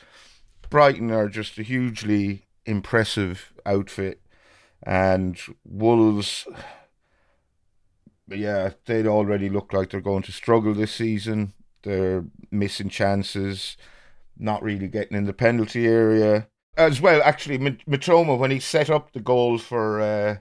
Brighton 0.70 1.10
are 1.10 1.28
just 1.28 1.58
a 1.58 1.62
hugely 1.62 2.46
impressive 2.66 3.52
outfit, 3.64 4.20
and 4.82 5.38
Wolves. 5.64 6.46
Yeah, 8.28 8.72
they'd 8.84 9.06
already 9.06 9.48
look 9.48 9.72
like 9.72 9.90
they're 9.90 10.00
going 10.00 10.22
to 10.24 10.32
struggle 10.32 10.74
this 10.74 10.92
season. 10.92 11.54
They're 11.82 12.24
missing 12.50 12.90
chances, 12.90 13.76
not 14.36 14.62
really 14.62 14.88
getting 14.88 15.16
in 15.16 15.24
the 15.24 15.32
penalty 15.32 15.86
area 15.86 16.48
as 16.76 17.00
well. 17.00 17.20
Actually, 17.22 17.58
Mitoma 17.58 18.38
when 18.38 18.50
he 18.50 18.60
set 18.60 18.90
up 18.90 19.12
the 19.12 19.20
goal 19.20 19.58
for 19.58 20.00
uh, 20.00 20.36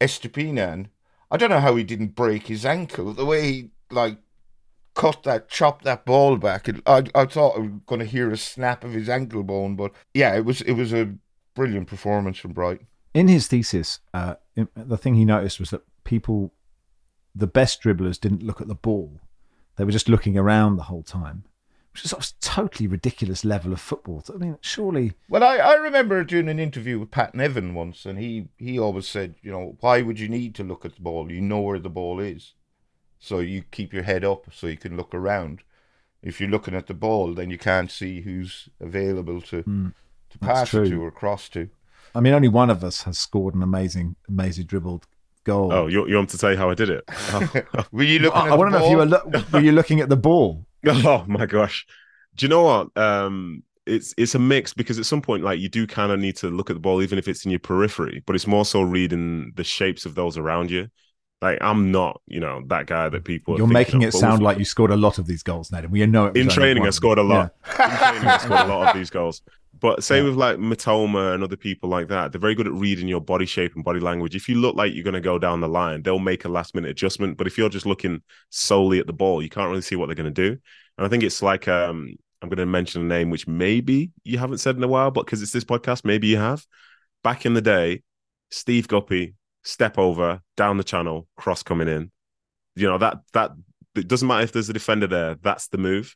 Estupiñán, 0.00 0.86
I 1.30 1.36
don't 1.36 1.50
know 1.50 1.60
how 1.60 1.76
he 1.76 1.84
didn't 1.84 2.14
break 2.14 2.46
his 2.46 2.64
ankle. 2.64 3.12
The 3.12 3.26
way 3.26 3.52
he 3.52 3.70
like 3.90 4.18
cut 4.96 5.22
that, 5.22 5.48
chop 5.48 5.82
that 5.82 6.04
ball 6.04 6.36
back. 6.36 6.68
It, 6.68 6.82
I 6.86 7.04
I 7.14 7.26
thought 7.26 7.56
I 7.56 7.60
was 7.60 7.70
going 7.86 8.00
to 8.00 8.04
hear 8.04 8.30
a 8.32 8.36
snap 8.36 8.82
of 8.82 8.92
his 8.92 9.08
ankle 9.08 9.44
bone, 9.44 9.76
but 9.76 9.92
yeah, 10.12 10.34
it 10.34 10.44
was 10.44 10.62
it 10.62 10.72
was 10.72 10.92
a 10.92 11.14
brilliant 11.54 11.86
performance 11.86 12.38
from 12.38 12.52
Bright. 12.52 12.80
In 13.14 13.28
his 13.28 13.46
thesis, 13.46 14.00
uh, 14.12 14.34
the 14.74 14.96
thing 14.96 15.14
he 15.14 15.24
noticed 15.24 15.60
was 15.60 15.70
that 15.70 15.82
people, 16.04 16.52
the 17.34 17.46
best 17.46 17.80
dribblers, 17.80 18.20
didn't 18.20 18.42
look 18.42 18.60
at 18.60 18.68
the 18.68 18.74
ball; 18.74 19.20
they 19.76 19.84
were 19.84 19.92
just 19.92 20.08
looking 20.08 20.36
around 20.36 20.76
the 20.76 20.84
whole 20.84 21.04
time 21.04 21.44
which 21.96 22.04
is 22.04 22.12
a 22.12 22.34
totally 22.42 22.86
ridiculous 22.86 23.42
level 23.42 23.72
of 23.72 23.80
football. 23.80 24.22
I 24.28 24.36
mean, 24.36 24.58
surely. 24.60 25.14
Well, 25.30 25.42
I, 25.42 25.56
I 25.56 25.74
remember 25.76 26.22
doing 26.24 26.46
an 26.46 26.58
interview 26.58 26.98
with 26.98 27.10
Pat 27.10 27.34
Nevin 27.34 27.72
once, 27.72 28.04
and 28.04 28.18
he, 28.18 28.48
he 28.58 28.78
always 28.78 29.08
said, 29.08 29.36
you 29.40 29.50
know, 29.50 29.78
why 29.80 30.02
would 30.02 30.20
you 30.20 30.28
need 30.28 30.54
to 30.56 30.62
look 30.62 30.84
at 30.84 30.96
the 30.96 31.00
ball? 31.00 31.32
You 31.32 31.40
know 31.40 31.60
where 31.60 31.78
the 31.78 31.88
ball 31.88 32.20
is. 32.20 32.52
So 33.18 33.38
you 33.40 33.62
keep 33.70 33.92
your 33.92 34.02
head 34.02 34.24
up 34.24 34.46
so 34.52 34.66
you 34.66 34.76
can 34.76 34.96
look 34.96 35.14
around. 35.14 35.60
If 36.22 36.40
you're 36.40 36.50
looking 36.50 36.74
at 36.74 36.86
the 36.86 36.94
ball, 36.94 37.34
then 37.34 37.50
you 37.50 37.58
can't 37.58 37.90
see 37.90 38.20
who's 38.22 38.68
available 38.80 39.40
to, 39.42 39.62
mm, 39.62 39.92
to 40.30 40.38
pass 40.38 40.70
to 40.70 41.02
or 41.02 41.10
cross 41.10 41.48
to. 41.50 41.68
I 42.14 42.20
mean, 42.20 42.32
only 42.32 42.48
one 42.48 42.70
of 42.70 42.82
us 42.82 43.02
has 43.02 43.18
scored 43.18 43.54
an 43.54 43.62
amazing, 43.62 44.16
amazing 44.28 44.66
dribbled 44.66 45.06
goal. 45.44 45.72
Oh, 45.72 45.86
you, 45.86 46.06
you 46.08 46.16
want 46.16 46.30
to 46.30 46.38
tell 46.38 46.50
you 46.50 46.56
how 46.56 46.70
I 46.70 46.74
did 46.74 46.90
it? 46.90 47.04
were 47.92 48.02
you 48.02 48.18
looking? 48.18 48.40
I, 48.40 48.48
I 48.48 48.54
want 48.54 48.72
to 48.72 48.78
know 48.78 48.84
if 48.84 48.90
you 48.90 48.96
were, 48.96 49.06
lo- 49.06 49.44
were 49.52 49.60
you 49.60 49.72
looking 49.72 50.00
at 50.00 50.08
the 50.08 50.16
ball. 50.16 50.66
Oh 50.88 51.24
my 51.26 51.46
gosh. 51.46 51.84
Do 52.36 52.46
you 52.46 52.50
know 52.50 52.62
what? 52.62 52.96
Um, 52.96 53.64
it's 53.86 54.14
it's 54.16 54.34
a 54.36 54.38
mix 54.38 54.72
because 54.72 54.98
at 55.00 55.06
some 55.06 55.20
point, 55.20 55.42
like 55.42 55.58
you 55.58 55.68
do 55.68 55.84
kind 55.86 56.12
of 56.12 56.20
need 56.20 56.36
to 56.36 56.48
look 56.48 56.70
at 56.70 56.74
the 56.74 56.80
ball, 56.80 57.02
even 57.02 57.18
if 57.18 57.26
it's 57.26 57.44
in 57.44 57.50
your 57.50 57.60
periphery. 57.60 58.22
But 58.24 58.36
it's 58.36 58.46
more 58.46 58.64
so 58.64 58.82
reading 58.82 59.52
the 59.56 59.64
shapes 59.64 60.06
of 60.06 60.14
those 60.14 60.36
around 60.36 60.70
you. 60.70 60.88
Like 61.42 61.58
I'm 61.60 61.92
not, 61.92 62.20
you 62.26 62.40
know, 62.40 62.62
that 62.68 62.86
guy 62.86 63.08
that 63.08 63.24
people. 63.24 63.58
You're 63.58 63.66
making 63.66 64.02
it 64.02 64.12
sound 64.12 64.42
like 64.42 64.58
you 64.58 64.64
scored 64.64 64.90
a 64.90 64.96
lot 64.96 65.18
of 65.18 65.26
these 65.26 65.42
goals, 65.42 65.70
Nedum. 65.70 65.90
We 65.90 66.04
know 66.06 66.26
it. 66.26 66.36
in 66.36 66.48
training, 66.48 66.86
I 66.86 66.90
scored 66.90 67.18
a 67.18 67.22
lot. 67.22 67.54
Yeah. 67.78 67.92
in 67.92 67.98
training, 67.98 68.28
I 68.28 68.38
scored 68.38 68.60
a 68.60 68.66
lot 68.66 68.88
of 68.88 68.96
these 68.96 69.10
goals. 69.10 69.42
But 69.78 70.02
say 70.02 70.18
yeah. 70.18 70.24
with 70.24 70.36
like 70.36 70.56
Mitoma 70.56 71.34
and 71.34 71.44
other 71.44 71.56
people 71.56 71.90
like 71.90 72.08
that, 72.08 72.32
they're 72.32 72.40
very 72.40 72.54
good 72.54 72.66
at 72.66 72.72
reading 72.72 73.08
your 73.08 73.20
body 73.20 73.44
shape 73.44 73.74
and 73.74 73.84
body 73.84 74.00
language. 74.00 74.34
If 74.34 74.48
you 74.48 74.54
look 74.54 74.74
like 74.74 74.94
you're 74.94 75.04
going 75.04 75.14
to 75.14 75.20
go 75.20 75.38
down 75.38 75.60
the 75.60 75.68
line, 75.68 76.02
they'll 76.02 76.18
make 76.18 76.46
a 76.46 76.48
last 76.48 76.74
minute 76.74 76.90
adjustment. 76.90 77.36
But 77.36 77.46
if 77.46 77.58
you're 77.58 77.68
just 77.68 77.84
looking 77.84 78.22
solely 78.48 78.98
at 78.98 79.06
the 79.06 79.12
ball, 79.12 79.42
you 79.42 79.50
can't 79.50 79.68
really 79.68 79.82
see 79.82 79.96
what 79.96 80.06
they're 80.06 80.14
going 80.14 80.32
to 80.32 80.50
do. 80.50 80.58
And 80.96 81.06
I 81.06 81.08
think 81.08 81.22
it's 81.22 81.42
like 81.42 81.68
um, 81.68 82.16
I'm 82.40 82.48
going 82.48 82.58
to 82.58 82.66
mention 82.66 83.02
a 83.02 83.04
name 83.04 83.28
which 83.28 83.46
maybe 83.46 84.12
you 84.24 84.38
haven't 84.38 84.58
said 84.58 84.76
in 84.76 84.82
a 84.82 84.88
while, 84.88 85.10
but 85.10 85.26
because 85.26 85.42
it's 85.42 85.52
this 85.52 85.64
podcast, 85.64 86.04
maybe 86.04 86.28
you 86.28 86.38
have. 86.38 86.64
Back 87.22 87.44
in 87.44 87.54
the 87.54 87.62
day, 87.62 88.02
Steve 88.50 88.88
Guppy, 88.88 89.34
step 89.66 89.98
over, 89.98 90.40
down 90.56 90.76
the 90.76 90.84
channel, 90.84 91.26
cross 91.36 91.62
coming 91.62 91.88
in. 91.88 92.10
You 92.74 92.88
know, 92.88 92.98
that, 92.98 93.18
that, 93.32 93.52
it 93.94 94.08
doesn't 94.08 94.28
matter 94.28 94.44
if 94.44 94.52
there's 94.52 94.68
a 94.68 94.74
defender 94.74 95.06
there, 95.06 95.36
that's 95.42 95.68
the 95.68 95.78
move. 95.78 96.14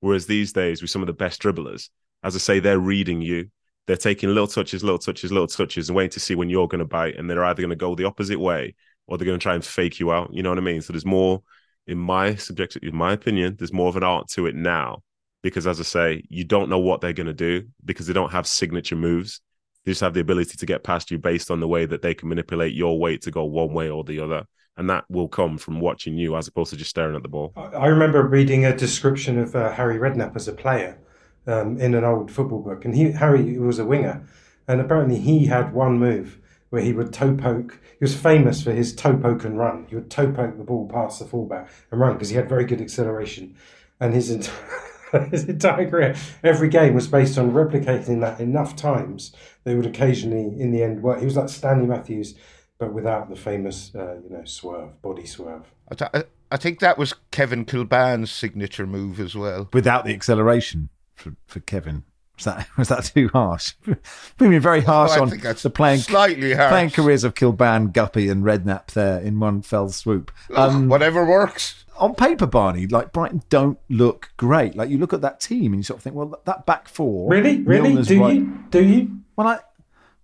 Whereas 0.00 0.26
these 0.26 0.52
days, 0.52 0.80
with 0.80 0.90
some 0.90 1.02
of 1.02 1.06
the 1.06 1.12
best 1.12 1.42
dribblers, 1.42 1.88
as 2.22 2.34
I 2.34 2.38
say, 2.38 2.60
they're 2.60 2.78
reading 2.78 3.20
you. 3.20 3.50
They're 3.86 3.96
taking 3.96 4.30
little 4.30 4.46
touches, 4.46 4.82
little 4.82 4.98
touches, 4.98 5.30
little 5.30 5.46
touches, 5.46 5.88
and 5.88 5.96
waiting 5.96 6.10
to 6.10 6.20
see 6.20 6.34
when 6.34 6.48
you're 6.48 6.68
going 6.68 6.78
to 6.78 6.86
bite. 6.86 7.16
And 7.16 7.28
they're 7.28 7.44
either 7.44 7.62
going 7.62 7.70
to 7.70 7.76
go 7.76 7.94
the 7.94 8.04
opposite 8.04 8.40
way 8.40 8.74
or 9.06 9.18
they're 9.18 9.26
going 9.26 9.38
to 9.38 9.42
try 9.42 9.54
and 9.54 9.64
fake 9.64 10.00
you 10.00 10.12
out. 10.12 10.32
You 10.32 10.42
know 10.42 10.48
what 10.50 10.58
I 10.58 10.62
mean? 10.62 10.80
So 10.80 10.92
there's 10.92 11.04
more, 11.04 11.42
in 11.86 11.98
my 11.98 12.34
subjective, 12.36 12.82
in 12.82 12.96
my 12.96 13.12
opinion, 13.12 13.56
there's 13.58 13.72
more 13.72 13.88
of 13.88 13.96
an 13.96 14.02
art 14.02 14.28
to 14.30 14.46
it 14.46 14.54
now 14.54 15.02
because 15.42 15.66
as 15.66 15.78
I 15.78 15.82
say, 15.82 16.22
you 16.30 16.44
don't 16.44 16.70
know 16.70 16.78
what 16.78 17.02
they're 17.02 17.12
going 17.12 17.26
to 17.26 17.34
do 17.34 17.68
because 17.84 18.06
they 18.06 18.14
don't 18.14 18.32
have 18.32 18.46
signature 18.46 18.96
moves. 18.96 19.42
They 19.84 19.92
just 19.92 20.00
have 20.00 20.14
the 20.14 20.20
ability 20.20 20.56
to 20.56 20.66
get 20.66 20.82
past 20.82 21.10
you 21.10 21.18
based 21.18 21.50
on 21.50 21.60
the 21.60 21.68
way 21.68 21.84
that 21.86 22.02
they 22.02 22.14
can 22.14 22.28
manipulate 22.28 22.74
your 22.74 22.98
weight 22.98 23.22
to 23.22 23.30
go 23.30 23.44
one 23.44 23.72
way 23.74 23.90
or 23.90 24.02
the 24.02 24.20
other. 24.20 24.46
And 24.76 24.88
that 24.90 25.04
will 25.08 25.28
come 25.28 25.58
from 25.58 25.80
watching 25.80 26.16
you 26.16 26.36
as 26.36 26.48
opposed 26.48 26.70
to 26.70 26.76
just 26.76 26.90
staring 26.90 27.14
at 27.14 27.22
the 27.22 27.28
ball. 27.28 27.52
I 27.56 27.86
remember 27.86 28.26
reading 28.26 28.64
a 28.64 28.76
description 28.76 29.38
of 29.38 29.54
uh, 29.54 29.72
Harry 29.72 29.98
Redknapp 29.98 30.34
as 30.34 30.48
a 30.48 30.52
player 30.52 30.98
um, 31.46 31.78
in 31.78 31.94
an 31.94 32.02
old 32.02 32.30
football 32.30 32.60
book. 32.60 32.84
And 32.84 32.94
he, 32.94 33.12
Harry 33.12 33.58
was 33.58 33.78
a 33.78 33.84
winger. 33.84 34.26
And 34.66 34.80
apparently 34.80 35.18
he 35.18 35.46
had 35.46 35.74
one 35.74 35.98
move 35.98 36.40
where 36.70 36.82
he 36.82 36.92
would 36.92 37.12
toe 37.12 37.36
poke. 37.36 37.78
He 37.98 38.04
was 38.04 38.16
famous 38.16 38.62
for 38.62 38.72
his 38.72 38.94
toe 38.94 39.16
poke 39.16 39.44
and 39.44 39.58
run. 39.58 39.86
He 39.88 39.94
would 39.94 40.10
toe 40.10 40.32
poke 40.32 40.56
the 40.56 40.64
ball 40.64 40.88
past 40.88 41.20
the 41.20 41.26
fullback 41.26 41.70
and 41.90 42.00
run 42.00 42.14
because 42.14 42.30
he 42.30 42.36
had 42.36 42.48
very 42.48 42.64
good 42.64 42.80
acceleration. 42.80 43.54
And 44.00 44.14
his 44.14 44.30
entire 44.30 44.80
his 45.30 45.44
entire 45.44 45.88
career, 45.88 46.16
every 46.42 46.68
game 46.68 46.94
was 46.94 47.06
based 47.06 47.38
on 47.38 47.52
replicating 47.52 48.20
that 48.20 48.40
enough 48.40 48.74
times 48.74 49.34
they 49.64 49.74
would 49.74 49.86
occasionally, 49.86 50.60
in 50.60 50.70
the 50.70 50.82
end, 50.82 51.02
work. 51.02 51.18
He 51.18 51.24
was 51.24 51.36
like 51.36 51.48
Stanley 51.48 51.86
Matthews, 51.86 52.34
but 52.78 52.92
without 52.92 53.28
the 53.28 53.36
famous, 53.36 53.94
uh, 53.94 54.16
you 54.22 54.30
know, 54.30 54.44
swerve, 54.44 55.00
body 55.02 55.26
swerve. 55.26 55.66
I, 55.90 55.94
th- 55.94 56.26
I 56.50 56.56
think 56.56 56.80
that 56.80 56.98
was 56.98 57.14
Kevin 57.30 57.64
Kilbane's 57.64 58.30
signature 58.30 58.86
move 58.86 59.20
as 59.20 59.34
well. 59.34 59.68
Without 59.72 60.04
the 60.04 60.14
acceleration 60.14 60.90
for, 61.14 61.34
for 61.46 61.60
Kevin. 61.60 62.04
Was 62.36 62.44
that 62.46 62.68
was 62.76 62.88
that 62.88 63.04
too 63.04 63.28
harsh? 63.28 63.74
We've 63.86 63.96
been 64.38 64.60
very 64.60 64.80
harsh 64.80 65.12
oh, 65.14 65.22
on 65.22 65.30
the 65.30 65.70
playing 65.72 66.00
slightly 66.00 66.52
harsh. 66.52 66.70
playing 66.70 66.90
careers 66.90 67.24
of 67.24 67.34
Kilbane, 67.34 67.92
Guppy, 67.92 68.28
and 68.28 68.44
Redknapp 68.44 68.88
there 68.88 69.20
in 69.20 69.38
one 69.38 69.62
fell 69.62 69.88
swoop. 69.88 70.32
Um, 70.54 70.88
whatever 70.88 71.24
works 71.24 71.84
on 71.96 72.14
paper, 72.14 72.46
Barney, 72.46 72.86
like 72.86 73.12
Brighton 73.12 73.42
don't 73.48 73.78
look 73.88 74.32
great. 74.36 74.76
Like 74.76 74.90
you 74.90 74.98
look 74.98 75.12
at 75.12 75.20
that 75.20 75.40
team 75.40 75.72
and 75.72 75.76
you 75.76 75.82
sort 75.84 75.98
of 75.98 76.02
think, 76.02 76.16
well, 76.16 76.40
that 76.44 76.66
back 76.66 76.88
four. 76.88 77.30
Really, 77.30 77.62
really, 77.62 77.90
Milner's 77.90 78.08
do 78.08 78.20
right. 78.20 78.34
you? 78.34 78.64
Do 78.70 78.84
you? 78.84 79.20
When 79.34 79.46
I, 79.46 79.58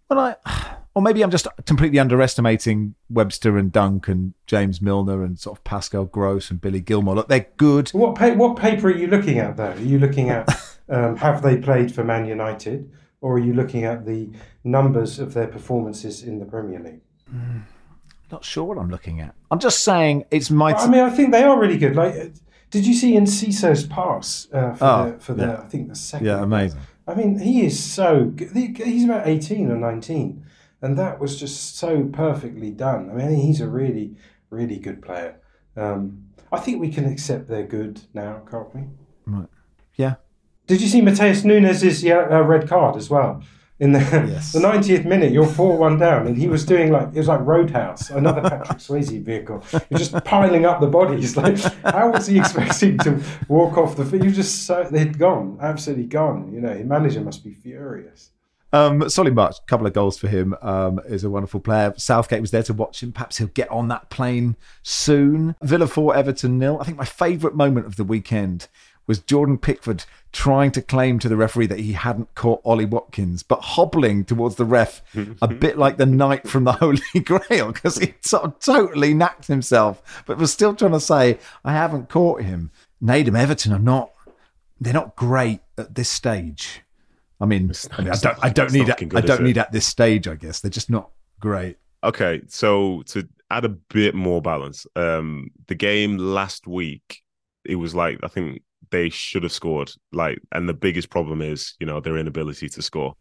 when 0.08 0.18
I, 0.18 0.36
or 0.94 1.02
maybe 1.02 1.22
I'm 1.22 1.30
just 1.30 1.46
completely 1.66 1.98
underestimating 1.98 2.94
Webster 3.08 3.56
and 3.56 3.70
Dunk 3.70 4.08
and 4.08 4.34
James 4.46 4.82
Milner 4.82 5.22
and 5.22 5.38
sort 5.38 5.58
of 5.58 5.64
Pascal 5.64 6.04
Gross 6.04 6.50
and 6.50 6.60
Billy 6.60 6.80
Gilmour. 6.80 7.14
Look, 7.14 7.28
they're 7.28 7.46
good. 7.56 7.90
What 7.90 8.16
pa- 8.16 8.34
what 8.34 8.56
paper 8.56 8.88
are 8.88 8.96
you 8.96 9.06
looking 9.06 9.38
at 9.38 9.56
though? 9.56 9.72
Are 9.72 9.78
you 9.78 9.98
looking 9.98 10.30
at 10.30 10.48
um, 10.88 11.16
have 11.16 11.42
they 11.42 11.56
played 11.56 11.94
for 11.94 12.02
Man 12.04 12.26
United, 12.26 12.90
or 13.20 13.34
are 13.34 13.38
you 13.38 13.52
looking 13.54 13.84
at 13.84 14.04
the 14.04 14.30
numbers 14.64 15.18
of 15.18 15.34
their 15.34 15.46
performances 15.46 16.22
in 16.22 16.38
the 16.38 16.44
Premier 16.44 16.80
League? 16.80 17.00
Mm. 17.32 17.62
Not 18.32 18.44
sure 18.44 18.64
what 18.64 18.78
I'm 18.78 18.90
looking 18.90 19.20
at. 19.20 19.34
I'm 19.50 19.58
just 19.58 19.82
saying 19.82 20.24
it's 20.30 20.50
my. 20.50 20.72
T- 20.72 20.78
I 20.78 20.88
mean, 20.88 21.00
I 21.00 21.10
think 21.10 21.32
they 21.32 21.42
are 21.42 21.58
really 21.58 21.78
good. 21.78 21.96
Like, 21.96 22.14
did 22.70 22.86
you 22.86 22.94
see 22.94 23.14
Enciso's 23.14 23.84
pass 23.86 24.48
uh, 24.52 24.74
for, 24.74 24.84
oh, 24.84 25.10
the, 25.12 25.18
for 25.18 25.34
the? 25.34 25.58
I 25.58 25.66
think 25.66 25.88
the 25.88 25.96
second. 25.96 26.26
Yeah, 26.26 26.42
amazing. 26.42 26.80
I 27.10 27.14
mean, 27.14 27.40
he 27.40 27.66
is 27.66 27.82
so 27.82 28.26
good. 28.26 28.50
He's 28.54 29.04
about 29.04 29.26
18 29.26 29.68
or 29.68 29.76
19, 29.76 30.44
and 30.80 30.96
that 30.96 31.18
was 31.18 31.38
just 31.38 31.76
so 31.76 32.04
perfectly 32.04 32.70
done. 32.70 33.10
I 33.10 33.14
mean, 33.14 33.40
he's 33.40 33.60
a 33.60 33.68
really, 33.68 34.16
really 34.48 34.78
good 34.78 35.02
player. 35.02 35.40
Um, 35.76 36.26
I 36.52 36.60
think 36.60 36.80
we 36.80 36.88
can 36.88 37.06
accept 37.06 37.48
they're 37.48 37.66
good 37.66 38.02
now, 38.14 38.42
can't 38.48 38.72
we? 38.74 38.82
Right. 39.26 39.48
Yeah. 39.96 40.14
Did 40.68 40.80
you 40.80 40.86
see 40.86 41.00
Matheus 41.00 41.44
Nunes' 41.44 42.04
uh, 42.04 42.42
red 42.44 42.68
card 42.68 42.96
as 42.96 43.10
well? 43.10 43.42
In 43.80 43.92
the 43.92 43.98
yes. 43.98 44.52
the 44.52 44.60
90th 44.60 45.06
minute, 45.06 45.32
you're 45.32 45.46
4 45.46 45.76
1 45.76 45.98
down, 45.98 46.26
and 46.26 46.36
he 46.36 46.46
was 46.46 46.64
doing 46.64 46.92
like, 46.92 47.08
it 47.08 47.18
was 47.18 47.28
like 47.28 47.40
Roadhouse, 47.40 48.10
another 48.10 48.42
Patrick 48.42 48.78
Swayze 48.78 49.22
vehicle. 49.22 49.64
You're 49.88 49.98
just 49.98 50.12
piling 50.24 50.66
up 50.66 50.80
the 50.80 50.86
bodies. 50.86 51.36
Like, 51.36 51.58
how 51.84 52.10
was 52.10 52.26
he 52.26 52.38
expecting 52.38 52.98
to 52.98 53.22
walk 53.48 53.78
off 53.78 53.96
the 53.96 54.04
field? 54.04 54.24
You 54.24 54.30
just 54.30 54.66
so, 54.66 54.86
they'd 54.90 55.18
gone, 55.18 55.58
absolutely 55.60 56.04
gone. 56.04 56.52
You 56.52 56.60
know, 56.60 56.74
his 56.74 56.86
manager 56.86 57.22
must 57.22 57.42
be 57.42 57.54
furious. 57.54 58.30
Um, 58.72 59.08
Solly 59.08 59.32
March, 59.32 59.56
a 59.58 59.66
couple 59.66 59.86
of 59.86 59.92
goals 59.92 60.18
for 60.18 60.28
him, 60.28 60.54
um, 60.62 61.00
is 61.06 61.24
a 61.24 61.30
wonderful 61.30 61.60
player. 61.60 61.92
Southgate 61.96 62.40
was 62.40 62.50
there 62.50 62.62
to 62.64 62.74
watch 62.74 63.02
him. 63.02 63.12
Perhaps 63.12 63.38
he'll 63.38 63.48
get 63.48 63.70
on 63.70 63.88
that 63.88 64.10
plane 64.10 64.56
soon. 64.82 65.56
Villa 65.62 65.86
4, 65.86 66.14
Everton 66.14 66.58
nil. 66.58 66.78
I 66.80 66.84
think 66.84 66.98
my 66.98 67.04
favourite 67.04 67.56
moment 67.56 67.86
of 67.86 67.96
the 67.96 68.04
weekend 68.04 68.68
was 69.10 69.18
Jordan 69.18 69.58
Pickford 69.58 70.04
trying 70.30 70.70
to 70.70 70.80
claim 70.80 71.18
to 71.18 71.28
the 71.28 71.36
referee 71.36 71.66
that 71.66 71.80
he 71.80 71.94
hadn't 71.94 72.32
caught 72.36 72.60
Ollie 72.64 72.84
Watkins, 72.84 73.42
but 73.42 73.60
hobbling 73.60 74.24
towards 74.24 74.54
the 74.54 74.64
ref 74.64 75.02
a 75.42 75.48
bit 75.48 75.76
like 75.76 75.96
the 75.96 76.06
knight 76.06 76.46
from 76.46 76.62
the 76.62 76.70
Holy 76.80 77.00
Grail 77.24 77.72
because 77.72 77.98
he 77.98 78.14
sort 78.20 78.44
of 78.44 78.60
totally 78.60 79.12
knacked 79.12 79.48
himself, 79.48 80.22
but 80.26 80.38
was 80.38 80.52
still 80.52 80.76
trying 80.76 80.92
to 80.92 81.00
say, 81.00 81.40
I 81.64 81.72
haven't 81.72 82.08
caught 82.08 82.42
him. 82.42 82.70
Nedum 83.02 83.36
Everton 83.36 83.72
are 83.72 83.80
not, 83.80 84.12
they're 84.80 84.92
not 84.92 85.16
great 85.16 85.58
at 85.76 85.96
this 85.96 86.08
stage. 86.08 86.82
I 87.40 87.46
mean, 87.46 87.72
I, 87.90 88.02
mean, 88.02 88.12
I 88.12 88.14
don't, 88.14 88.38
I 88.42 88.48
don't 88.48 88.72
need, 88.72 88.94
good, 88.96 89.16
I 89.16 89.22
don't 89.22 89.42
need 89.42 89.58
at 89.58 89.72
this 89.72 89.88
stage. 89.88 90.28
I 90.28 90.36
guess 90.36 90.60
they're 90.60 90.70
just 90.70 90.88
not 90.88 91.10
great. 91.40 91.78
Okay, 92.04 92.42
so 92.46 93.02
to 93.06 93.28
add 93.50 93.64
a 93.64 93.70
bit 93.70 94.14
more 94.14 94.40
balance, 94.40 94.86
um, 94.94 95.50
the 95.66 95.74
game 95.74 96.16
last 96.16 96.68
week, 96.68 97.22
it 97.64 97.74
was 97.74 97.92
like 97.92 98.20
I 98.22 98.28
think 98.28 98.62
they 98.90 99.08
should 99.08 99.42
have 99.42 99.52
scored. 99.52 99.92
Like, 100.12 100.38
and 100.52 100.68
the 100.68 100.74
biggest 100.74 101.10
problem 101.10 101.42
is, 101.42 101.74
you 101.80 101.86
know, 101.86 102.00
their 102.00 102.18
inability 102.18 102.68
to 102.70 102.82
score. 102.82 103.14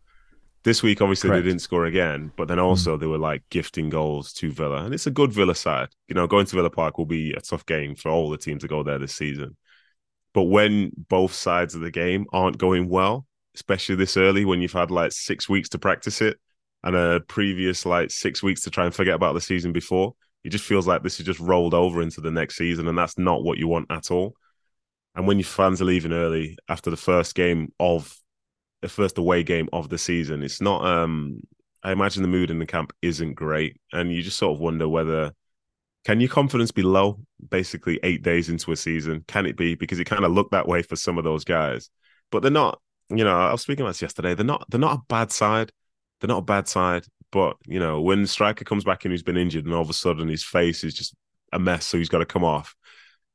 This 0.63 0.83
week, 0.83 1.01
obviously, 1.01 1.29
Correct. 1.29 1.43
they 1.43 1.49
didn't 1.49 1.61
score 1.61 1.85
again, 1.85 2.33
but 2.35 2.49
then 2.49 2.57
hmm. 2.57 2.65
also 2.65 2.97
mm. 2.97 2.99
they 2.99 3.05
were 3.05 3.17
like 3.17 3.43
gifting 3.49 3.89
goals 3.89 4.33
to 4.33 4.51
Villa, 4.51 4.83
and 4.83 4.93
it's 4.93 5.07
a 5.07 5.11
good 5.11 5.31
Villa 5.31 5.55
side. 5.55 5.89
You 6.07 6.15
know, 6.15 6.27
going 6.27 6.45
to 6.47 6.55
Villa 6.55 6.69
Park 6.69 6.97
will 6.97 7.05
be 7.05 7.31
a 7.31 7.39
tough 7.39 7.65
game 7.65 7.95
for 7.95 8.09
all 8.09 8.29
the 8.29 8.37
teams 8.37 8.61
to 8.63 8.67
go 8.67 8.83
there 8.83 8.99
this 8.99 9.15
season. 9.15 9.55
But 10.33 10.43
when 10.43 10.91
both 11.07 11.33
sides 11.33 11.75
of 11.75 11.81
the 11.81 11.91
game 11.91 12.25
aren't 12.33 12.57
going 12.57 12.89
well, 12.89 13.25
especially 13.55 13.95
this 13.95 14.17
early, 14.17 14.45
when 14.45 14.61
you've 14.61 14.73
had 14.73 14.91
like 14.91 15.11
six 15.11 15.47
weeks 15.47 15.69
to 15.69 15.79
practice 15.79 16.21
it 16.21 16.37
and 16.83 16.95
a 16.95 17.21
previous 17.21 17.85
like 17.85 18.11
six 18.11 18.43
weeks 18.43 18.61
to 18.61 18.69
try 18.69 18.85
and 18.85 18.93
forget 18.93 19.15
about 19.15 19.33
the 19.33 19.41
season 19.41 19.71
before, 19.71 20.13
it 20.43 20.49
just 20.49 20.65
feels 20.65 20.87
like 20.87 21.03
this 21.03 21.19
is 21.19 21.25
just 21.25 21.39
rolled 21.39 21.73
over 21.73 22.01
into 22.01 22.21
the 22.21 22.31
next 22.31 22.57
season, 22.57 22.87
and 22.87 22.97
that's 22.97 23.17
not 23.17 23.43
what 23.43 23.57
you 23.57 23.67
want 23.67 23.89
at 23.89 24.11
all. 24.11 24.35
And 25.15 25.27
when 25.27 25.37
your 25.37 25.45
fans 25.45 25.81
are 25.81 25.85
leaving 25.85 26.13
early 26.13 26.57
after 26.67 26.89
the 26.89 26.97
first 26.97 27.35
game 27.35 27.73
of 27.79 28.15
the 28.81 28.89
first 28.89 29.17
away 29.17 29.43
game 29.43 29.69
of 29.73 29.89
the 29.89 29.97
season, 29.97 30.43
it's 30.43 30.61
not. 30.61 30.85
um 30.85 31.41
I 31.81 31.93
imagine 31.93 32.23
the 32.23 32.29
mood 32.29 32.51
in 32.51 32.59
the 32.59 32.65
camp 32.65 32.91
isn't 33.01 33.35
great, 33.35 33.79
and 33.93 34.11
you 34.11 34.21
just 34.21 34.37
sort 34.37 34.55
of 34.55 34.59
wonder 34.59 34.87
whether 34.87 35.31
can 36.05 36.19
your 36.19 36.29
confidence 36.29 36.71
be 36.71 36.81
low 36.81 37.19
basically 37.49 37.99
eight 38.03 38.21
days 38.23 38.49
into 38.49 38.71
a 38.71 38.75
season? 38.75 39.23
Can 39.27 39.45
it 39.45 39.57
be 39.57 39.75
because 39.75 39.99
it 39.99 40.05
kind 40.05 40.25
of 40.25 40.31
looked 40.31 40.51
that 40.51 40.67
way 40.67 40.81
for 40.81 40.95
some 40.95 41.17
of 41.17 41.23
those 41.23 41.43
guys, 41.43 41.89
but 42.31 42.41
they're 42.41 42.51
not. 42.51 42.79
You 43.09 43.23
know, 43.23 43.35
I 43.35 43.51
was 43.51 43.61
speaking 43.63 43.81
about 43.81 43.91
this 43.91 44.03
yesterday. 44.03 44.35
They're 44.35 44.45
not. 44.45 44.65
They're 44.69 44.79
not 44.79 44.99
a 44.99 45.01
bad 45.09 45.31
side. 45.31 45.71
They're 46.19 46.27
not 46.27 46.39
a 46.39 46.43
bad 46.43 46.67
side. 46.67 47.05
But 47.31 47.57
you 47.65 47.79
know, 47.79 48.01
when 48.01 48.27
striker 48.27 48.65
comes 48.65 48.83
back 48.83 49.05
and 49.05 49.11
he's 49.11 49.23
been 49.23 49.37
injured, 49.37 49.65
and 49.65 49.73
all 49.73 49.81
of 49.81 49.89
a 49.89 49.93
sudden 49.93 50.27
his 50.27 50.43
face 50.43 50.83
is 50.83 50.93
just 50.93 51.15
a 51.51 51.59
mess, 51.59 51.85
so 51.85 51.97
he's 51.97 52.09
got 52.09 52.19
to 52.19 52.25
come 52.25 52.43
off 52.43 52.75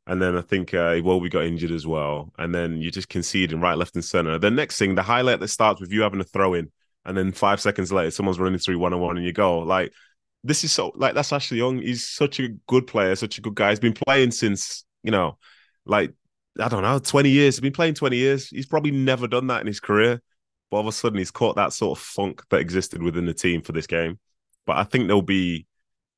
and 0.06 0.20
then 0.20 0.36
I 0.36 0.42
think 0.42 0.74
uh, 0.74 1.00
we 1.02 1.28
got 1.28 1.44
injured 1.44 1.70
as 1.70 1.86
well. 1.86 2.32
And 2.38 2.54
then 2.54 2.80
you 2.80 2.90
just 2.90 3.08
conceding 3.08 3.60
right, 3.60 3.78
left, 3.78 3.94
and 3.94 4.04
center. 4.04 4.38
The 4.38 4.50
next 4.50 4.78
thing, 4.78 4.94
the 4.94 5.02
highlight 5.02 5.40
that 5.40 5.48
starts 5.48 5.80
with 5.80 5.92
you 5.92 6.02
having 6.02 6.20
a 6.20 6.24
throw 6.24 6.54
in, 6.54 6.70
and 7.04 7.16
then 7.16 7.32
five 7.32 7.60
seconds 7.60 7.92
later, 7.92 8.10
someone's 8.10 8.38
running 8.38 8.58
through 8.58 8.78
one 8.78 8.92
on 8.92 9.00
one, 9.00 9.16
and 9.16 9.24
you 9.24 9.32
go 9.32 9.60
like, 9.60 9.92
"This 10.42 10.64
is 10.64 10.72
so 10.72 10.92
like 10.94 11.14
that's 11.14 11.32
Ashley 11.32 11.58
Young. 11.58 11.78
He's 11.78 12.06
such 12.06 12.38
a 12.40 12.48
good 12.66 12.86
player, 12.86 13.16
such 13.16 13.38
a 13.38 13.40
good 13.40 13.54
guy. 13.54 13.70
He's 13.70 13.80
been 13.80 13.94
playing 13.94 14.32
since 14.32 14.84
you 15.02 15.10
know, 15.10 15.38
like 15.86 16.12
I 16.60 16.68
don't 16.68 16.82
know, 16.82 16.98
twenty 16.98 17.30
years. 17.30 17.56
He's 17.56 17.62
been 17.62 17.72
playing 17.72 17.94
twenty 17.94 18.18
years. 18.18 18.48
He's 18.48 18.66
probably 18.66 18.90
never 18.90 19.26
done 19.26 19.46
that 19.46 19.62
in 19.62 19.66
his 19.66 19.80
career, 19.80 20.20
but 20.70 20.76
all 20.76 20.82
of 20.82 20.86
a 20.88 20.92
sudden 20.92 21.18
he's 21.18 21.30
caught 21.30 21.56
that 21.56 21.72
sort 21.72 21.98
of 21.98 22.04
funk 22.04 22.42
that 22.50 22.60
existed 22.60 23.02
within 23.02 23.24
the 23.26 23.34
team 23.34 23.62
for 23.62 23.72
this 23.72 23.86
game. 23.86 24.18
But 24.66 24.76
I 24.76 24.84
think 24.84 25.06
there'll 25.06 25.22
be 25.22 25.66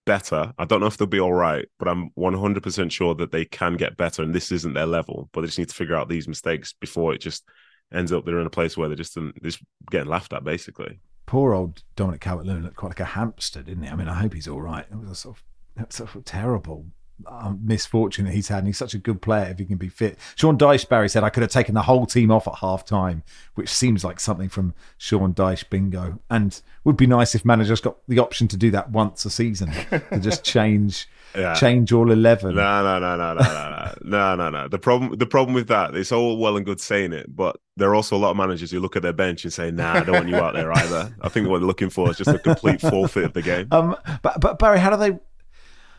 better. 0.06 0.52
I 0.58 0.64
don't 0.64 0.80
know 0.80 0.86
if 0.86 0.96
they'll 0.96 1.06
be 1.06 1.20
all 1.20 1.34
right, 1.34 1.66
but 1.78 1.88
I'm 1.88 2.10
100% 2.18 2.90
sure 2.90 3.14
that 3.16 3.30
they 3.30 3.44
can 3.44 3.74
get 3.74 3.98
better. 3.98 4.22
And 4.22 4.34
this 4.34 4.50
isn't 4.50 4.72
their 4.72 4.86
level, 4.86 5.28
but 5.32 5.42
they 5.42 5.48
just 5.48 5.58
need 5.58 5.68
to 5.68 5.74
figure 5.74 5.94
out 5.94 6.08
these 6.08 6.26
mistakes 6.26 6.72
before 6.72 7.12
it 7.12 7.20
just 7.20 7.44
ends 7.92 8.12
up 8.12 8.24
they're 8.24 8.40
in 8.40 8.46
a 8.46 8.50
place 8.50 8.76
where 8.76 8.88
they're 8.88 8.96
just, 8.96 9.16
um, 9.18 9.32
they're 9.40 9.50
just 9.50 9.62
getting 9.90 10.08
laughed 10.08 10.32
at, 10.32 10.44
basically. 10.44 10.98
Poor 11.26 11.52
old 11.52 11.82
Dominic 11.96 12.20
Calvert-Lewin 12.20 12.62
looked 12.62 12.76
quite 12.76 12.90
like 12.90 13.00
a 13.00 13.04
hamster, 13.04 13.62
didn't 13.62 13.84
he? 13.84 13.90
I 13.90 13.96
mean, 13.96 14.08
I 14.08 14.14
hope 14.14 14.32
he's 14.32 14.48
all 14.48 14.62
right. 14.62 14.86
It 14.90 14.96
was 14.96 15.10
a 15.10 15.14
sort 15.14 15.36
of, 15.76 15.92
sort 15.92 16.14
of 16.14 16.24
terrible 16.24 16.86
um, 17.26 17.60
misfortune 17.62 18.26
that 18.26 18.34
he's 18.34 18.48
had, 18.48 18.58
and 18.58 18.66
he's 18.66 18.78
such 18.78 18.94
a 18.94 18.98
good 18.98 19.22
player 19.22 19.50
if 19.50 19.58
he 19.58 19.64
can 19.64 19.76
be 19.76 19.88
fit. 19.88 20.18
Sean 20.34 20.58
Dyche 20.58 20.88
Barry 20.88 21.08
said 21.08 21.24
I 21.24 21.30
could 21.30 21.42
have 21.42 21.50
taken 21.50 21.74
the 21.74 21.82
whole 21.82 22.06
team 22.06 22.30
off 22.30 22.46
at 22.46 22.56
half 22.56 22.84
time, 22.84 23.22
which 23.54 23.68
seems 23.68 24.04
like 24.04 24.20
something 24.20 24.48
from 24.48 24.74
Sean 24.98 25.34
Dyche 25.34 25.68
bingo, 25.70 26.18
and 26.30 26.60
would 26.84 26.96
be 26.96 27.06
nice 27.06 27.34
if 27.34 27.44
managers 27.44 27.80
got 27.80 27.96
the 28.08 28.18
option 28.18 28.48
to 28.48 28.56
do 28.56 28.70
that 28.70 28.90
once 28.90 29.24
a 29.24 29.30
season 29.30 29.70
to 29.90 30.20
just 30.20 30.44
change. 30.44 31.08
Yeah. 31.34 31.54
Change 31.54 31.92
all 31.92 32.10
eleven. 32.10 32.54
No, 32.54 32.82
no, 32.82 32.98
no, 32.98 33.16
no, 33.16 33.34
no, 33.34 33.42
no, 33.42 33.94
no, 34.04 34.36
no, 34.36 34.50
no. 34.50 34.68
The 34.68 34.78
problem, 34.78 35.18
the 35.18 35.26
problem 35.26 35.54
with 35.54 35.68
that, 35.68 35.94
it's 35.94 36.10
all 36.10 36.38
well 36.38 36.56
and 36.56 36.64
good 36.64 36.80
saying 36.80 37.12
it, 37.12 37.34
but 37.34 37.58
there 37.76 37.90
are 37.90 37.94
also 37.94 38.16
a 38.16 38.18
lot 38.18 38.30
of 38.30 38.38
managers 38.38 38.70
who 38.70 38.80
look 38.80 38.96
at 38.96 39.02
their 39.02 39.12
bench 39.12 39.44
and 39.44 39.52
say, 39.52 39.70
"Nah, 39.70 39.94
I 39.94 40.04
don't 40.04 40.14
want 40.14 40.28
you 40.28 40.36
out 40.36 40.54
there 40.54 40.72
either." 40.72 41.14
I 41.20 41.28
think 41.28 41.48
what 41.48 41.58
they're 41.58 41.66
looking 41.66 41.90
for 41.90 42.08
is 42.10 42.16
just 42.16 42.30
a 42.30 42.38
complete 42.38 42.80
forfeit 42.80 43.24
of 43.24 43.32
the 43.34 43.42
game. 43.42 43.68
Um, 43.76 43.96
but 44.22 44.40
but 44.40 44.58
Barry, 44.58 44.78
how 44.78 44.88
do 44.88 44.96
they 44.96 45.18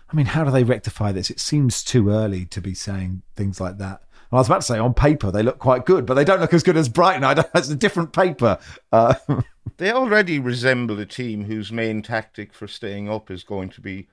I 0.09 0.15
mean, 0.15 0.27
how 0.27 0.43
do 0.43 0.51
they 0.51 0.63
rectify 0.63 1.11
this? 1.11 1.29
It 1.29 1.39
seems 1.39 1.83
too 1.83 2.09
early 2.09 2.45
to 2.45 2.61
be 2.61 2.73
saying 2.73 3.23
things 3.35 3.59
like 3.59 3.77
that. 3.79 4.01
I 4.31 4.35
was 4.35 4.47
about 4.47 4.61
to 4.61 4.67
say 4.67 4.77
on 4.77 4.93
paper 4.93 5.31
they 5.31 5.43
look 5.43 5.59
quite 5.59 5.85
good, 5.85 6.05
but 6.05 6.15
they 6.15 6.25
don't 6.25 6.41
look 6.41 6.53
as 6.53 6.63
good 6.63 6.77
as 6.77 6.89
Brighton. 6.89 7.23
I 7.23 7.33
don't, 7.33 7.47
it's 7.55 7.69
a 7.69 7.75
different 7.75 8.13
paper. 8.13 8.57
Uh, 8.91 9.15
they 9.77 9.91
already 9.91 10.39
resemble 10.39 10.99
a 10.99 11.05
team 11.05 11.45
whose 11.45 11.71
main 11.71 12.01
tactic 12.01 12.53
for 12.53 12.67
staying 12.67 13.09
up 13.09 13.31
is 13.31 13.43
going 13.43 13.69
to 13.69 13.81
be 13.81 14.07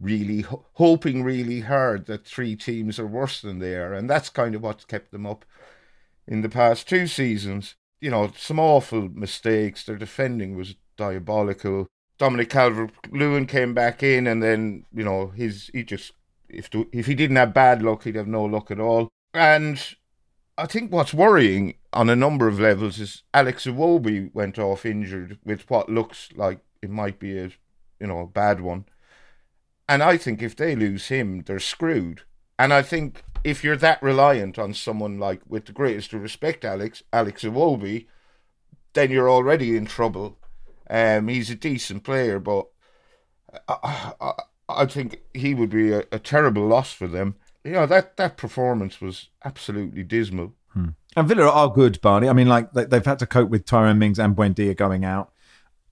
really 0.00 0.42
ho- 0.42 0.66
hoping 0.74 1.22
really 1.22 1.60
hard 1.60 2.06
that 2.06 2.26
three 2.26 2.56
teams 2.56 2.98
are 2.98 3.06
worse 3.06 3.40
than 3.40 3.58
they 3.58 3.74
are, 3.74 3.94
and 3.94 4.08
that's 4.08 4.28
kind 4.28 4.54
of 4.54 4.62
what's 4.62 4.84
kept 4.84 5.12
them 5.12 5.26
up 5.26 5.44
in 6.26 6.42
the 6.42 6.48
past 6.48 6.88
two 6.88 7.06
seasons. 7.06 7.74
You 8.00 8.10
know, 8.10 8.32
some 8.36 8.58
awful 8.58 9.08
mistakes. 9.08 9.84
Their 9.84 9.96
defending 9.96 10.56
was 10.56 10.74
diabolical. 10.96 11.86
Dominic 12.18 12.50
Calvert 12.50 12.92
Lewin 13.10 13.46
came 13.46 13.74
back 13.74 14.02
in, 14.02 14.26
and 14.26 14.42
then 14.42 14.86
you 14.92 15.04
know 15.04 15.28
his 15.28 15.70
he 15.72 15.82
just 15.82 16.12
if 16.48 16.70
the, 16.70 16.86
if 16.92 17.06
he 17.06 17.14
didn't 17.14 17.36
have 17.36 17.54
bad 17.54 17.82
luck, 17.82 18.04
he'd 18.04 18.14
have 18.14 18.28
no 18.28 18.44
luck 18.44 18.70
at 18.70 18.80
all. 18.80 19.08
And 19.32 19.82
I 20.56 20.66
think 20.66 20.92
what's 20.92 21.12
worrying 21.14 21.74
on 21.92 22.08
a 22.08 22.16
number 22.16 22.46
of 22.46 22.60
levels 22.60 23.00
is 23.00 23.22
Alex 23.32 23.66
Iwobi 23.66 24.32
went 24.34 24.58
off 24.58 24.86
injured 24.86 25.38
with 25.44 25.68
what 25.68 25.88
looks 25.88 26.28
like 26.36 26.60
it 26.82 26.90
might 26.90 27.18
be 27.18 27.38
a 27.38 27.50
you 28.00 28.06
know 28.06 28.20
a 28.20 28.26
bad 28.26 28.60
one. 28.60 28.84
And 29.88 30.02
I 30.02 30.16
think 30.16 30.42
if 30.42 30.56
they 30.56 30.74
lose 30.74 31.08
him, 31.08 31.42
they're 31.42 31.60
screwed. 31.60 32.22
And 32.58 32.72
I 32.72 32.82
think 32.82 33.22
if 33.42 33.62
you're 33.62 33.76
that 33.76 34.02
reliant 34.02 34.58
on 34.58 34.72
someone 34.72 35.18
like, 35.18 35.42
with 35.46 35.66
the 35.66 35.72
greatest 35.72 36.12
respect, 36.12 36.64
Alex 36.64 37.02
Alex 37.12 37.42
Iwobi, 37.42 38.06
then 38.94 39.10
you're 39.10 39.30
already 39.30 39.76
in 39.76 39.86
trouble. 39.86 40.38
Um, 40.88 41.28
he's 41.28 41.50
a 41.50 41.54
decent 41.54 42.04
player, 42.04 42.38
but 42.38 42.66
I, 43.68 44.12
I, 44.20 44.32
I 44.68 44.86
think 44.86 45.22
he 45.32 45.54
would 45.54 45.70
be 45.70 45.92
a, 45.92 46.04
a, 46.12 46.18
terrible 46.18 46.66
loss 46.66 46.92
for 46.92 47.06
them. 47.06 47.36
You 47.64 47.72
know 47.72 47.86
that 47.86 48.16
that 48.16 48.36
performance 48.36 49.00
was 49.00 49.28
absolutely 49.44 50.02
dismal. 50.02 50.52
Hmm. 50.72 50.90
And 51.16 51.28
Villa 51.28 51.48
are 51.48 51.70
good, 51.70 52.00
Barney. 52.00 52.28
I 52.28 52.32
mean, 52.32 52.48
like 52.48 52.72
they, 52.72 52.86
have 52.90 53.06
had 53.06 53.18
to 53.20 53.26
cope 53.26 53.48
with 53.48 53.64
Tyrone 53.64 53.98
Mings 53.98 54.18
and 54.18 54.36
Buendia 54.36 54.76
going 54.76 55.04
out. 55.04 55.30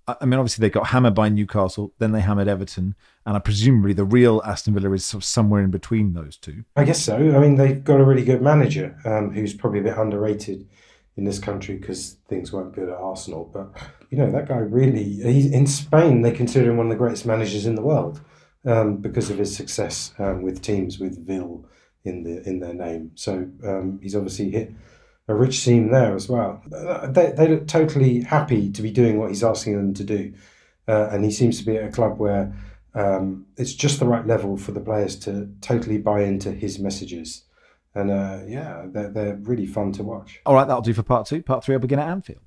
I 0.06 0.24
mean, 0.24 0.38
obviously 0.40 0.62
they 0.62 0.70
got 0.70 0.88
hammered 0.88 1.14
by 1.14 1.28
Newcastle, 1.28 1.94
then 1.98 2.10
they 2.10 2.20
hammered 2.20 2.48
Everton, 2.48 2.96
and 3.24 3.36
I 3.36 3.38
presumably 3.38 3.92
the 3.92 4.04
real 4.04 4.42
Aston 4.44 4.74
Villa 4.74 4.92
is 4.92 5.06
sort 5.06 5.22
of 5.22 5.24
somewhere 5.24 5.62
in 5.62 5.70
between 5.70 6.12
those 6.12 6.36
two. 6.36 6.64
I 6.74 6.82
guess 6.82 7.00
so. 7.00 7.16
I 7.16 7.38
mean, 7.38 7.54
they've 7.54 7.82
got 7.82 8.00
a 8.00 8.04
really 8.04 8.24
good 8.24 8.42
manager 8.42 8.98
um, 9.04 9.32
who's 9.32 9.54
probably 9.54 9.78
a 9.78 9.84
bit 9.84 9.96
underrated 9.96 10.68
in 11.16 11.24
this 11.24 11.38
country 11.38 11.76
because 11.76 12.16
things 12.28 12.52
weren't 12.52 12.74
good 12.74 12.88
at 12.88 12.96
Arsenal. 12.96 13.50
But 13.52 13.70
you 14.10 14.18
know 14.18 14.30
that 14.30 14.48
guy 14.48 14.58
really 14.58 15.22
in 15.22 15.66
Spain. 15.66 16.22
They 16.22 16.32
consider 16.32 16.70
him 16.70 16.76
one 16.76 16.86
of 16.86 16.90
the 16.90 16.98
greatest 16.98 17.26
managers 17.26 17.66
in 17.66 17.74
the 17.74 17.82
world 17.82 18.20
um, 18.64 18.96
because 18.96 19.30
of 19.30 19.38
his 19.38 19.54
success 19.54 20.14
um, 20.18 20.42
with 20.42 20.62
teams 20.62 20.98
with 20.98 21.26
Ville 21.26 21.64
in 22.04 22.24
the 22.24 22.46
in 22.48 22.60
their 22.60 22.74
name. 22.74 23.12
So 23.14 23.48
um, 23.64 24.00
he's 24.02 24.16
obviously 24.16 24.50
hit 24.50 24.72
a 25.28 25.34
rich 25.34 25.60
seam 25.60 25.90
there 25.90 26.14
as 26.14 26.28
well. 26.28 26.62
They, 26.68 27.32
they 27.36 27.48
look 27.48 27.68
totally 27.68 28.22
happy 28.22 28.70
to 28.72 28.82
be 28.82 28.90
doing 28.90 29.18
what 29.18 29.30
he's 29.30 29.44
asking 29.44 29.76
them 29.76 29.94
to 29.94 30.04
do. 30.04 30.34
Uh, 30.88 31.08
and 31.12 31.24
he 31.24 31.30
seems 31.30 31.58
to 31.58 31.64
be 31.64 31.76
at 31.76 31.88
a 31.88 31.92
club 31.92 32.18
where 32.18 32.52
um, 32.94 33.46
it's 33.56 33.72
just 33.72 34.00
the 34.00 34.06
right 34.06 34.26
level 34.26 34.56
for 34.56 34.72
the 34.72 34.80
players 34.80 35.16
to 35.20 35.48
totally 35.60 35.98
buy 35.98 36.22
into 36.22 36.50
his 36.50 36.78
messages. 36.78 37.44
And 37.94 38.10
uh, 38.10 38.40
yeah, 38.46 38.86
they're, 38.86 39.10
they're 39.10 39.36
really 39.36 39.66
fun 39.66 39.92
to 39.92 40.02
watch. 40.02 40.40
All 40.46 40.54
right, 40.54 40.66
that'll 40.66 40.82
do 40.82 40.94
for 40.94 41.02
part 41.02 41.26
two. 41.26 41.42
Part 41.42 41.64
three, 41.64 41.74
I'll 41.74 41.80
begin 41.80 41.98
at 41.98 42.08
Anfield. 42.08 42.40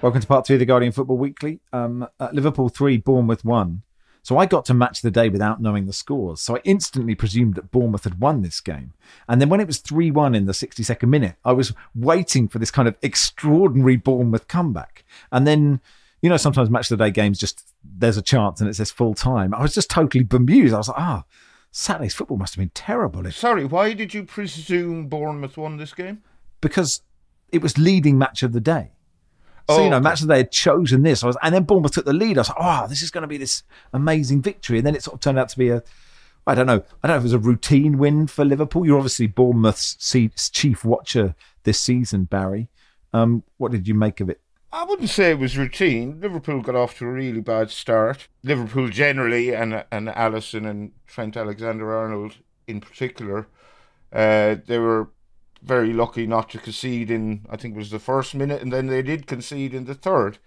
Welcome 0.00 0.20
to 0.20 0.26
part 0.26 0.44
two 0.44 0.54
of 0.54 0.60
the 0.60 0.66
Guardian 0.66 0.92
Football 0.92 1.16
Weekly. 1.16 1.60
Um, 1.72 2.06
Liverpool 2.32 2.68
3, 2.68 2.98
Bournemouth 2.98 3.42
1. 3.42 3.82
So 4.22 4.38
I 4.38 4.44
got 4.46 4.64
to 4.66 4.74
match 4.74 5.00
the 5.00 5.10
day 5.10 5.30
without 5.30 5.62
knowing 5.62 5.86
the 5.86 5.94
scores. 5.94 6.40
So 6.42 6.56
I 6.56 6.60
instantly 6.64 7.14
presumed 7.14 7.54
that 7.54 7.70
Bournemouth 7.70 8.04
had 8.04 8.20
won 8.20 8.42
this 8.42 8.60
game. 8.60 8.92
And 9.28 9.40
then 9.40 9.48
when 9.48 9.60
it 9.60 9.66
was 9.66 9.78
3 9.78 10.10
1 10.10 10.34
in 10.34 10.46
the 10.46 10.52
62nd 10.52 11.08
minute, 11.08 11.36
I 11.44 11.52
was 11.52 11.72
waiting 11.94 12.48
for 12.48 12.58
this 12.58 12.70
kind 12.70 12.88
of 12.88 12.96
extraordinary 13.02 13.96
Bournemouth 13.96 14.48
comeback. 14.48 15.04
And 15.32 15.46
then, 15.46 15.80
you 16.24 16.30
know, 16.30 16.38
sometimes 16.38 16.70
match 16.70 16.90
of 16.90 16.96
the 16.96 17.04
day 17.04 17.10
games 17.10 17.38
just 17.38 17.74
there's 17.84 18.16
a 18.16 18.22
chance 18.22 18.58
and 18.58 18.70
it 18.70 18.72
says 18.72 18.90
full 18.90 19.12
time. 19.12 19.52
I 19.52 19.60
was 19.60 19.74
just 19.74 19.90
totally 19.90 20.24
bemused. 20.24 20.72
I 20.72 20.78
was 20.78 20.88
like, 20.88 20.98
ah, 20.98 21.22
oh, 21.22 21.30
Saturday's 21.70 22.14
football 22.14 22.38
must 22.38 22.54
have 22.54 22.62
been 22.62 22.70
terrible. 22.70 23.30
Sorry, 23.30 23.66
why 23.66 23.92
did 23.92 24.14
you 24.14 24.24
presume 24.24 25.08
Bournemouth 25.08 25.58
won 25.58 25.76
this 25.76 25.92
game? 25.92 26.22
Because 26.62 27.02
it 27.52 27.60
was 27.60 27.76
leading 27.76 28.16
match 28.16 28.42
of 28.42 28.54
the 28.54 28.60
day. 28.60 28.92
So, 29.68 29.76
oh, 29.76 29.84
you 29.84 29.90
know, 29.90 29.96
okay. 29.96 30.04
match 30.04 30.20
that 30.20 30.28
they 30.28 30.38
had 30.38 30.50
chosen 30.50 31.02
this. 31.02 31.22
I 31.22 31.26
was, 31.26 31.36
and 31.42 31.54
then 31.54 31.64
Bournemouth 31.64 31.92
took 31.92 32.06
the 32.06 32.14
lead. 32.14 32.38
I 32.38 32.40
was 32.40 32.48
like, 32.48 32.58
oh, 32.58 32.86
this 32.88 33.02
is 33.02 33.10
going 33.10 33.20
to 33.20 33.28
be 33.28 33.36
this 33.36 33.62
amazing 33.92 34.40
victory. 34.40 34.78
And 34.78 34.86
then 34.86 34.94
it 34.94 35.02
sort 35.02 35.16
of 35.16 35.20
turned 35.20 35.38
out 35.38 35.50
to 35.50 35.58
be 35.58 35.68
a, 35.68 35.82
I 36.46 36.54
don't 36.54 36.66
know, 36.66 36.82
I 37.02 37.08
don't 37.08 37.16
know 37.16 37.18
if 37.18 37.22
it 37.22 37.24
was 37.24 37.32
a 37.34 37.38
routine 37.38 37.98
win 37.98 38.28
for 38.28 38.46
Liverpool. 38.46 38.86
You're 38.86 38.96
obviously 38.96 39.26
Bournemouth's 39.26 39.96
chief 40.52 40.86
watcher 40.86 41.34
this 41.64 41.78
season, 41.78 42.24
Barry. 42.24 42.70
Um, 43.12 43.42
what 43.58 43.72
did 43.72 43.86
you 43.86 43.92
make 43.92 44.20
of 44.20 44.30
it? 44.30 44.40
I 44.74 44.82
wouldn't 44.82 45.10
say 45.10 45.30
it 45.30 45.38
was 45.38 45.56
routine. 45.56 46.18
Liverpool 46.20 46.60
got 46.60 46.74
off 46.74 46.98
to 46.98 47.06
a 47.06 47.12
really 47.12 47.40
bad 47.40 47.70
start. 47.70 48.26
Liverpool 48.42 48.88
generally, 48.88 49.54
and 49.54 49.84
and 49.92 50.08
Alisson 50.08 50.68
and 50.68 50.90
Trent 51.06 51.36
Alexander-Arnold 51.36 52.38
in 52.66 52.80
particular, 52.80 53.46
uh, 54.12 54.56
they 54.66 54.80
were 54.80 55.10
very 55.62 55.92
lucky 55.92 56.26
not 56.26 56.50
to 56.50 56.58
concede 56.58 57.08
in, 57.08 57.46
I 57.48 57.56
think 57.56 57.76
it 57.76 57.78
was 57.78 57.92
the 57.92 58.00
first 58.00 58.34
minute, 58.34 58.62
and 58.62 58.72
then 58.72 58.88
they 58.88 59.00
did 59.00 59.28
concede 59.28 59.74
in 59.74 59.84
the 59.84 59.94
third. 59.94 60.38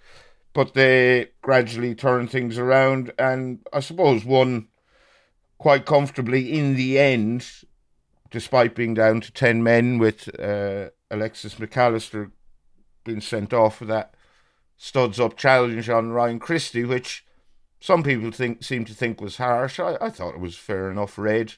But 0.52 0.74
they 0.74 1.30
gradually 1.42 1.96
turned 1.96 2.30
things 2.30 2.58
around 2.58 3.14
and 3.18 3.60
I 3.72 3.80
suppose 3.80 4.26
won 4.26 4.68
quite 5.58 5.86
comfortably 5.86 6.52
in 6.52 6.76
the 6.76 7.00
end, 7.00 7.50
despite 8.30 8.76
being 8.76 8.94
down 8.94 9.22
to 9.22 9.32
10 9.32 9.64
men 9.64 10.00
with 10.00 10.30
uh, 10.38 10.90
Alexis 11.10 11.58
Mac 11.60 11.78
Allister 11.78 12.32
being 13.06 13.22
sent 13.22 13.54
off 13.54 13.78
for 13.78 13.86
that 13.86 14.14
studs 14.78 15.20
up 15.20 15.38
challenge 15.38 15.90
on 15.90 16.12
Ryan 16.12 16.40
Christie, 16.40 16.86
which 16.86 17.26
some 17.80 18.04
people 18.04 18.32
think 18.32 18.64
seem 18.64 18.86
to 18.86 18.94
think 18.94 19.20
was 19.20 19.38
harsh. 19.38 19.80
I, 19.80 19.98
I 20.00 20.10
thought 20.10 20.36
it 20.36 20.40
was 20.40 20.56
fair 20.56 20.90
enough 20.90 21.18
red. 21.18 21.56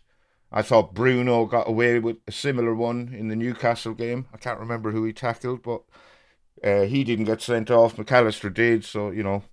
I 0.51 0.61
thought 0.63 0.95
Bruno 0.95 1.45
got 1.45 1.67
away 1.67 1.99
with 1.99 2.17
a 2.27 2.31
similar 2.31 2.73
one 2.73 3.13
in 3.15 3.27
the 3.27 3.35
Newcastle 3.35 3.93
game. 3.93 4.27
I 4.33 4.37
can't 4.37 4.59
remember 4.59 4.91
who 4.91 5.03
he 5.03 5.13
tackled, 5.13 5.61
but 5.61 5.83
uh, 6.63 6.85
he 6.85 7.03
didn't 7.03 7.25
get 7.25 7.41
sent 7.41 7.69
off. 7.69 7.97
Mac 7.97 8.11
Allister 8.11 8.49
did, 8.49 8.83
so 8.83 9.11
you 9.11 9.21
know, 9.21 9.43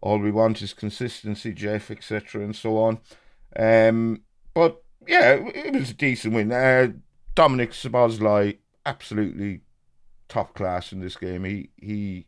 all 0.00 0.18
we 0.18 0.30
want 0.30 0.62
is 0.62 0.72
consistency, 0.72 1.52
Jeff, 1.52 1.90
etc., 1.90 2.42
and 2.42 2.56
so 2.56 2.78
on. 2.78 2.98
Um, 3.56 4.22
but 4.52 4.82
yeah, 5.06 5.34
it 5.54 5.74
was 5.74 5.90
a 5.90 5.94
decent 5.94 6.34
win. 6.34 6.50
Uh, 6.50 6.88
Dominik 7.36 7.70
Szoboszlai, 7.70 8.58
absolutely 8.84 9.60
top 10.28 10.54
class 10.54 10.92
in 10.92 11.00
this 11.00 11.16
game. 11.16 11.44
He 11.44 11.70
he, 11.76 12.26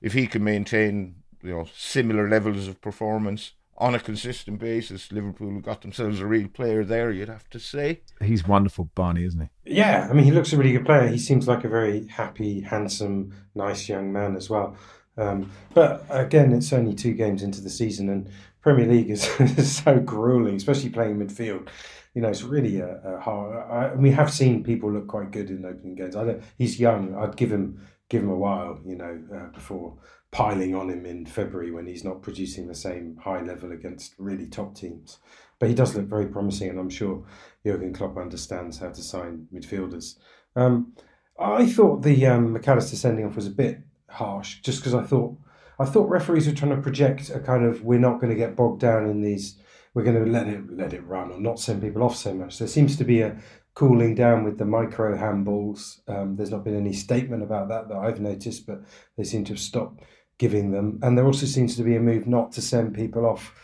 if 0.00 0.12
he 0.12 0.26
can 0.26 0.44
maintain 0.44 1.16
you 1.42 1.50
know 1.50 1.66
similar 1.74 2.28
levels 2.28 2.68
of 2.68 2.80
performance 2.80 3.52
on 3.78 3.94
a 3.94 4.00
consistent 4.00 4.58
basis, 4.58 5.12
Liverpool 5.12 5.60
got 5.60 5.82
themselves 5.82 6.20
a 6.20 6.26
real 6.26 6.48
player 6.48 6.82
there, 6.82 7.10
you'd 7.10 7.28
have 7.28 7.48
to 7.50 7.60
say. 7.60 8.00
He's 8.22 8.46
wonderful, 8.46 8.90
Barney, 8.94 9.24
isn't 9.24 9.40
he? 9.40 9.74
Yeah, 9.76 10.08
I 10.08 10.14
mean, 10.14 10.24
he 10.24 10.30
looks 10.30 10.52
a 10.52 10.56
really 10.56 10.72
good 10.72 10.86
player. 10.86 11.08
He 11.08 11.18
seems 11.18 11.46
like 11.46 11.64
a 11.64 11.68
very 11.68 12.06
happy, 12.06 12.62
handsome, 12.62 13.34
nice 13.54 13.88
young 13.88 14.12
man 14.12 14.34
as 14.34 14.48
well. 14.48 14.76
Um, 15.18 15.50
but 15.74 16.04
again, 16.08 16.52
it's 16.52 16.72
only 16.72 16.94
two 16.94 17.12
games 17.12 17.42
into 17.42 17.60
the 17.60 17.70
season, 17.70 18.08
and 18.08 18.28
Premier 18.62 18.86
League 18.86 19.10
is, 19.10 19.22
so 19.76 19.98
grueling, 20.00 20.56
especially 20.56 20.90
playing 20.90 21.16
midfield. 21.16 21.68
You 22.14 22.22
know, 22.22 22.28
it's 22.28 22.42
really 22.42 22.80
a, 22.80 22.96
a 23.04 23.20
hard. 23.20 23.56
I, 23.56 23.94
we 23.94 24.10
have 24.12 24.32
seen 24.32 24.64
people 24.64 24.90
look 24.90 25.06
quite 25.06 25.30
good 25.30 25.50
in 25.50 25.66
opening 25.66 25.96
games. 25.96 26.16
I 26.16 26.24
don't. 26.24 26.42
He's 26.56 26.80
young. 26.80 27.14
I'd 27.14 27.36
give 27.36 27.52
him 27.52 27.86
give 28.08 28.22
him 28.22 28.30
a 28.30 28.36
while. 28.36 28.80
You 28.84 28.96
know, 28.96 29.22
uh, 29.34 29.52
before 29.52 29.96
piling 30.30 30.74
on 30.74 30.90
him 30.90 31.06
in 31.06 31.24
February 31.24 31.70
when 31.70 31.86
he's 31.86 32.04
not 32.04 32.22
producing 32.22 32.66
the 32.66 32.74
same 32.74 33.16
high 33.22 33.40
level 33.40 33.72
against 33.72 34.14
really 34.18 34.46
top 34.46 34.74
teams. 34.74 35.18
But 35.58 35.68
he 35.68 35.74
does 35.74 35.94
look 35.96 36.06
very 36.06 36.26
promising, 36.26 36.68
and 36.68 36.78
I'm 36.78 36.90
sure 36.90 37.24
Jurgen 37.64 37.94
Klopp 37.94 38.18
understands 38.18 38.78
how 38.78 38.90
to 38.90 39.02
sign 39.02 39.48
midfielders. 39.52 40.16
Um, 40.54 40.92
I 41.38 41.66
thought 41.66 42.02
the 42.02 42.26
um, 42.26 42.52
Mac 42.52 42.68
Allister 42.68 42.96
sending 42.96 43.24
off 43.24 43.36
was 43.36 43.46
a 43.46 43.50
bit 43.50 43.80
harsh, 44.08 44.60
just 44.60 44.80
because 44.80 44.94
I 44.94 45.02
thought 45.02 45.36
I 45.78 45.84
thought 45.84 46.08
referees 46.08 46.46
were 46.46 46.54
trying 46.54 46.74
to 46.74 46.82
project 46.82 47.30
a 47.30 47.40
kind 47.40 47.64
of 47.64 47.82
we're 47.82 47.98
not 47.98 48.20
going 48.20 48.30
to 48.30 48.38
get 48.38 48.56
bogged 48.56 48.80
down 48.80 49.08
in 49.08 49.20
these. 49.20 49.58
We're 49.94 50.04
going 50.04 50.22
to 50.22 50.30
let 50.30 50.46
it 50.46 50.70
let 50.70 50.92
it 50.92 51.06
run 51.06 51.30
or 51.30 51.40
not 51.40 51.60
send 51.60 51.82
people 51.82 52.02
off 52.02 52.16
so 52.16 52.34
much. 52.34 52.58
There 52.58 52.68
seems 52.68 52.96
to 52.96 53.04
be 53.04 53.20
a 53.20 53.36
cooling 53.76 54.14
down 54.14 54.42
with 54.42 54.56
the 54.58 54.64
micro 54.64 55.16
handballs. 55.16 56.00
Um, 56.08 56.34
there's 56.34 56.50
not 56.50 56.64
been 56.64 56.76
any 56.76 56.94
statement 56.94 57.42
about 57.42 57.68
that 57.68 57.88
that 57.88 57.96
I've 57.96 58.20
noticed, 58.20 58.66
but 58.66 58.80
they 59.16 59.22
seem 59.22 59.44
to 59.44 59.52
have 59.52 59.60
stopped 59.60 60.02
giving 60.38 60.72
them. 60.72 60.98
And 61.02 61.16
there 61.16 61.26
also 61.26 61.46
seems 61.46 61.76
to 61.76 61.82
be 61.82 61.94
a 61.94 62.00
move 62.00 62.26
not 62.26 62.52
to 62.52 62.62
send 62.62 62.94
people 62.94 63.26
off 63.26 63.54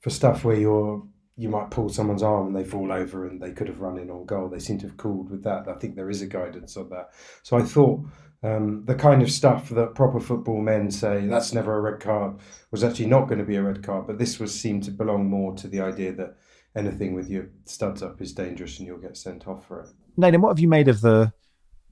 for 0.00 0.10
stuff 0.10 0.44
where 0.44 0.56
you're 0.56 1.02
you 1.36 1.48
might 1.48 1.70
pull 1.70 1.88
someone's 1.88 2.22
arm 2.22 2.48
and 2.48 2.56
they 2.56 2.68
fall 2.68 2.92
over 2.92 3.26
and 3.26 3.40
they 3.40 3.52
could 3.52 3.66
have 3.66 3.80
run 3.80 3.98
in 3.98 4.10
on 4.10 4.26
goal. 4.26 4.48
They 4.48 4.58
seem 4.58 4.78
to 4.80 4.86
have 4.86 4.98
cooled 4.98 5.30
with 5.30 5.42
that. 5.44 5.66
I 5.66 5.74
think 5.74 5.96
there 5.96 6.10
is 6.10 6.20
a 6.20 6.26
guidance 6.26 6.76
on 6.76 6.90
that. 6.90 7.08
So 7.42 7.56
I 7.56 7.62
thought 7.62 8.04
um, 8.42 8.84
the 8.84 8.94
kind 8.94 9.22
of 9.22 9.30
stuff 9.30 9.70
that 9.70 9.94
proper 9.94 10.20
football 10.20 10.60
men 10.60 10.90
say 10.90 11.26
that's 11.26 11.54
never 11.54 11.78
a 11.78 11.80
red 11.80 12.00
card 12.00 12.36
was 12.70 12.84
actually 12.84 13.06
not 13.06 13.28
going 13.28 13.38
to 13.38 13.46
be 13.46 13.56
a 13.56 13.62
red 13.62 13.82
card. 13.82 14.06
But 14.06 14.18
this 14.18 14.38
was 14.38 14.58
seemed 14.58 14.82
to 14.84 14.90
belong 14.90 15.30
more 15.30 15.54
to 15.54 15.68
the 15.68 15.80
idea 15.80 16.12
that 16.12 16.36
anything 16.74 17.14
with 17.14 17.28
your 17.28 17.48
studs 17.64 18.02
up 18.02 18.20
is 18.20 18.32
dangerous 18.32 18.78
and 18.78 18.86
you'll 18.86 18.98
get 18.98 19.16
sent 19.16 19.46
off 19.46 19.66
for 19.66 19.80
it. 19.80 19.88
Nedum, 20.18 20.40
what 20.40 20.50
have 20.50 20.58
you 20.58 20.68
made 20.68 20.88
of 20.88 21.00
the 21.00 21.32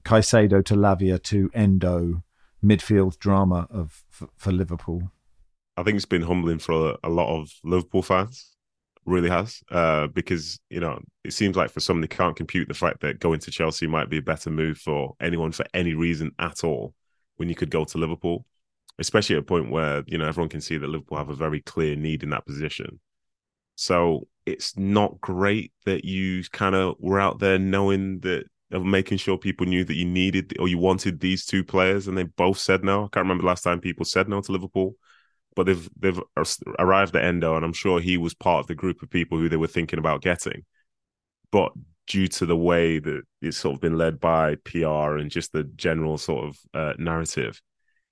Caicedo 0.03 0.63
to 0.65 0.75
Lavia 0.75 1.21
to 1.23 1.49
Endo 1.53 2.23
midfield 2.63 3.17
drama 3.19 3.67
of 3.69 4.03
for, 4.09 4.29
for 4.35 4.51
Liverpool? 4.51 5.11
I 5.77 5.83
think 5.83 5.95
it's 5.95 6.05
been 6.05 6.21
humbling 6.21 6.59
for 6.59 6.91
a, 6.91 6.97
a 7.03 7.09
lot 7.09 7.35
of 7.35 7.51
Liverpool 7.63 8.01
fans. 8.01 8.47
Really 9.03 9.29
has, 9.29 9.63
uh, 9.71 10.05
because 10.07 10.59
you 10.69 10.79
know 10.79 11.01
it 11.23 11.33
seems 11.33 11.55
like 11.55 11.71
for 11.71 11.79
some 11.79 12.01
they 12.01 12.07
can't 12.07 12.35
compute 12.35 12.67
the 12.67 12.75
fact 12.75 12.99
that 13.01 13.19
going 13.19 13.39
to 13.39 13.49
Chelsea 13.49 13.87
might 13.87 14.11
be 14.11 14.19
a 14.19 14.21
better 14.21 14.51
move 14.51 14.77
for 14.77 15.15
anyone 15.19 15.51
for 15.51 15.65
any 15.73 15.95
reason 15.95 16.31
at 16.37 16.63
all 16.63 16.93
when 17.37 17.49
you 17.49 17.55
could 17.55 17.71
go 17.71 17.83
to 17.83 17.97
Liverpool, 17.97 18.45
especially 18.99 19.35
at 19.35 19.41
a 19.41 19.45
point 19.45 19.71
where 19.71 20.03
you 20.05 20.19
know 20.19 20.27
everyone 20.27 20.49
can 20.49 20.61
see 20.61 20.77
that 20.77 20.87
Liverpool 20.87 21.17
have 21.17 21.29
a 21.29 21.35
very 21.35 21.61
clear 21.61 21.95
need 21.95 22.21
in 22.21 22.29
that 22.29 22.45
position. 22.45 22.99
So 23.73 24.27
it's 24.45 24.77
not 24.77 25.19
great 25.21 25.71
that 25.85 26.05
you 26.05 26.43
kind 26.51 26.75
of 26.75 26.95
were 26.99 27.19
out 27.19 27.39
there 27.39 27.59
knowing 27.59 28.19
that 28.21 28.45
of 28.71 28.85
making 28.85 29.17
sure 29.17 29.37
people 29.37 29.65
knew 29.65 29.83
that 29.83 29.95
you 29.95 30.05
needed 30.05 30.53
or 30.57 30.67
you 30.67 30.77
wanted 30.77 31.19
these 31.19 31.45
two 31.45 31.63
players, 31.63 32.07
and 32.07 32.17
they 32.17 32.23
both 32.23 32.57
said 32.57 32.83
no. 32.83 33.05
I 33.05 33.07
can't 33.09 33.25
remember 33.25 33.41
the 33.41 33.47
last 33.47 33.63
time 33.63 33.81
people 33.81 34.05
said 34.05 34.29
no 34.29 34.41
to 34.41 34.51
Liverpool, 34.51 34.95
but 35.55 35.65
they've 35.65 35.89
they've 35.99 36.21
arrived 36.79 37.15
at 37.15 37.23
Endo, 37.23 37.55
and 37.55 37.65
I'm 37.65 37.73
sure 37.73 37.99
he 37.99 38.17
was 38.17 38.33
part 38.33 38.61
of 38.61 38.67
the 38.67 38.75
group 38.75 39.01
of 39.01 39.09
people 39.09 39.37
who 39.37 39.49
they 39.49 39.57
were 39.57 39.67
thinking 39.67 39.99
about 39.99 40.21
getting. 40.21 40.65
But 41.51 41.73
due 42.07 42.27
to 42.27 42.45
the 42.45 42.57
way 42.57 42.99
that 42.99 43.21
it's 43.41 43.57
sort 43.57 43.75
of 43.75 43.81
been 43.81 43.97
led 43.97 44.19
by 44.19 44.55
PR 44.65 45.17
and 45.17 45.29
just 45.29 45.51
the 45.51 45.63
general 45.63 46.17
sort 46.17 46.45
of 46.45 46.57
uh, 46.73 46.93
narrative, 46.97 47.61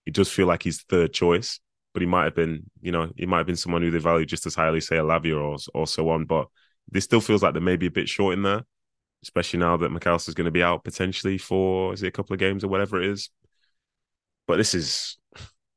it 0.05 0.13
does 0.13 0.29
feel 0.29 0.47
like 0.47 0.63
he's 0.63 0.83
third 0.83 1.13
choice. 1.13 1.59
But 1.93 2.01
he 2.01 2.07
might 2.07 2.25
have 2.25 2.35
been, 2.35 2.69
you 2.81 2.91
know, 2.91 3.11
he 3.15 3.25
might 3.25 3.39
have 3.39 3.47
been 3.47 3.55
someone 3.55 3.81
who 3.81 3.91
they 3.91 3.99
value 3.99 4.25
just 4.25 4.45
as 4.45 4.55
highly, 4.55 4.79
say, 4.81 4.97
a 4.97 5.03
Lavia 5.03 5.39
or 5.39 5.57
or 5.73 5.87
so 5.87 6.09
on. 6.09 6.25
But 6.25 6.47
this 6.91 7.03
still 7.03 7.21
feels 7.21 7.43
like 7.43 7.53
they 7.53 7.59
may 7.59 7.75
be 7.75 7.87
a 7.87 7.91
bit 7.91 8.09
short 8.09 8.33
in 8.33 8.43
there 8.43 8.63
especially 9.23 9.59
now 9.59 9.77
that 9.77 9.89
Mac 9.91 10.07
Allister's 10.07 10.35
going 10.35 10.45
to 10.45 10.51
be 10.51 10.63
out 10.63 10.83
potentially 10.83 11.37
for 11.37 11.93
is 11.93 12.03
it 12.03 12.07
a 12.07 12.11
couple 12.11 12.33
of 12.33 12.39
games 12.39 12.63
or 12.63 12.67
whatever 12.69 13.01
it 13.01 13.09
is. 13.09 13.29
But 14.47 14.57
this 14.57 14.73
is 14.73 15.17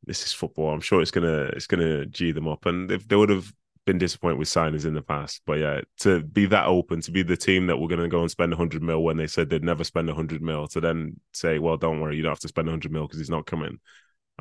this 0.04 0.24
is 0.24 0.32
football. 0.32 0.72
I'm 0.72 0.80
sure 0.80 1.02
it's 1.02 1.10
gonna 1.10 1.50
it's 1.54 1.66
gonna 1.66 2.06
g 2.06 2.32
them 2.32 2.48
up, 2.48 2.66
and 2.66 2.90
if 2.90 3.06
they 3.06 3.16
would 3.16 3.28
have 3.28 3.52
been 3.84 3.98
disappointed 3.98 4.38
with 4.38 4.48
signings 4.48 4.86
in 4.86 4.94
the 4.94 5.02
past, 5.02 5.42
but 5.44 5.58
yeah, 5.58 5.80
to 5.98 6.22
be 6.22 6.46
that 6.46 6.66
open, 6.66 7.00
to 7.02 7.10
be 7.10 7.22
the 7.22 7.36
team 7.36 7.66
that 7.66 7.76
we're 7.76 7.88
going 7.88 8.00
to 8.00 8.06
go 8.06 8.20
and 8.20 8.30
spend 8.30 8.52
100 8.52 8.80
mil 8.80 9.02
when 9.02 9.16
they 9.16 9.26
said 9.26 9.50
they'd 9.50 9.64
never 9.64 9.82
spend 9.82 10.06
100 10.06 10.40
mil, 10.40 10.68
to 10.68 10.80
then 10.80 11.18
say, 11.32 11.58
well, 11.58 11.76
don't 11.76 12.00
worry, 12.00 12.16
you 12.16 12.22
don't 12.22 12.30
have 12.30 12.38
to 12.38 12.46
spend 12.48 12.68
100 12.68 12.92
mil 12.92 13.02
because 13.02 13.18
he's 13.18 13.28
not 13.28 13.44
coming. 13.44 13.80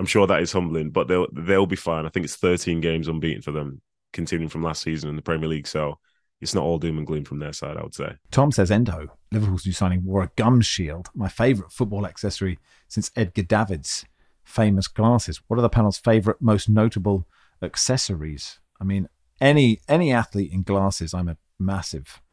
I'm 0.01 0.07
sure 0.07 0.25
that 0.25 0.41
is 0.41 0.51
humbling, 0.51 0.89
but 0.89 1.07
they'll 1.07 1.27
they'll 1.31 1.67
be 1.67 1.75
fine. 1.75 2.07
I 2.07 2.09
think 2.09 2.23
it's 2.23 2.35
13 2.35 2.81
games 2.81 3.07
unbeaten 3.07 3.43
for 3.43 3.51
them, 3.51 3.81
continuing 4.13 4.49
from 4.49 4.63
last 4.63 4.81
season 4.81 5.11
in 5.11 5.15
the 5.15 5.21
Premier 5.21 5.47
League. 5.47 5.67
So 5.67 5.99
it's 6.41 6.55
not 6.55 6.63
all 6.63 6.79
doom 6.79 6.97
and 6.97 7.05
gloom 7.05 7.23
from 7.23 7.37
their 7.37 7.53
side. 7.53 7.77
I 7.77 7.83
would 7.83 7.93
say. 7.93 8.15
Tom 8.31 8.51
says 8.51 8.71
Endo, 8.71 9.15
Liverpool's 9.31 9.63
new 9.63 9.71
signing, 9.71 10.03
wore 10.03 10.23
a 10.23 10.31
gum 10.35 10.59
shield, 10.59 11.09
my 11.13 11.29
favourite 11.29 11.71
football 11.71 12.07
accessory 12.07 12.57
since 12.87 13.11
Edgar 13.15 13.43
Davids' 13.43 14.03
famous 14.43 14.87
glasses. 14.87 15.39
What 15.47 15.59
are 15.59 15.61
the 15.61 15.69
panel's 15.69 15.99
favourite, 15.99 16.41
most 16.41 16.67
notable 16.67 17.27
accessories? 17.61 18.59
I 18.79 18.85
mean, 18.85 19.07
any 19.39 19.81
any 19.87 20.11
athlete 20.11 20.51
in 20.51 20.63
glasses, 20.63 21.13
I'm 21.13 21.29
a 21.29 21.37
massive 21.59 22.23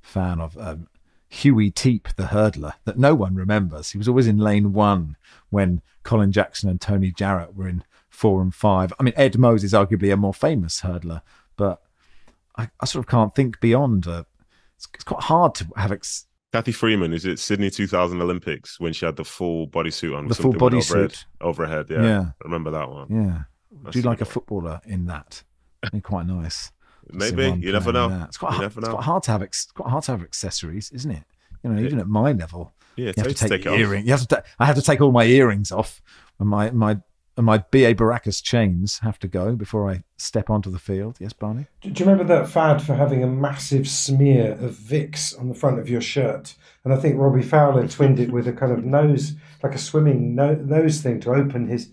fan 0.00 0.40
of. 0.40 0.56
Um, 0.56 0.88
Huey 1.28 1.70
Teape, 1.70 2.14
the 2.16 2.24
hurdler, 2.24 2.74
that 2.84 2.98
no 2.98 3.14
one 3.14 3.34
remembers. 3.34 3.90
He 3.90 3.98
was 3.98 4.08
always 4.08 4.26
in 4.26 4.38
lane 4.38 4.72
one 4.72 5.16
when 5.50 5.82
Colin 6.02 6.32
Jackson 6.32 6.70
and 6.70 6.80
Tony 6.80 7.10
Jarrett 7.10 7.54
were 7.54 7.68
in 7.68 7.84
four 8.08 8.40
and 8.40 8.54
five. 8.54 8.92
I 8.98 9.02
mean, 9.02 9.14
Ed 9.16 9.38
Moses 9.38 9.72
is 9.72 9.74
arguably 9.74 10.12
a 10.12 10.16
more 10.16 10.34
famous 10.34 10.80
hurdler, 10.80 11.22
but 11.56 11.82
I, 12.56 12.70
I 12.80 12.86
sort 12.86 13.04
of 13.04 13.10
can't 13.10 13.34
think 13.34 13.60
beyond. 13.60 14.06
Uh, 14.06 14.24
it's, 14.76 14.88
it's, 14.94 15.04
quite 15.04 15.22
hard 15.22 15.54
to 15.56 15.66
have. 15.76 15.92
Ex- 15.92 16.26
Cathy 16.52 16.72
Freeman 16.72 17.12
is 17.12 17.26
it 17.26 17.38
Sydney 17.38 17.68
2000 17.68 18.22
Olympics 18.22 18.80
when 18.80 18.94
she 18.94 19.04
had 19.04 19.16
the 19.16 19.24
full 19.24 19.68
bodysuit 19.68 20.16
on? 20.16 20.28
The 20.28 20.34
full 20.34 20.54
bodysuit 20.54 21.24
over, 21.42 21.66
her 21.66 21.76
head. 21.76 21.86
Yeah, 21.90 22.02
yeah. 22.02 22.20
I 22.20 22.44
remember 22.44 22.70
that 22.70 22.88
one. 22.88 23.06
Yeah. 23.10 23.42
That's 23.82 23.92
Do 23.92 24.00
you 24.00 24.04
like 24.06 24.22
a 24.22 24.24
footballer 24.24 24.80
in 24.86 25.06
that? 25.06 25.42
quite 26.02 26.26
nice. 26.26 26.72
Maybe 27.12 27.44
you 27.60 27.72
never 27.72 27.92
know. 27.92 28.24
It's 28.26 28.36
quite, 28.36 28.54
hard, 28.54 28.72
it's 28.76 28.88
quite 28.88 29.04
hard 29.04 29.22
to 29.24 29.30
have. 29.32 29.42
Ex- 29.42 29.70
quite 29.72 29.90
hard 29.90 30.04
to 30.04 30.12
have 30.12 30.22
accessories, 30.22 30.90
isn't 30.92 31.10
it? 31.10 31.24
You 31.62 31.70
know, 31.70 31.80
even 31.80 31.98
at 31.98 32.06
my 32.06 32.32
level, 32.32 32.72
yeah, 32.96 33.12
you 33.16 33.22
have 33.22 33.28
to 33.28 33.34
take, 33.34 33.62
take 33.62 33.66
earring. 33.66 34.04
You 34.04 34.12
have 34.12 34.20
to. 34.20 34.26
Ta- 34.26 34.42
I 34.58 34.66
have 34.66 34.76
to 34.76 34.82
take 34.82 35.00
all 35.00 35.12
my 35.12 35.24
earrings 35.24 35.72
off, 35.72 36.00
and 36.38 36.48
my 36.48 36.70
my 36.70 37.00
and 37.38 37.46
my 37.46 37.58
BA 37.58 37.94
Baracus 37.94 38.42
chains 38.42 38.98
have 38.98 39.18
to 39.20 39.28
go 39.28 39.54
before 39.54 39.88
I 39.88 40.02
step 40.16 40.50
onto 40.50 40.72
the 40.72 40.78
field. 40.80 41.18
Yes, 41.20 41.32
Barney? 41.32 41.68
Do 41.82 41.90
you 41.90 42.04
remember 42.04 42.24
that 42.24 42.48
fad 42.48 42.82
for 42.82 42.94
having 42.94 43.22
a 43.22 43.28
massive 43.28 43.88
smear 43.88 44.54
of 44.54 44.72
Vicks 44.72 45.38
on 45.38 45.48
the 45.48 45.54
front 45.54 45.78
of 45.78 45.88
your 45.88 46.00
shirt? 46.00 46.56
And 46.82 46.92
I 46.92 46.96
think 46.96 47.16
Robbie 47.16 47.42
Fowler 47.42 47.86
twinned 47.88 48.18
it 48.18 48.32
with 48.32 48.48
a 48.48 48.52
kind 48.52 48.72
of 48.72 48.84
nose, 48.84 49.34
like 49.62 49.72
a 49.72 49.78
swimming 49.78 50.34
no- 50.34 50.56
nose 50.56 51.00
thing 51.00 51.20
to 51.20 51.30
open 51.30 51.68
his. 51.68 51.90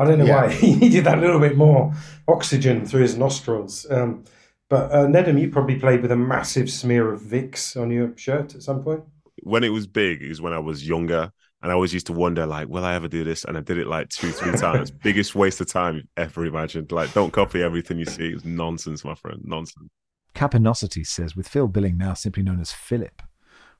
I 0.00 0.04
don't 0.04 0.18
know 0.18 0.24
yeah. 0.24 0.46
why. 0.46 0.52
he 0.52 0.74
needed 0.74 1.04
that 1.04 1.20
little 1.20 1.40
bit 1.40 1.56
more 1.56 1.94
oxygen 2.26 2.84
through 2.84 3.02
his 3.02 3.16
nostrils. 3.16 3.86
Um, 3.88 4.24
but 4.68 4.92
uh, 4.92 5.06
Nedum, 5.06 5.40
you 5.40 5.50
probably 5.50 5.76
played 5.76 6.02
with 6.02 6.12
a 6.12 6.16
massive 6.16 6.70
smear 6.70 7.12
of 7.12 7.22
Vicks 7.22 7.80
on 7.80 7.90
your 7.90 8.16
shirt 8.16 8.54
at 8.54 8.62
some 8.62 8.82
point. 8.82 9.02
When 9.42 9.64
it 9.64 9.70
was 9.70 9.86
big 9.86 10.22
is 10.22 10.40
when 10.40 10.52
I 10.52 10.58
was 10.58 10.86
younger 10.86 11.32
and 11.62 11.72
I 11.72 11.74
always 11.74 11.92
used 11.92 12.06
to 12.06 12.12
wonder, 12.12 12.46
like, 12.46 12.68
will 12.68 12.84
I 12.84 12.94
ever 12.94 13.08
do 13.08 13.24
this? 13.24 13.44
And 13.44 13.56
I 13.56 13.60
did 13.60 13.78
it 13.78 13.86
like 13.86 14.08
two, 14.10 14.30
three 14.30 14.52
times. 14.58 14.90
Biggest 14.90 15.34
waste 15.34 15.60
of 15.60 15.68
time 15.68 15.96
you've 15.96 16.08
ever 16.16 16.44
imagined. 16.44 16.92
Like, 16.92 17.12
don't 17.14 17.32
copy 17.32 17.62
everything 17.62 17.98
you 17.98 18.04
see. 18.04 18.28
It's 18.28 18.44
nonsense, 18.44 19.04
my 19.04 19.14
friend. 19.14 19.40
Nonsense. 19.44 19.88
Capinosity 20.34 21.04
says, 21.04 21.34
with 21.34 21.48
Phil 21.48 21.66
Billing 21.66 21.98
now 21.98 22.14
simply 22.14 22.42
known 22.42 22.60
as 22.60 22.70
Philip, 22.70 23.22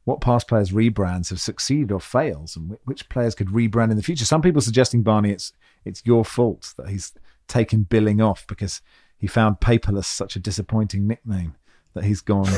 what 0.04 0.20
past 0.20 0.48
players' 0.48 0.72
rebrands 0.72 1.28
have 1.28 1.40
succeeded 1.40 1.92
or 1.92 2.00
fails, 2.00 2.56
and 2.56 2.78
which 2.84 3.08
players 3.10 3.34
could 3.34 3.48
rebrand 3.48 3.90
in 3.90 3.96
the 3.96 4.02
future? 4.02 4.24
Some 4.24 4.40
people 4.40 4.62
suggesting 4.62 5.02
Barney, 5.02 5.30
it's 5.30 5.52
it's 5.84 6.02
your 6.06 6.24
fault 6.24 6.72
that 6.78 6.88
he's 6.88 7.12
taken 7.46 7.82
Billing 7.82 8.20
off 8.20 8.46
because 8.46 8.80
he 9.18 9.26
found 9.26 9.60
paperless 9.60 10.06
such 10.06 10.36
a 10.36 10.40
disappointing 10.40 11.06
nickname 11.06 11.54
that 11.94 12.04
he's 12.04 12.20
gone 12.20 12.48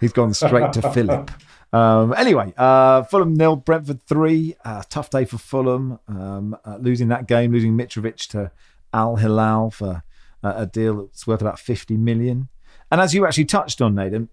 he's 0.00 0.12
gone 0.12 0.32
straight 0.34 0.72
to 0.74 0.90
Philip. 0.92 1.30
Um, 1.72 2.14
anyway, 2.16 2.54
uh, 2.56 3.02
Fulham 3.02 3.34
nil, 3.34 3.56
Brentford 3.56 4.02
three. 4.02 4.56
Uh, 4.64 4.82
tough 4.88 5.10
day 5.10 5.24
for 5.24 5.38
Fulham. 5.38 5.98
Um, 6.08 6.56
uh, 6.64 6.78
losing 6.78 7.08
that 7.08 7.26
game, 7.26 7.52
losing 7.52 7.76
Mitrovic 7.76 8.28
to 8.28 8.50
Al 8.92 9.16
Hilal 9.16 9.70
for 9.70 10.02
uh, 10.42 10.54
a 10.56 10.66
deal 10.66 11.06
that's 11.06 11.26
worth 11.26 11.40
about 11.40 11.58
50 11.58 11.96
million. 11.96 12.48
And 12.90 13.00
as 13.00 13.14
you 13.14 13.26
actually 13.26 13.46
touched 13.46 13.82
on, 13.82 13.94
Nedum, 13.94 14.28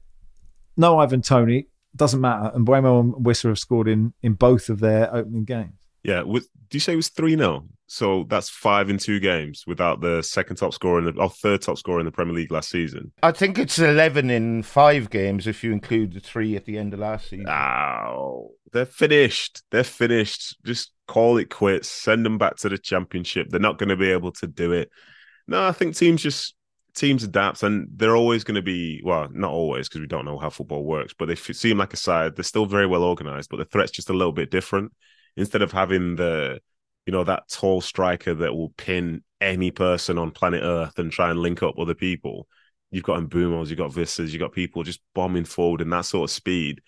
no 0.78 1.00
Ivan 1.00 1.22
Toney 1.22 1.68
doesn't 1.96 2.22
matter. 2.22 2.52
And 2.54 2.66
Mbeumo 2.66 3.00
and 3.00 3.14
Wissa 3.26 3.50
have 3.50 3.60
scored 3.60 3.88
in, 3.88 4.14
in 4.22 4.34
both 4.34 4.70
of 4.70 4.80
their 4.80 5.14
opening 5.14 5.44
games. 5.44 5.74
Yeah. 6.04 6.22
With, 6.22 6.50
do 6.70 6.76
you 6.76 6.80
say 6.80 6.94
it 6.94 6.98
was 6.98 7.10
3 7.10 7.36
0? 7.36 7.66
So 7.94 8.26
that's 8.28 8.50
five 8.50 8.90
in 8.90 8.98
two 8.98 9.20
games 9.20 9.66
without 9.68 10.02
the 10.02 10.24
second 10.24 10.56
top 10.56 10.74
scorer 10.74 10.98
in 10.98 11.06
the 11.06 11.22
or 11.22 11.30
third 11.30 11.62
top 11.62 11.78
scorer 11.78 12.00
in 12.00 12.08
the 12.08 12.12
Premier 12.12 12.34
League 12.34 12.52
last 12.52 12.72
season. 12.72 13.12
I 13.22 13.32
think 13.32 13.60
it's 13.60 13.78
eleven 13.78 14.32
in 14.32 14.64
five 14.64 15.12
games 15.12 15.46
if 15.46 15.64
you 15.64 15.72
include 15.72 16.14
the 16.14 16.20
three 16.20 16.56
at 16.56 16.66
the 16.66 16.80
end 16.80 16.96
of 16.96 17.02
last 17.02 17.30
season. 17.30 17.48
Oh, 17.48 18.54
they're 18.72 18.88
finished. 18.88 19.62
They're 19.70 19.84
finished. 19.84 20.58
Just 20.66 20.92
call 21.08 21.38
it 21.38 21.52
quits. 21.52 21.88
Send 21.88 22.26
them 22.26 22.40
back 22.40 22.56
to 22.58 22.70
the 22.70 22.80
championship. 22.80 23.50
They're 23.52 23.60
not 23.60 23.78
going 23.78 23.90
to 23.90 23.96
be 23.96 24.10
able 24.10 24.32
to 24.32 24.48
do 24.48 24.72
it. 24.72 24.90
No, 25.48 25.64
I 25.64 25.72
think 25.72 25.96
teams 25.96 26.24
just 26.24 26.56
teams 26.96 27.24
adapt, 27.24 27.62
and 27.62 27.88
they're 27.96 28.16
always 28.16 28.44
going 28.44 28.56
to 28.56 28.64
be 28.64 29.04
well, 29.06 29.28
not 29.32 29.52
always 29.52 29.88
because 29.88 30.02
we 30.02 30.08
don't 30.08 30.26
know 30.26 30.40
how 30.40 30.50
football 30.50 30.84
works, 30.84 31.14
but 31.14 31.28
they 31.28 31.36
seem 31.36 31.78
like 31.78 31.94
a 31.94 31.98
side. 31.98 32.36
They're 32.36 32.44
still 32.44 32.66
very 32.66 32.88
well 32.88 33.04
organized, 33.04 33.52
but 33.52 33.58
the 33.58 33.66
threat's 33.66 33.92
just 33.92 34.10
a 34.10 34.14
little 34.14 34.34
bit 34.34 34.50
different. 34.50 34.94
Instead 35.38 35.62
of 35.62 35.72
having 35.72 36.16
the 36.16 36.60
you 37.06 37.12
know, 37.12 37.24
that 37.24 37.50
tall 37.50 37.82
striker 37.82 38.34
that 38.34 38.54
will 38.54 38.70
pin 38.78 39.24
any 39.42 39.72
person 39.72 40.18
on 40.18 40.32
planet 40.32 40.64
Earth 40.64 40.98
and 41.00 41.12
try 41.12 41.30
and 41.30 41.40
link 41.40 41.62
up 41.62 41.78
other 41.78 41.94
people. 41.94 42.48
You've 42.92 43.04
got 43.04 43.22
Mbeumos, 43.22 43.70
you've 43.70 43.78
got 43.78 43.92
Wissas, 43.92 44.30
you've 44.30 44.40
got 44.40 44.54
people 44.54 44.84
just 44.84 45.02
bombing 45.14 45.46
forward 45.46 45.82
in 45.82 45.90
that 45.90 46.06
sort 46.06 46.30
of 46.30 46.34
speed. 46.34 46.82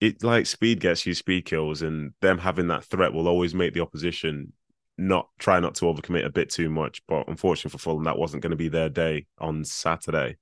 It 0.00 0.22
like 0.22 0.46
speed 0.46 0.80
gets 0.80 1.04
you 1.06 1.14
speed 1.14 1.44
kills, 1.44 1.82
and 1.82 2.12
them 2.20 2.38
having 2.38 2.68
that 2.68 2.84
threat 2.84 3.12
will 3.12 3.26
always 3.26 3.54
make 3.54 3.74
the 3.74 3.80
opposition 3.80 4.52
not 4.96 5.28
try 5.38 5.60
not 5.60 5.74
to 5.76 5.86
overcommit 5.86 6.24
a 6.24 6.30
bit 6.30 6.50
too 6.50 6.70
much. 6.70 7.02
But 7.06 7.28
unfortunately 7.28 7.70
for 7.70 7.82
Fulham, 7.82 8.04
that 8.04 8.18
wasn't 8.18 8.42
going 8.42 8.50
to 8.50 8.56
be 8.56 8.68
their 8.68 8.88
day 8.88 9.26
on 9.38 9.64
Saturday. 9.64 10.36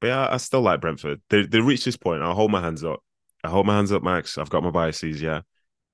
But 0.00 0.06
yeah, 0.08 0.28
I 0.30 0.36
still 0.36 0.60
like 0.60 0.80
Brentford. 0.80 1.22
They 1.30 1.46
they 1.46 1.60
reached 1.60 1.84
this 1.84 1.96
point. 1.96 2.22
I'll 2.22 2.34
hold 2.34 2.50
my 2.50 2.60
hands 2.60 2.84
up. 2.84 3.00
I 3.42 3.48
hold 3.48 3.66
my 3.66 3.76
hands 3.76 3.92
up, 3.92 4.02
Max. 4.02 4.36
I've 4.36 4.50
got 4.50 4.62
my 4.62 4.70
biases. 4.70 5.22
Yeah, 5.22 5.40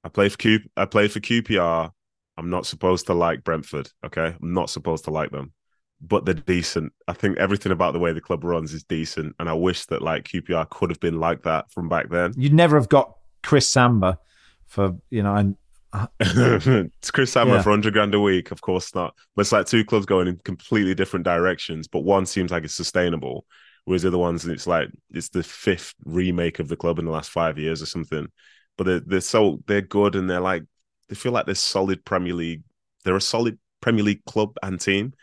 I 0.03 0.09
play 0.09 0.29
for 0.29 0.39
Q. 0.39 0.61
I 0.77 0.87
played 0.87 1.13
for 1.13 1.21
QPR. 1.21 1.93
I'm 2.39 2.51
not 2.51 2.67
supposed 2.67 3.07
to 3.07 3.15
like 3.15 3.43
Brentford. 3.43 3.91
Okay, 4.07 4.35
I'm 4.41 4.55
not 4.55 4.71
supposed 4.71 5.05
to 5.05 5.11
like 5.11 5.33
them, 5.33 5.53
but 6.01 6.25
they're 6.25 6.35
decent. 6.35 6.93
I 7.09 7.13
think 7.13 7.37
everything 7.37 7.73
about 7.73 7.93
the 7.93 7.99
way 7.99 8.13
the 8.13 8.21
club 8.21 8.45
runs 8.45 8.73
is 8.73 8.85
decent, 8.85 9.35
and 9.41 9.49
I 9.49 9.55
wish 9.55 9.87
that 9.87 10.03
like 10.03 10.25
QPR 10.29 10.71
could 10.71 10.91
have 10.91 11.01
been 11.01 11.19
like 11.19 11.43
that 11.43 11.71
from 11.73 11.89
back 11.89 12.09
then. 12.09 12.33
You'd 12.37 12.55
never 12.55 12.77
have 12.79 12.89
got 12.89 13.17
Chris 13.43 13.67
Samba 13.67 14.21
for 14.67 14.97
you 15.11 15.25
know, 15.25 15.35
and 15.35 15.57
it's 16.21 17.11
Chris 17.11 17.33
Samba 17.33 17.55
yeah. 17.55 17.63
for 17.63 17.71
hundred 17.71 17.93
grand 17.93 18.15
a 18.15 18.21
week. 18.21 18.53
Of 18.53 18.61
course 18.61 18.95
not. 18.95 19.15
But 19.35 19.43
it's 19.43 19.53
like 19.53 19.67
two 19.67 19.85
clubs 19.85 20.07
going 20.07 20.29
in 20.29 20.37
completely 20.45 20.95
different 20.95 21.25
directions, 21.25 21.89
but 21.89 22.05
one 22.05 22.25
seems 22.25 22.53
like 22.53 22.63
it's 22.63 22.75
sustainable, 22.75 23.47
whereas 23.85 24.03
the 24.03 24.09
other 24.09 24.19
ones 24.19 24.47
it's 24.47 24.69
like 24.69 24.91
it's 25.11 25.31
the 25.31 25.43
fifth 25.43 25.95
remake 26.05 26.61
of 26.61 26.69
the 26.69 26.77
club 26.77 27.01
in 27.01 27.05
the 27.05 27.11
last 27.11 27.31
five 27.31 27.59
years 27.59 27.83
or 27.83 27.87
something. 27.87 28.29
But 28.77 28.85
they're, 28.85 29.01
they're 29.01 29.21
so 29.23 29.61
they're 29.67 29.81
good 29.81 30.15
and 30.15 30.31
they're 30.31 30.39
like 30.39 30.63
they 31.09 31.15
feel 31.15 31.33
like 31.33 31.47
they're 31.47 31.55
solid 31.55 32.05
Premier 32.05 32.35
League. 32.35 32.63
They're 33.05 33.17
a 33.17 33.21
solid 33.21 33.59
Premier 33.81 34.05
League 34.05 34.25
club 34.25 34.57
and 34.63 34.81
team, 34.81 35.15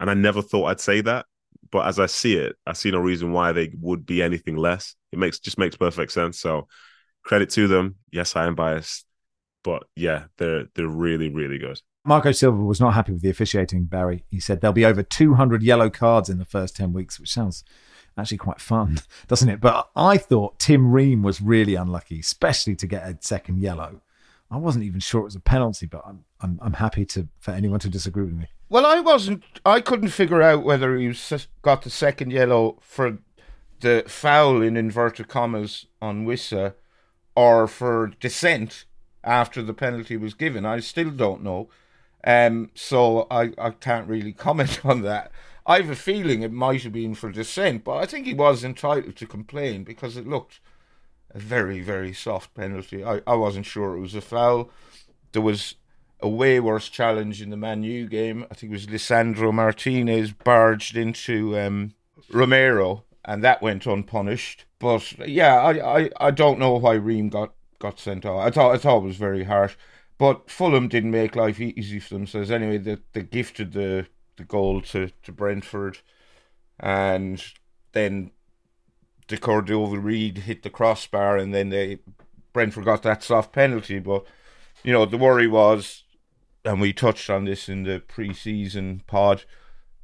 and 0.00 0.10
I 0.10 0.14
never 0.14 0.42
thought 0.42 0.66
I'd 0.66 0.80
say 0.80 1.00
that. 1.02 1.26
But 1.70 1.86
as 1.86 1.98
I 1.98 2.06
see 2.06 2.36
it, 2.36 2.56
I 2.66 2.74
see 2.74 2.90
no 2.90 2.98
reason 2.98 3.32
why 3.32 3.52
they 3.52 3.72
would 3.80 4.04
be 4.04 4.22
anything 4.22 4.56
less. 4.56 4.94
It 5.10 5.18
makes 5.18 5.38
just 5.38 5.58
makes 5.58 5.76
perfect 5.76 6.12
sense. 6.12 6.38
So 6.38 6.68
credit 7.24 7.50
to 7.50 7.66
them. 7.66 7.96
Yes, 8.10 8.36
I 8.36 8.46
am 8.46 8.54
biased, 8.54 9.06
but 9.64 9.84
yeah, 9.96 10.24
they're 10.38 10.66
they're 10.74 10.88
really 10.88 11.28
really 11.28 11.58
good. 11.58 11.80
Marco 12.04 12.32
Silva 12.32 12.62
was 12.62 12.80
not 12.80 12.94
happy 12.94 13.12
with 13.12 13.22
the 13.22 13.30
officiating, 13.30 13.84
Barry. 13.84 14.24
He 14.28 14.40
said 14.40 14.60
there'll 14.60 14.72
be 14.72 14.84
over 14.84 15.04
200 15.04 15.62
yellow 15.62 15.88
cards 15.88 16.28
in 16.28 16.38
the 16.38 16.44
first 16.44 16.74
10 16.74 16.92
weeks, 16.92 17.20
which 17.20 17.32
sounds 17.32 17.62
actually 18.18 18.38
quite 18.38 18.60
fun, 18.60 18.98
doesn't 19.28 19.48
it? 19.48 19.60
But 19.60 19.88
I 19.94 20.16
thought 20.18 20.58
Tim 20.58 20.90
Ream 20.90 21.22
was 21.22 21.40
really 21.40 21.76
unlucky, 21.76 22.18
especially 22.18 22.74
to 22.76 22.86
get 22.88 23.04
a 23.04 23.16
second 23.20 23.60
yellow. 23.60 24.00
I 24.52 24.58
wasn't 24.58 24.84
even 24.84 25.00
sure 25.00 25.22
it 25.22 25.24
was 25.24 25.34
a 25.34 25.40
penalty, 25.40 25.86
but 25.86 26.02
I'm 26.06 26.24
I'm, 26.40 26.58
I'm 26.62 26.72
happy 26.74 27.04
to 27.06 27.28
for 27.38 27.52
anyone 27.52 27.80
to 27.80 27.88
disagree 27.88 28.24
with 28.24 28.34
me. 28.34 28.48
Well, 28.68 28.86
I 28.86 29.00
wasn't. 29.00 29.42
I 29.64 29.80
couldn't 29.80 30.08
figure 30.08 30.42
out 30.42 30.64
whether 30.64 30.96
he 30.96 31.14
got 31.62 31.82
the 31.82 31.90
second 31.90 32.32
yellow 32.32 32.78
for 32.80 33.18
the 33.80 34.04
foul 34.06 34.62
in 34.62 34.76
inverted 34.76 35.28
commas 35.28 35.86
on 36.00 36.24
Wissa 36.26 36.74
or 37.34 37.66
for 37.66 38.12
dissent 38.20 38.84
after 39.24 39.62
the 39.62 39.74
penalty 39.74 40.16
was 40.16 40.34
given. 40.34 40.64
I 40.66 40.80
still 40.80 41.10
don't 41.10 41.42
know. 41.42 41.68
Um, 42.24 42.70
so 42.74 43.26
I, 43.30 43.52
I 43.58 43.70
can't 43.70 44.08
really 44.08 44.32
comment 44.46 44.84
on 44.84 45.02
that. 45.02 45.32
I 45.66 45.76
have 45.76 45.90
a 45.90 45.96
feeling 45.96 46.42
it 46.42 46.52
might 46.52 46.82
have 46.82 46.92
been 46.92 47.14
for 47.14 47.30
dissent, 47.30 47.84
but 47.84 47.98
I 47.98 48.06
think 48.06 48.26
he 48.26 48.34
was 48.34 48.64
entitled 48.64 49.16
to 49.16 49.26
complain 49.26 49.84
because 49.84 50.16
it 50.16 50.26
looked 50.26 50.60
a 51.34 51.38
very, 51.38 51.80
very 51.80 52.12
soft 52.12 52.54
penalty. 52.54 53.04
I, 53.04 53.20
I 53.26 53.34
wasn't 53.34 53.66
sure 53.66 53.96
it 53.96 54.00
was 54.00 54.14
a 54.14 54.20
foul. 54.20 54.70
There 55.32 55.42
was 55.42 55.76
a 56.20 56.28
way 56.28 56.60
worse 56.60 56.88
challenge 56.88 57.42
in 57.42 57.50
the 57.50 57.56
Man 57.56 57.82
U 57.82 58.06
game. 58.06 58.46
I 58.50 58.54
think 58.54 58.70
it 58.70 58.74
was 58.74 58.86
Lisandro 58.86 59.52
Martinez 59.52 60.32
barged 60.32 60.96
into 60.96 61.58
um, 61.58 61.94
Romero, 62.30 63.04
and 63.24 63.42
that 63.42 63.62
went 63.62 63.86
unpunished. 63.86 64.66
But 64.78 65.28
yeah, 65.28 65.56
I, 65.56 66.00
I, 66.00 66.10
I 66.20 66.30
don't 66.30 66.58
know 66.58 66.74
why 66.74 66.94
Ream 66.94 67.28
got, 67.28 67.54
got 67.78 67.98
sent 67.98 68.24
off. 68.26 68.46
I 68.46 68.50
thought 68.50 68.74
I 68.74 68.78
thought 68.78 68.98
it 68.98 69.06
was 69.06 69.16
very 69.16 69.44
harsh. 69.44 69.76
But 70.18 70.50
Fulham 70.50 70.86
didn't 70.86 71.10
make 71.10 71.34
life 71.34 71.60
easy 71.60 71.98
for 71.98 72.14
themselves. 72.14 72.50
Anyway, 72.50 72.78
they, 72.78 72.98
they 73.12 73.22
gifted 73.22 73.72
the, 73.72 74.06
the 74.36 74.44
goal 74.44 74.80
to, 74.82 75.10
to 75.24 75.32
Brentford, 75.32 75.98
and 76.78 77.42
then 77.92 78.30
De 79.28 79.36
Cordova-Reid 79.36 80.38
hit 80.38 80.62
the 80.62 80.70
crossbar, 80.70 81.36
and 81.36 81.54
then 81.54 81.68
they 81.68 81.98
Brentford 82.52 82.84
got 82.84 83.02
that 83.02 83.22
soft 83.22 83.52
penalty. 83.52 83.98
But 83.98 84.24
you 84.82 84.92
know, 84.92 85.06
the 85.06 85.16
worry 85.16 85.46
was, 85.46 86.04
and 86.64 86.80
we 86.80 86.92
touched 86.92 87.30
on 87.30 87.44
this 87.44 87.68
in 87.68 87.84
the 87.84 88.00
pre-season 88.00 89.02
pod, 89.06 89.44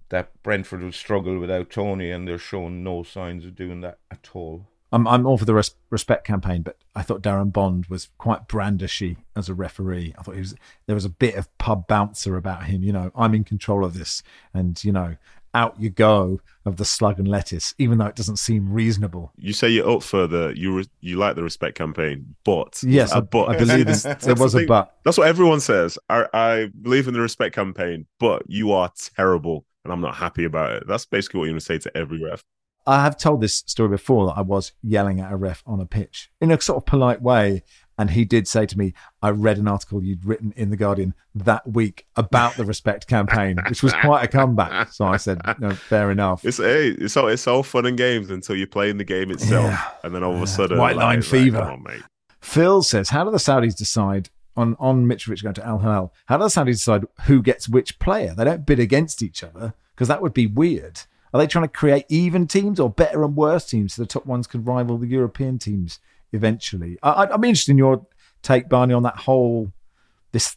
that 0.09 0.43
Brentford 0.43 0.83
would 0.83 0.95
struggle 0.95 1.39
without 1.39 1.71
Toney, 1.71 2.11
and 2.11 2.27
they're 2.27 2.39
showing 2.39 2.83
no 2.83 3.03
signs 3.03 3.45
of 3.45 3.55
doing 3.55 3.81
that 3.83 3.99
at 4.11 4.31
all. 4.35 4.67
I'm 4.91 5.07
I'm 5.07 5.27
all 5.27 5.37
for 5.37 5.45
the 5.45 5.55
res- 5.55 5.75
respect 5.91 6.27
campaign, 6.27 6.63
but 6.63 6.79
I 6.95 7.03
thought 7.03 7.23
Darren 7.23 7.53
Bond 7.53 7.87
was 7.87 8.09
quite 8.17 8.49
brandishy 8.49 9.17
as 9.37 9.49
a 9.49 9.55
referee. 9.55 10.15
I 10.19 10.23
thought 10.23 10.35
he 10.35 10.41
was 10.41 10.55
there 10.87 10.95
was 10.95 11.05
a 11.05 11.11
bit 11.11 11.35
of 11.35 11.57
pub 11.59 11.87
bouncer 11.87 12.37
about 12.37 12.65
him. 12.65 12.83
You 12.83 12.93
know, 12.93 13.11
I'm 13.15 13.35
in 13.35 13.45
control 13.45 13.85
of 13.85 13.95
this, 13.95 14.23
and 14.55 14.83
you 14.83 14.93
know, 14.93 15.17
out 15.55 15.81
you 15.81 15.91
go 15.91 16.41
of 16.65 16.77
the 16.77 16.85
slug 16.85 17.19
and 17.19 17.29
lettuce, 17.29 17.75
even 17.79 17.99
though 17.99 18.07
it 18.07 18.17
doesn't 18.17 18.39
seem 18.39 18.71
reasonable. 18.71 19.33
You 19.37 19.53
say 19.53 19.69
you're 19.69 19.89
up 19.89 20.03
for 20.03 20.27
the 20.27 20.53
you 20.57 20.77
re, 20.77 20.85
you 21.01 21.17
like 21.17 21.37
the 21.37 21.43
respect 21.43 21.77
campaign, 21.77 22.35
but 22.45 22.83
yes, 22.83 23.13
I, 23.13 23.19
uh, 23.19 23.21
but 23.23 23.45
I 23.47 23.57
believe 23.57 23.87
there 24.21 24.35
was 24.35 24.55
a 24.55 24.67
but. 24.67 24.97
That's 25.05 25.19
what 25.19 25.29
everyone 25.29 25.61
says. 25.61 25.99
I, 26.09 26.27
I 26.33 26.67
believe 26.81 27.09
in 27.09 27.15
the 27.15 27.21
respect 27.21 27.55
campaign, 27.55 28.07
but 28.19 28.43
you 28.47 28.73
are 28.73 28.93
terrible, 29.15 29.65
and 29.85 29.93
I'm 29.93 30.01
not 30.01 30.17
happy 30.17 30.45
about 30.45 30.73
it. 30.73 30.85
That's 30.87 31.07
basically 31.07 31.39
what 31.39 31.45
you're 31.45 31.53
going 31.53 31.61
to 31.61 31.65
say 31.65 31.79
to 31.79 31.97
every 31.97 32.23
ref. 32.23 32.45
I 32.87 33.03
have 33.03 33.19
told 33.19 33.43
this 33.43 33.63
story 33.67 33.91
before 33.91 34.27
that 34.29 34.39
I 34.39 34.41
was 34.41 34.73
yelling 34.83 35.21
at 35.21 35.31
a 35.31 35.37
ref 35.37 35.63
on 35.67 35.79
a 35.79 35.85
pitch 35.85 36.31
in 36.41 36.51
a 36.51 36.59
sort 36.59 36.79
of 36.79 36.87
polite 36.87 37.21
way. 37.21 37.63
And 37.99 38.11
he 38.11 38.25
did 38.25 38.47
say 38.47 38.65
to 38.65 38.79
me, 38.79 38.95
I 39.21 39.31
read 39.31 39.59
an 39.59 39.67
article 39.67 40.05
you'd 40.05 40.25
written 40.25 40.55
in 40.57 40.71
The 40.71 40.77
Guardian 40.77 41.15
that 41.35 41.69
week 41.69 42.07
about 42.15 42.55
the 42.55 42.65
Respect 42.65 43.09
campaign, 43.09 43.59
which 43.69 43.83
was 43.83 43.93
quite 43.93 44.25
a 44.25 44.29
comeback. 44.29 44.93
So 44.93 45.05
I 45.05 45.17
said, 45.17 45.41
no, 45.59 45.71
fair 45.73 46.13
enough. 46.13 46.45
It's 46.45 46.61
it's 46.61 47.17
all 47.17 47.27
it's 47.27 47.47
all 47.49 47.65
fun 47.65 47.87
and 47.87 47.99
games 47.99 48.31
until 48.31 48.55
you're 48.55 48.69
playing 48.69 48.99
the 48.99 49.05
game 49.05 49.33
itself. 49.33 49.65
Yeah. 49.65 49.91
And 50.05 50.15
then 50.15 50.23
all 50.23 50.37
of 50.37 50.43
a 50.43 50.47
sudden 50.47 50.79
White 50.79 50.97
line 50.97 51.17
like, 51.17 51.25
fever. 51.25 51.59
Like, 51.59 51.73
on, 51.73 51.83
mate. 51.83 52.03
Phil 52.41 52.83
says, 52.83 53.11
How 53.11 53.25
do 53.25 53.33
the 53.33 53.39
Saudis 53.39 53.77
decide 53.77 54.31
on, 54.57 54.77
on 54.79 55.07
Mitrovic 55.07 55.43
going 55.43 55.55
to 55.55 55.67
Al 55.67 55.81
Hilal? 55.81 56.15
How 56.27 56.37
do 56.37 56.45
the 56.45 56.51
Saudis 56.51 56.77
decide 56.77 57.05
who 57.27 57.43
gets 57.43 57.69
which 57.69 57.99
player? 57.99 58.33
They 58.35 58.45
don't 58.45 58.65
bid 58.65 58.79
against 58.79 59.23
each 59.23 59.43
other 59.43 59.75
because 59.95 60.09
that 60.09 60.23
would 60.23 60.35
be 60.35 60.47
weird. 60.47 61.01
Are 61.35 61.41
they 61.41 61.47
trying 61.47 61.65
to 61.65 61.69
create 61.69 62.07
even 62.09 62.47
teams 62.47 62.81
or 62.81 62.89
better 62.89 63.23
and 63.25 63.37
worse 63.37 63.67
teams 63.67 63.95
so 63.95 64.03
the 64.03 64.07
top 64.07 64.25
ones 64.25 64.47
can 64.47 64.65
rival 64.65 64.99
the 64.99 65.07
European 65.07 65.59
teams 65.59 65.99
eventually? 66.33 66.99
I, 67.03 67.29
am 67.33 67.45
interested 67.45 67.73
in 67.73 67.79
your 67.79 68.07
take, 68.43 68.69
Barney, 68.69 68.95
on 68.95 69.03
that 69.03 69.17
whole 69.17 69.73
this 70.33 70.57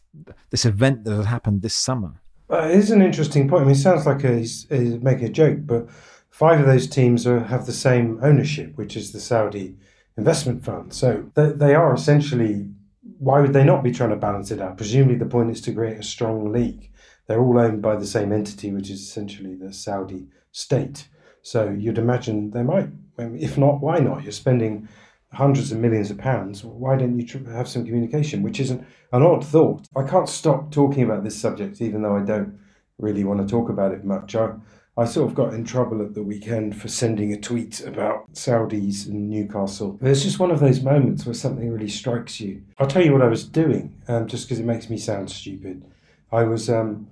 this 0.50 0.66
event 0.66 1.04
that 1.06 1.16
has 1.16 1.26
happened 1.26 1.62
this 1.62 1.76
summer. 1.76 2.22
Uh, 2.50 2.68
it 2.70 2.78
is 2.78 2.92
an 2.92 3.02
interesting 3.02 3.48
point. 3.48 3.62
I 3.62 3.66
mean, 3.66 3.76
it 3.76 3.80
sounds 3.80 4.06
like 4.06 4.24
a, 4.26 4.40
he's, 4.40 4.68
he's 4.70 5.00
making 5.00 5.26
a 5.26 5.30
joke, 5.30 5.60
but 5.62 5.90
five 6.30 6.60
of 6.60 6.66
those 6.66 6.88
teams 6.88 7.26
are, 7.26 7.40
have 7.46 7.66
the 7.66 7.72
same 7.72 8.20
ownership, 8.22 8.78
which 8.78 8.98
is 8.98 9.14
the 9.14 9.22
Saudi 9.22 9.78
investment 10.18 10.66
fund. 10.66 10.94
So 10.94 11.30
they, 11.36 11.52
they 11.52 11.76
are 11.76 11.94
essentially. 11.94 12.70
Why 13.18 13.40
would 13.40 13.54
they 13.54 13.64
not 13.64 13.84
be 13.84 13.92
trying 13.92 14.10
to 14.10 14.16
balance 14.16 14.50
it 14.50 14.60
out? 14.60 14.78
Presumably, 14.78 15.16
the 15.16 15.28
point 15.28 15.52
is 15.52 15.62
to 15.62 15.74
create 15.74 15.98
a 15.98 16.04
strong 16.04 16.52
league. 16.52 16.92
They're 17.28 17.40
all 17.40 17.60
owned 17.60 17.82
by 17.82 17.96
the 17.96 18.06
same 18.06 18.32
entity, 18.32 18.72
which 18.72 18.90
is 18.90 19.02
essentially 19.02 19.56
the 19.56 19.72
Saudi 19.74 20.28
state. 20.52 21.08
So 21.44 21.70
you'd 21.70 22.00
imagine 22.00 22.52
they 22.52 22.64
might. 22.64 22.90
If 23.18 23.58
not, 23.58 23.80
why 23.80 24.00
not? 24.00 24.24
You're 24.24 24.32
spending 24.32 24.88
hundreds 25.34 25.72
of 25.72 25.80
millions 25.80 26.12
of 26.12 26.18
pounds. 26.18 26.64
Why 26.64 26.98
don't 26.98 27.20
you 27.20 27.46
have 27.46 27.68
some 27.68 27.86
communication? 27.86 28.44
Which 28.44 28.60
isn't 28.60 28.86
an 29.14 29.22
odd 29.22 29.46
thought. 29.46 29.88
I 29.96 30.04
can't 30.04 30.30
stop 30.30 30.72
talking 30.72 31.04
about 31.04 31.24
this 31.24 31.40
subject, 31.40 31.82
even 31.82 32.02
though 32.02 32.16
I 32.16 32.24
don't 32.24 32.60
really 32.98 33.24
want 33.24 33.42
to 33.42 33.48
talk 33.48 33.70
about 33.70 33.94
it 33.94 34.04
much. 34.04 34.36
I, 34.36 34.52
I 34.98 35.06
sort 35.06 35.30
of 35.30 35.36
got 35.36 35.54
in 35.54 35.64
trouble 35.64 36.02
at 36.02 36.14
the 36.14 36.24
weekend 36.24 36.80
for 36.80 36.90
sending 36.90 37.32
a 37.32 37.40
tweet 37.40 37.80
about 37.82 38.32
Saudis 38.34 39.08
and 39.08 39.30
Newcastle. 39.30 39.98
It's 40.02 40.24
just 40.24 40.40
one 40.40 40.52
of 40.52 40.60
those 40.60 40.82
moments 40.82 41.26
where 41.26 41.34
something 41.34 41.72
really 41.72 41.88
strikes 41.88 42.42
you. 42.42 42.62
I'll 42.78 42.88
tell 42.88 43.04
you 43.04 43.14
what 43.14 43.22
I 43.22 43.28
was 43.28 43.46
doing, 43.46 43.96
um, 44.10 44.28
just 44.28 44.48
because 44.48 44.60
it 44.60 44.66
makes 44.66 44.90
me 44.90 44.98
sound 44.98 45.32
stupid. 45.32 45.86
I 46.32 46.44
was 46.44 46.70
um, 46.70 47.08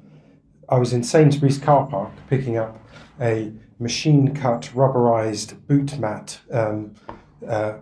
I 0.67 0.77
was 0.77 0.93
in 0.93 1.03
Sainsbury's 1.03 1.57
car 1.57 1.87
park 1.87 2.11
picking 2.29 2.57
up 2.57 2.77
a 3.19 3.53
machine 3.79 4.35
cut 4.35 4.69
rubberized 4.73 5.65
boot 5.67 5.97
mat 5.97 6.39
um, 6.51 6.93
uh, 7.47 7.73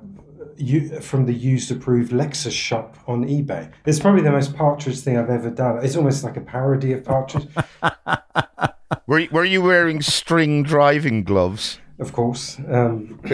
from 1.01 1.25
the 1.25 1.33
used 1.33 1.71
approved 1.71 2.11
Lexus 2.11 2.51
shop 2.51 2.97
on 3.07 3.25
eBay. 3.25 3.71
It's 3.85 3.99
probably 3.99 4.21
the 4.21 4.31
most 4.31 4.55
Partridge 4.55 4.99
thing 4.99 5.17
I've 5.17 5.29
ever 5.29 5.49
done. 5.49 5.83
It's 5.83 5.95
almost 5.95 6.23
like 6.23 6.37
a 6.37 6.41
parody 6.41 6.93
of 6.93 7.03
Partridge. 7.03 7.47
were, 9.07 9.19
you, 9.19 9.29
were 9.31 9.45
you 9.45 9.61
wearing 9.61 10.01
string 10.01 10.63
driving 10.63 11.23
gloves? 11.23 11.79
Of 11.99 12.13
course. 12.13 12.59
Um, 12.67 13.19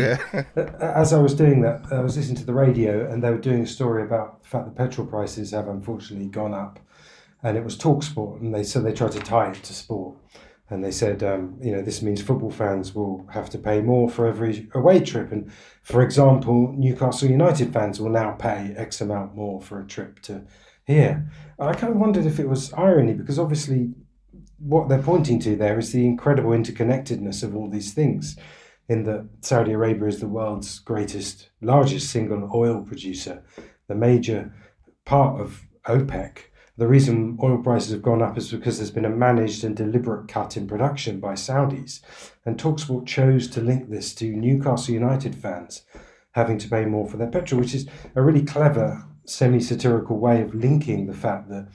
as 0.80 1.14
I 1.14 1.20
was 1.20 1.34
doing 1.34 1.62
that, 1.62 1.86
I 1.92 2.02
was 2.02 2.16
listening 2.18 2.38
to 2.38 2.46
the 2.46 2.54
radio 2.54 3.10
and 3.10 3.24
they 3.24 3.30
were 3.30 3.38
doing 3.38 3.62
a 3.62 3.68
story 3.68 4.04
about 4.04 4.42
the 4.44 4.50
fact 4.50 4.66
that 4.66 4.76
petrol 4.76 5.08
prices 5.08 5.52
have 5.52 5.68
unfortunately 5.68 6.28
gone 6.28 6.54
up. 6.54 6.80
And 7.42 7.58
it 7.58 7.64
was 7.66 7.78
talk 7.78 8.04
sport, 8.04 8.40
and 8.40 8.56
they 8.56 8.64
so 8.64 8.80
they 8.80 8.94
tried 8.94 9.12
to 9.12 9.20
tie 9.20 9.52
it 9.52 9.62
to 9.64 9.74
sport 9.74 10.16
and 10.74 10.84
they 10.84 10.92
said, 10.92 11.24
um, 11.24 11.58
you 11.62 11.72
know, 11.72 11.82
this 11.82 12.02
means 12.02 12.22
football 12.22 12.52
fans 12.52 12.96
will 12.96 13.26
have 13.32 13.50
to 13.52 13.58
pay 13.58 13.80
more 13.80 14.10
for 14.10 14.28
every 14.28 14.68
away 14.74 15.00
trip. 15.00 15.32
And 15.32 15.52
for 15.84 16.02
example, 16.02 16.74
Newcastle 16.76 17.30
United 17.30 17.72
fans 17.72 18.02
will 18.02 18.10
now 18.10 18.32
pay 18.32 18.74
X 18.76 19.00
amount 19.00 19.36
more 19.36 19.62
for 19.62 19.80
a 19.80 19.86
trip 19.86 20.20
to 20.24 20.46
here. 20.86 21.30
And 21.60 21.70
I 21.70 21.74
kind 21.74 21.94
of 21.94 22.00
wondered 22.00 22.26
if 22.26 22.40
it 22.40 22.50
was 22.50 22.74
irony 22.74 23.14
because 23.14 23.40
obviously 23.40 23.94
what 24.58 24.90
they're 24.90 25.02
pointing 25.02 25.40
to 25.42 25.56
there 25.56 25.78
is 25.78 25.92
the 25.92 26.06
incredible 26.06 26.52
interconnectedness 26.52 27.44
of 27.44 27.56
all 27.56 27.70
these 27.70 27.94
things. 27.94 28.36
In 28.90 29.04
that 29.04 29.30
Saudi 29.40 29.72
Arabia 29.72 30.08
is 30.08 30.20
the 30.20 30.28
world's 30.28 30.80
greatest, 30.80 31.50
largest 31.62 32.10
single 32.10 32.50
oil 32.54 32.82
producer, 32.82 33.42
the 33.88 33.96
major 33.96 34.54
part 35.06 35.40
of 35.40 35.62
OPEC 35.88 36.40
the 36.76 36.88
reason 36.88 37.38
oil 37.42 37.60
prices 37.60 37.92
have 37.92 38.02
gone 38.02 38.22
up 38.22 38.38
is 38.38 38.52
because 38.52 38.78
there's 38.78 38.90
been 38.90 39.06
a 39.06 39.10
managed 39.10 39.64
and 39.64 39.76
deliberate 39.76 40.28
cut 40.28 40.58
in 40.58 40.68
production 40.68 41.20
by 41.20 41.34
Saudis. 41.34 42.02
And 42.46 42.58
Talksport 42.58 43.06
chose 43.06 43.48
to 43.50 43.62
link 43.62 43.90
this 43.90 44.14
to 44.16 44.26
Newcastle 44.26 44.94
United 44.94 45.36
fans 45.36 45.84
having 46.32 46.58
to 46.58 46.68
pay 46.68 46.86
more 46.86 47.08
for 47.08 47.18
their 47.18 47.30
petrol, 47.30 47.62
which 47.62 47.76
is 47.76 47.88
a 48.16 48.22
really 48.22 48.44
clever, 48.44 49.06
semi 49.26 49.60
satirical 49.60 50.18
way 50.18 50.42
of 50.42 50.56
linking 50.56 51.06
the 51.06 51.14
fact 51.14 51.48
that, 51.50 51.68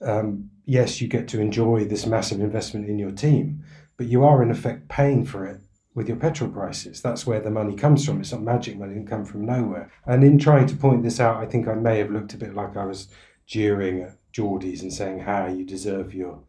um, 0.00 0.48
yes, 0.64 1.00
you 1.00 1.08
get 1.08 1.26
to 1.28 1.40
enjoy 1.40 1.84
this 1.84 2.06
massive 2.06 2.40
investment 2.40 2.88
in 2.88 2.98
your 2.98 3.10
team, 3.10 3.64
but 3.96 4.06
you 4.06 4.24
are 4.24 4.42
in 4.42 4.50
effect 4.50 4.88
paying 4.88 5.24
for 5.24 5.44
it 5.44 5.60
with 5.94 6.06
your 6.06 6.16
petrol 6.16 6.50
prices. 6.50 7.02
That's 7.02 7.26
where 7.26 7.40
the 7.40 7.50
money 7.50 7.74
comes 7.74 8.06
from. 8.06 8.20
It's 8.20 8.30
not 8.30 8.42
magic 8.42 8.78
money, 8.78 8.92
it 8.92 8.98
can 8.98 9.06
come 9.06 9.24
from 9.24 9.44
nowhere. 9.44 9.90
And 10.06 10.22
in 10.22 10.38
trying 10.38 10.66
to 10.66 10.76
point 10.76 11.02
this 11.02 11.18
out, 11.18 11.42
I 11.42 11.46
think 11.46 11.66
I 11.66 11.74
may 11.74 11.98
have 11.98 12.12
looked 12.12 12.32
a 12.32 12.38
bit 12.38 12.54
like 12.54 12.76
I 12.76 12.84
was 12.84 13.08
jeering 13.44 14.02
at 14.02 14.19
Geordies 14.32 14.82
and 14.82 14.92
saying 14.92 15.20
how 15.20 15.46
you 15.46 15.64
deserve 15.64 16.14
your 16.14 16.42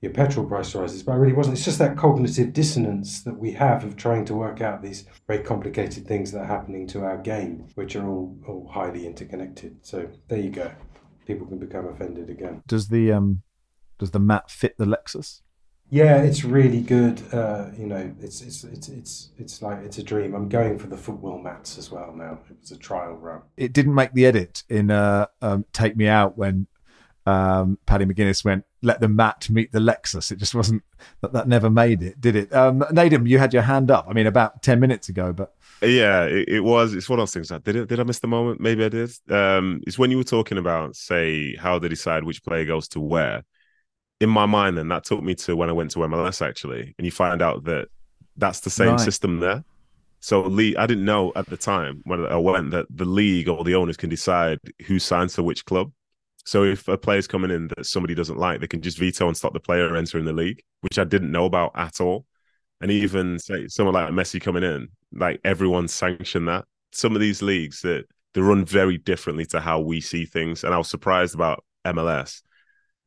your 0.00 0.12
petrol 0.12 0.46
price 0.46 0.74
rises, 0.74 1.02
but 1.02 1.12
I 1.12 1.16
really 1.16 1.32
wasn't. 1.32 1.56
It's 1.56 1.64
just 1.64 1.80
that 1.80 1.96
cognitive 1.96 2.52
dissonance 2.52 3.22
that 3.22 3.36
we 3.36 3.52
have 3.52 3.82
of 3.82 3.96
trying 3.96 4.24
to 4.26 4.34
work 4.34 4.60
out 4.60 4.80
these 4.80 5.04
very 5.26 5.42
complicated 5.42 6.06
things 6.06 6.30
that 6.32 6.42
are 6.42 6.46
happening 6.46 6.86
to 6.88 7.04
our 7.04 7.18
game, 7.18 7.66
which 7.74 7.96
are 7.96 8.08
all, 8.08 8.38
all 8.46 8.70
highly 8.72 9.06
interconnected. 9.06 9.78
So 9.82 10.08
there 10.28 10.38
you 10.38 10.50
go. 10.50 10.70
People 11.26 11.46
can 11.46 11.58
become 11.58 11.88
offended 11.88 12.30
again. 12.30 12.62
Does 12.66 12.88
the 12.88 13.12
um 13.12 13.42
does 13.98 14.12
the 14.12 14.20
mat 14.20 14.50
fit 14.50 14.78
the 14.78 14.86
Lexus? 14.86 15.40
Yeah, 15.90 16.18
it's 16.18 16.44
really 16.44 16.82
good. 16.82 17.22
Uh, 17.32 17.70
you 17.76 17.86
know, 17.86 18.12
it's 18.20 18.42
it's 18.42 18.62
it's 18.64 18.88
it's 18.88 19.30
it's 19.38 19.62
like 19.62 19.78
it's 19.78 19.98
a 19.98 20.02
dream. 20.02 20.34
I'm 20.34 20.48
going 20.48 20.78
for 20.78 20.86
the 20.86 20.96
football 20.96 21.38
mats 21.38 21.78
as 21.78 21.90
well 21.90 22.14
now. 22.14 22.40
It 22.50 22.56
was 22.60 22.70
a 22.70 22.76
trial 22.76 23.14
run. 23.14 23.42
It 23.56 23.72
didn't 23.72 23.94
make 23.94 24.12
the 24.12 24.26
edit 24.26 24.62
in 24.68 24.90
uh, 24.90 25.26
um, 25.40 25.64
Take 25.72 25.96
Me 25.96 26.06
Out 26.06 26.36
when 26.36 26.66
um, 27.28 27.78
Paddy 27.84 28.06
McGuinness 28.06 28.44
went, 28.44 28.64
let 28.82 29.00
the 29.00 29.08
mat 29.08 29.48
meet 29.50 29.70
the 29.70 29.80
Lexus. 29.80 30.32
It 30.32 30.38
just 30.38 30.54
wasn't 30.54 30.82
that 31.20 31.32
that 31.34 31.46
never 31.46 31.68
made 31.68 32.02
it, 32.02 32.20
did 32.20 32.36
it? 32.36 32.54
Um, 32.54 32.80
Nedum, 32.80 33.28
you 33.28 33.38
had 33.38 33.52
your 33.52 33.62
hand 33.62 33.90
up. 33.90 34.06
I 34.08 34.14
mean, 34.14 34.26
about 34.26 34.62
ten 34.62 34.80
minutes 34.80 35.08
ago, 35.08 35.32
but 35.32 35.54
yeah, 35.82 36.24
it, 36.24 36.48
it 36.48 36.60
was. 36.60 36.94
It's 36.94 37.08
one 37.08 37.18
of 37.18 37.22
those 37.22 37.34
things. 37.34 37.50
Like, 37.50 37.64
did 37.64 37.76
it? 37.76 37.88
Did 37.88 38.00
I 38.00 38.04
miss 38.04 38.20
the 38.20 38.28
moment? 38.28 38.60
Maybe 38.60 38.84
I 38.84 38.88
did. 38.88 39.10
Um, 39.30 39.82
it's 39.86 39.98
when 39.98 40.10
you 40.10 40.16
were 40.16 40.24
talking 40.24 40.58
about, 40.58 40.96
say, 40.96 41.54
how 41.56 41.78
they 41.78 41.88
decide 41.88 42.24
which 42.24 42.42
player 42.42 42.64
goes 42.64 42.88
to 42.88 43.00
where. 43.00 43.44
In 44.20 44.30
my 44.30 44.46
mind, 44.46 44.76
then 44.76 44.88
that 44.88 45.04
took 45.04 45.22
me 45.22 45.36
to 45.36 45.54
when 45.54 45.68
I 45.68 45.72
went 45.72 45.92
to 45.92 46.00
MLS 46.00 46.44
actually, 46.44 46.94
and 46.98 47.04
you 47.04 47.12
find 47.12 47.42
out 47.42 47.64
that 47.64 47.88
that's 48.36 48.60
the 48.60 48.70
same 48.70 48.90
right. 48.90 49.00
system 49.00 49.38
there. 49.38 49.64
So 50.20 50.42
league, 50.42 50.76
I 50.76 50.86
didn't 50.86 51.04
know 51.04 51.32
at 51.36 51.46
the 51.46 51.56
time 51.56 52.00
when 52.04 52.26
I 52.26 52.36
went 52.36 52.72
that 52.72 52.86
the 52.90 53.04
league 53.04 53.48
or 53.48 53.62
the 53.62 53.76
owners 53.76 53.96
can 53.96 54.10
decide 54.10 54.58
who 54.86 54.98
signs 54.98 55.36
for 55.36 55.42
which 55.42 55.64
club. 55.64 55.92
So 56.48 56.64
if 56.64 56.88
a 56.88 56.96
player's 56.96 57.26
coming 57.26 57.50
in 57.50 57.68
that 57.76 57.84
somebody 57.84 58.14
doesn't 58.14 58.38
like, 58.38 58.62
they 58.62 58.66
can 58.66 58.80
just 58.80 58.96
veto 58.96 59.28
and 59.28 59.36
stop 59.36 59.52
the 59.52 59.60
player 59.60 59.94
entering 59.94 60.24
the 60.24 60.32
league, 60.32 60.62
which 60.80 60.98
I 60.98 61.04
didn't 61.04 61.30
know 61.30 61.44
about 61.44 61.72
at 61.74 62.00
all. 62.00 62.24
And 62.80 62.90
even 62.90 63.38
say 63.38 63.68
someone 63.68 63.92
like 63.92 64.08
Messi 64.08 64.40
coming 64.40 64.62
in, 64.62 64.88
like 65.12 65.42
everyone 65.44 65.88
sanctioned 65.88 66.48
that. 66.48 66.64
Some 66.90 67.14
of 67.14 67.20
these 67.20 67.42
leagues 67.42 67.82
that 67.82 68.06
they 68.32 68.40
run 68.40 68.64
very 68.64 68.96
differently 68.96 69.44
to 69.44 69.60
how 69.60 69.80
we 69.80 70.00
see 70.00 70.24
things, 70.24 70.64
and 70.64 70.72
I 70.72 70.78
was 70.78 70.88
surprised 70.88 71.34
about 71.34 71.62
MLS. 71.84 72.40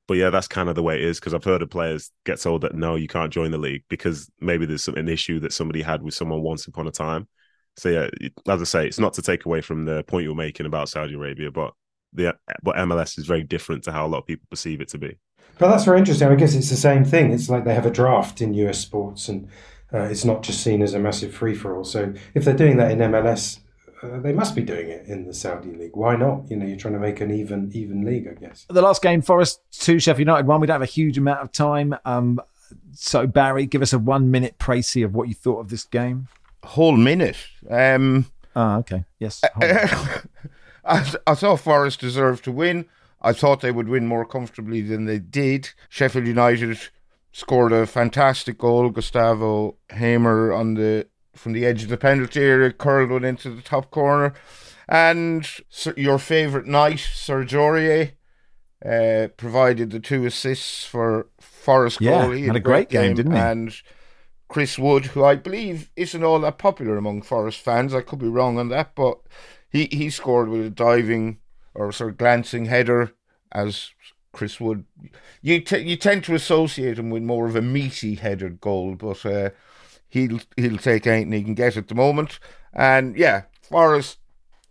But 0.08 0.18
yeah, 0.18 0.30
that's 0.30 0.48
kind 0.48 0.70
of 0.70 0.76
the 0.76 0.84
way 0.84 0.98
it 0.98 1.04
is 1.04 1.20
because 1.20 1.34
I've 1.34 1.44
heard 1.44 1.64
of 1.64 1.72
players 1.72 2.12
get 2.28 2.40
told 2.40 2.62
that 2.62 2.76
no, 2.76 2.94
you 2.94 3.08
can't 3.08 3.34
join 3.34 3.50
the 3.50 3.58
league 3.58 3.86
because 3.90 4.30
maybe 4.40 4.68
there's 4.68 4.84
some, 4.84 4.98
an 4.98 5.10
issue 5.10 5.40
that 5.40 5.54
somebody 5.54 5.82
had 5.82 6.04
with 6.04 6.14
someone 6.14 6.44
once 6.44 6.68
upon 6.68 6.86
a 6.86 6.92
time. 6.92 7.28
So 7.76 7.90
yeah, 7.90 8.08
as 8.48 8.62
I 8.62 8.66
say, 8.66 8.86
it's 8.86 9.00
not 9.00 9.16
to 9.16 9.24
take 9.24 9.48
away 9.48 9.62
from 9.62 9.86
the 9.86 10.04
point 10.04 10.26
you're 10.26 10.36
making 10.36 10.68
about 10.68 10.90
Saudi 10.90 11.16
Arabia, 11.16 11.50
but 11.50 11.74
the 12.14 12.36
but 12.64 12.76
MLS 12.76 13.18
is 13.18 13.26
very 13.26 13.44
different 13.44 13.84
to 13.84 13.92
how 13.92 14.06
a 14.06 14.10
lot 14.10 14.20
of 14.20 14.26
people 14.28 14.48
perceive 14.50 14.82
it 14.82 14.90
to 14.90 14.98
be. 14.98 15.18
But 15.58 15.70
that's 15.70 15.84
very 15.86 16.00
interesting. 16.00 16.28
I 16.28 16.36
guess 16.36 16.56
it's 16.56 16.70
the 16.70 16.76
same 16.76 17.06
thing. 17.06 17.32
It's 17.32 17.50
like 17.50 17.66
they 17.66 17.74
have 17.76 17.86
a 17.86 17.92
draft 17.92 18.42
in 18.42 18.54
US 18.56 18.80
sports, 18.80 19.30
and 19.30 19.48
uh, 19.94 20.00
it's 20.04 20.26
not 20.26 20.44
just 20.44 20.62
seen 20.62 20.82
as 20.82 20.94
a 20.94 21.00
massive 21.00 21.34
free 21.34 21.54
for 21.56 21.76
all. 21.76 21.84
So 21.84 22.14
if 22.34 22.46
they're 22.46 22.56
doing 22.56 22.78
that 22.78 22.92
in 22.92 23.00
MLS, 23.00 23.60
uh, 24.02 24.20
they 24.20 24.34
must 24.34 24.56
be 24.56 24.64
doing 24.64 24.90
it 24.90 25.06
in 25.08 25.28
the 25.28 25.34
Saudi 25.34 25.74
league. 25.74 25.96
Why 25.96 26.16
not? 26.16 26.50
You 26.50 26.58
know, 26.58 26.66
you're 26.66 26.78
trying 26.78 26.96
to 26.96 27.00
make 27.00 27.22
an 27.22 27.32
even 27.32 27.72
even 27.74 28.04
league, 28.06 28.28
I 28.28 28.34
guess. 28.40 28.66
The 28.70 28.82
last 28.82 29.02
game, 29.02 29.22
Forest 29.22 29.62
two, 29.72 30.00
Sheffield 30.00 30.28
United 30.28 30.48
one. 30.48 30.62
We 30.62 30.68
don't 30.68 30.76
have 30.76 30.82
a 30.82 30.86
huge 30.86 31.18
amount 31.18 31.42
of 31.42 31.52
time. 31.52 31.96
Um, 32.06 32.40
so 32.94 33.28
Barry, 33.28 33.66
give 33.66 33.82
us 33.82 33.94
a 33.94 34.00
one 34.00 34.32
minute 34.32 34.58
précis 34.58 35.06
of 35.06 35.14
what 35.14 35.28
you 35.28 35.36
thought 35.36 35.60
of 35.60 35.70
this 35.70 35.84
game. 35.84 36.28
Whole 36.64 36.96
minute. 36.96 37.38
Um, 37.70 38.26
Ah, 38.56 38.78
okay. 38.80 39.06
Yes. 39.20 39.42
I, 40.84 41.14
I 41.28 41.36
thought 41.36 41.60
Forest 41.60 42.00
deserved 42.00 42.44
to 42.46 42.52
win. 42.52 42.86
I 43.22 43.34
thought 43.34 43.62
they 43.62 43.72
would 43.72 43.88
win 43.88 44.08
more 44.08 44.26
comfortably 44.26 44.82
than 44.82 45.06
they 45.06 45.20
did. 45.20 45.70
Sheffield 45.90 46.26
United 46.26 46.80
scored 47.32 47.72
a 47.72 47.86
fantastic 47.86 48.58
goal. 48.58 48.90
Gustavo 48.90 49.78
Hamer 49.92 50.52
on 50.52 50.74
the 50.74 51.08
from 51.36 51.54
the 51.54 51.66
edge 51.66 51.84
of 51.84 51.90
the 51.90 51.98
penalty 51.98 52.42
area 52.42 52.72
curled 52.72 53.10
one 53.10 53.24
into 53.24 53.50
the 53.50 53.62
top 53.62 53.90
corner, 53.90 54.34
and 54.90 55.48
your 55.96 56.20
favourite 56.20 56.68
knight, 56.68 57.00
Serge 57.00 57.54
Aurier, 57.54 58.12
uh, 58.86 59.30
provided 59.38 59.92
the 59.92 60.00
two 60.00 60.26
assists 60.26 60.84
for 60.84 61.28
Forest 61.40 62.02
Yeah, 62.02 62.24
goal. 62.26 62.32
He 62.32 62.48
had 62.48 62.56
a 62.56 62.60
great 62.60 62.90
game, 62.90 63.16
didn't 63.16 63.32
he? 63.34 63.38
And 63.38 63.74
Chris 64.50 64.78
Wood, 64.78 65.06
who 65.06 65.24
I 65.24 65.36
believe 65.36 65.90
isn't 65.96 66.24
all 66.24 66.40
that 66.40 66.58
popular 66.58 66.98
among 66.98 67.22
Forest 67.22 67.62
fans, 67.62 67.94
I 67.94 68.02
could 68.02 68.20
be 68.20 68.28
wrong 68.28 68.58
on 68.60 68.68
that, 68.70 68.96
but 68.96 69.20
he, 69.72 69.86
he 69.92 70.10
scored 70.10 70.50
with 70.50 70.66
a 70.66 70.70
diving 70.70 71.40
or 71.74 71.92
sort 71.92 72.12
of 72.12 72.18
glancing 72.18 72.66
header 72.66 73.14
as 73.52 73.92
Chris 74.34 74.60
Wood. 74.60 74.86
You 75.42 75.62
t- 75.62 75.80
you 75.80 75.96
tend 75.96 76.24
to 76.26 76.36
associate 76.36 77.00
him 77.00 77.10
with 77.10 77.24
more 77.24 77.48
of 77.48 77.56
a 77.56 77.62
meaty 77.62 78.16
headed 78.16 78.62
goal, 78.62 78.96
but 78.96 79.26
uh, 79.26 79.50
he'll 80.08 80.40
he'll 80.56 80.78
take 80.78 81.08
anything 81.08 81.32
he 81.32 81.44
can 81.44 81.56
get 81.56 81.78
at 81.78 81.88
the 81.88 81.96
moment. 81.96 82.40
And 82.74 83.18
yeah, 83.18 83.44
Forest 83.62 84.20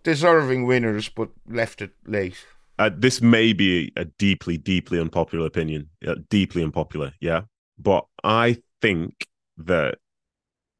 deserving 0.02 0.66
winners, 0.66 1.08
but 1.08 1.30
left 1.48 1.82
it 1.82 1.92
late. 2.06 2.46
Uh, 2.78 2.90
this 2.96 3.20
may 3.20 3.52
be 3.52 3.92
a 3.96 4.06
deeply, 4.06 4.56
deeply 4.56 4.98
unpopular 4.98 5.44
opinion, 5.44 5.90
uh, 6.06 6.14
deeply 6.30 6.62
unpopular, 6.62 7.12
yeah. 7.20 7.42
But 7.78 8.06
I 8.24 8.62
think 8.80 9.26
that 9.58 9.98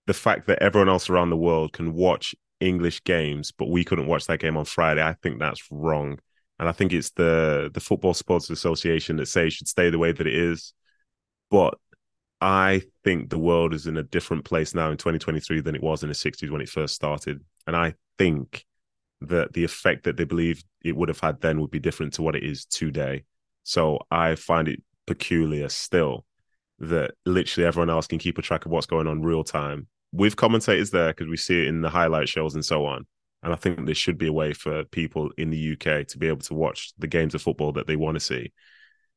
the 0.07 0.15
fact 0.15 0.47
that 0.47 0.63
everyone 0.63 0.89
else 0.89 1.11
around 1.11 1.29
the 1.29 1.37
world 1.37 1.75
can 1.75 1.93
watch 1.93 2.35
English 2.61 3.03
games, 3.05 3.53
but 3.53 3.71
we 3.71 3.85
couldn't 3.85 4.07
watch 4.07 4.27
that 4.27 4.41
game 4.41 4.57
on 4.57 4.65
Friday, 4.65 5.03
I 5.03 5.15
think 5.15 5.39
that's 5.39 5.63
wrong. 5.71 6.19
And 6.59 6.69
I 6.69 6.73
think 6.73 6.93
it's 6.93 7.11
the 7.11 7.71
the 7.73 7.81
Football 7.81 8.15
Sports 8.15 8.51
Association 8.51 9.17
that 9.17 9.27
say 9.27 9.49
should 9.49 9.69
stay 9.69 9.91
the 9.91 9.99
way 9.99 10.13
that 10.13 10.27
it 10.27 10.35
is. 10.35 10.75
But 11.51 11.75
I 12.41 12.83
think 13.05 13.31
the 13.31 13.39
world 13.39 13.75
is 13.75 13.87
in 13.87 13.97
a 13.97 14.03
different 14.03 14.45
place 14.45 14.75
now 14.75 14.91
in 14.91 14.97
2023 14.97 15.61
than 15.61 15.75
it 15.75 15.83
was 15.83 16.03
in 16.03 16.09
the 16.09 16.15
60s 16.15 16.51
when 16.51 16.61
it 16.61 16.69
first 16.69 16.95
started. 16.95 17.43
And 17.67 17.77
I 17.77 17.95
think 18.19 18.65
that 19.23 19.53
the 19.53 19.65
effect 19.65 20.05
that 20.05 20.17
they 20.17 20.25
believe 20.25 20.63
it 20.83 20.97
would 20.97 21.09
have 21.09 21.21
had 21.21 21.41
then 21.41 21.61
would 21.61 21.71
be 21.71 21.79
different 21.79 22.15
to 22.15 22.23
what 22.23 22.37
it 22.37 22.43
is 22.43 22.65
today. 22.65 23.25
So 23.63 24.01
I 24.11 24.35
find 24.35 24.69
it 24.69 24.83
peculiar 25.07 25.69
still 25.69 26.25
that 26.79 27.13
literally 27.27 27.67
everyone 27.67 27.91
else 27.91 28.07
can 28.07 28.19
keep 28.19 28.39
a 28.39 28.43
track 28.43 28.65
of 28.65 28.73
what's 28.73 28.87
going 28.87 29.07
on 29.07 29.23
real 29.23 29.45
time 29.45 29.87
with 30.13 30.37
commentators 30.37 30.91
there 30.91 31.09
because 31.09 31.29
we 31.29 31.37
see 31.37 31.63
it 31.63 31.69
in 31.69 31.83
the 31.83 31.91
highlight 31.91 32.29
shows 32.29 32.55
and 32.55 32.65
so 32.65 32.87
on. 32.87 33.07
And 33.43 33.53
I 33.53 33.57
think 33.57 33.87
there 33.87 33.95
should 33.95 34.19
be 34.19 34.27
a 34.27 34.33
way 34.33 34.53
for 34.53 34.85
people 34.85 35.31
in 35.39 35.51
the 35.51 35.73
UK 35.73 36.07
to 36.09 36.19
be 36.19 36.29
able 36.29 36.43
to 36.43 36.55
watch 36.55 36.93
the 36.99 37.07
games 37.07 37.35
of 37.35 37.43
football 37.43 37.73
that 37.73 37.87
they 37.87 37.97
want 37.97 38.17
to 38.17 38.21
see 38.21 38.53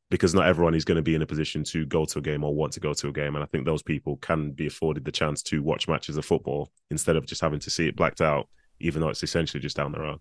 because 0.09 0.35
not 0.35 0.45
everyone 0.45 0.75
is 0.75 0.85
going 0.85 0.95
to 0.95 1.01
be 1.01 1.15
in 1.15 1.21
a 1.23 1.25
position 1.25 1.63
to 1.63 1.85
go 1.85 2.05
to 2.05 2.19
a 2.19 2.21
game 2.21 2.43
or 2.43 2.53
want 2.53 2.71
to 2.73 2.79
go 2.79 2.93
to 2.93 3.07
a 3.07 3.11
game. 3.11 3.35
And 3.35 3.43
I 3.43 3.47
think 3.47 3.65
those 3.65 3.81
people 3.81 4.17
can 4.17 4.51
be 4.51 4.67
afforded 4.67 5.05
the 5.05 5.11
chance 5.11 5.41
to 5.43 5.63
watch 5.63 5.87
matches 5.87 6.17
of 6.17 6.25
football 6.25 6.71
instead 6.91 7.15
of 7.15 7.25
just 7.25 7.41
having 7.41 7.59
to 7.61 7.69
see 7.69 7.87
it 7.87 7.95
blacked 7.95 8.21
out, 8.21 8.47
even 8.79 9.01
though 9.01 9.09
it's 9.09 9.23
essentially 9.23 9.59
just 9.59 9.75
down 9.75 9.91
the 9.91 9.99
road. 9.99 10.19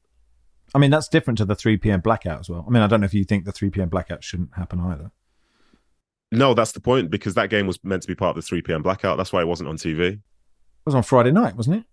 I 0.74 0.78
mean, 0.78 0.90
that's 0.90 1.08
different 1.08 1.38
to 1.38 1.44
the 1.44 1.54
3 1.54 1.76
p.m. 1.76 2.00
blackout 2.00 2.40
as 2.40 2.48
well. 2.48 2.64
I 2.66 2.70
mean, 2.70 2.82
I 2.82 2.86
don't 2.86 3.00
know 3.00 3.04
if 3.04 3.12
you 3.12 3.24
think 3.24 3.44
the 3.44 3.52
3 3.52 3.70
p.m. 3.70 3.90
blackout 3.90 4.24
shouldn't 4.24 4.54
happen 4.54 4.80
either. 4.80 5.10
No, 6.30 6.54
that's 6.54 6.72
the 6.72 6.80
point 6.80 7.10
because 7.10 7.34
that 7.34 7.50
game 7.50 7.66
was 7.66 7.78
meant 7.84 8.00
to 8.02 8.08
be 8.08 8.14
part 8.14 8.30
of 8.30 8.42
the 8.42 8.46
3 8.46 8.62
p.m. 8.62 8.82
blackout. 8.82 9.18
That's 9.18 9.32
why 9.32 9.42
it 9.42 9.46
wasn't 9.46 9.68
on 9.68 9.76
TV. 9.76 10.20
It 10.82 10.86
was 10.86 10.94
on 10.94 11.02
Friday 11.02 11.30
night, 11.32 11.56
wasn't 11.56 11.76
it? 11.76 11.84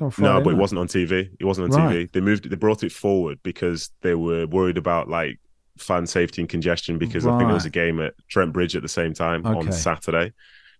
it 0.00 0.04
was 0.04 0.18
No, 0.18 0.40
but 0.40 0.50
it 0.52 0.56
wasn't 0.56 0.80
on 0.80 0.88
TV. 0.88 1.30
It 1.38 1.44
wasn't 1.44 1.72
on 1.72 1.80
Right. 1.86 2.06
TV. 2.08 2.12
They 2.12 2.20
moved. 2.20 2.50
They 2.50 2.56
brought 2.56 2.82
it 2.82 2.92
forward 2.92 3.38
because 3.42 3.90
they 4.02 4.14
were 4.14 4.46
worried 4.46 4.76
about 4.76 5.08
like 5.08 5.38
fan 5.78 6.06
safety 6.06 6.42
and 6.42 6.48
congestion 6.48 6.98
because 6.98 7.26
I 7.26 7.30
think 7.38 7.48
there 7.48 7.54
was 7.54 7.64
a 7.64 7.70
game 7.70 8.00
at 8.00 8.14
Trent 8.28 8.52
Bridge 8.52 8.76
at 8.76 8.82
the 8.82 8.88
same 8.88 9.12
time 9.14 9.44
Okay. 9.46 9.58
on 9.58 9.72
Saturday. 9.72 10.32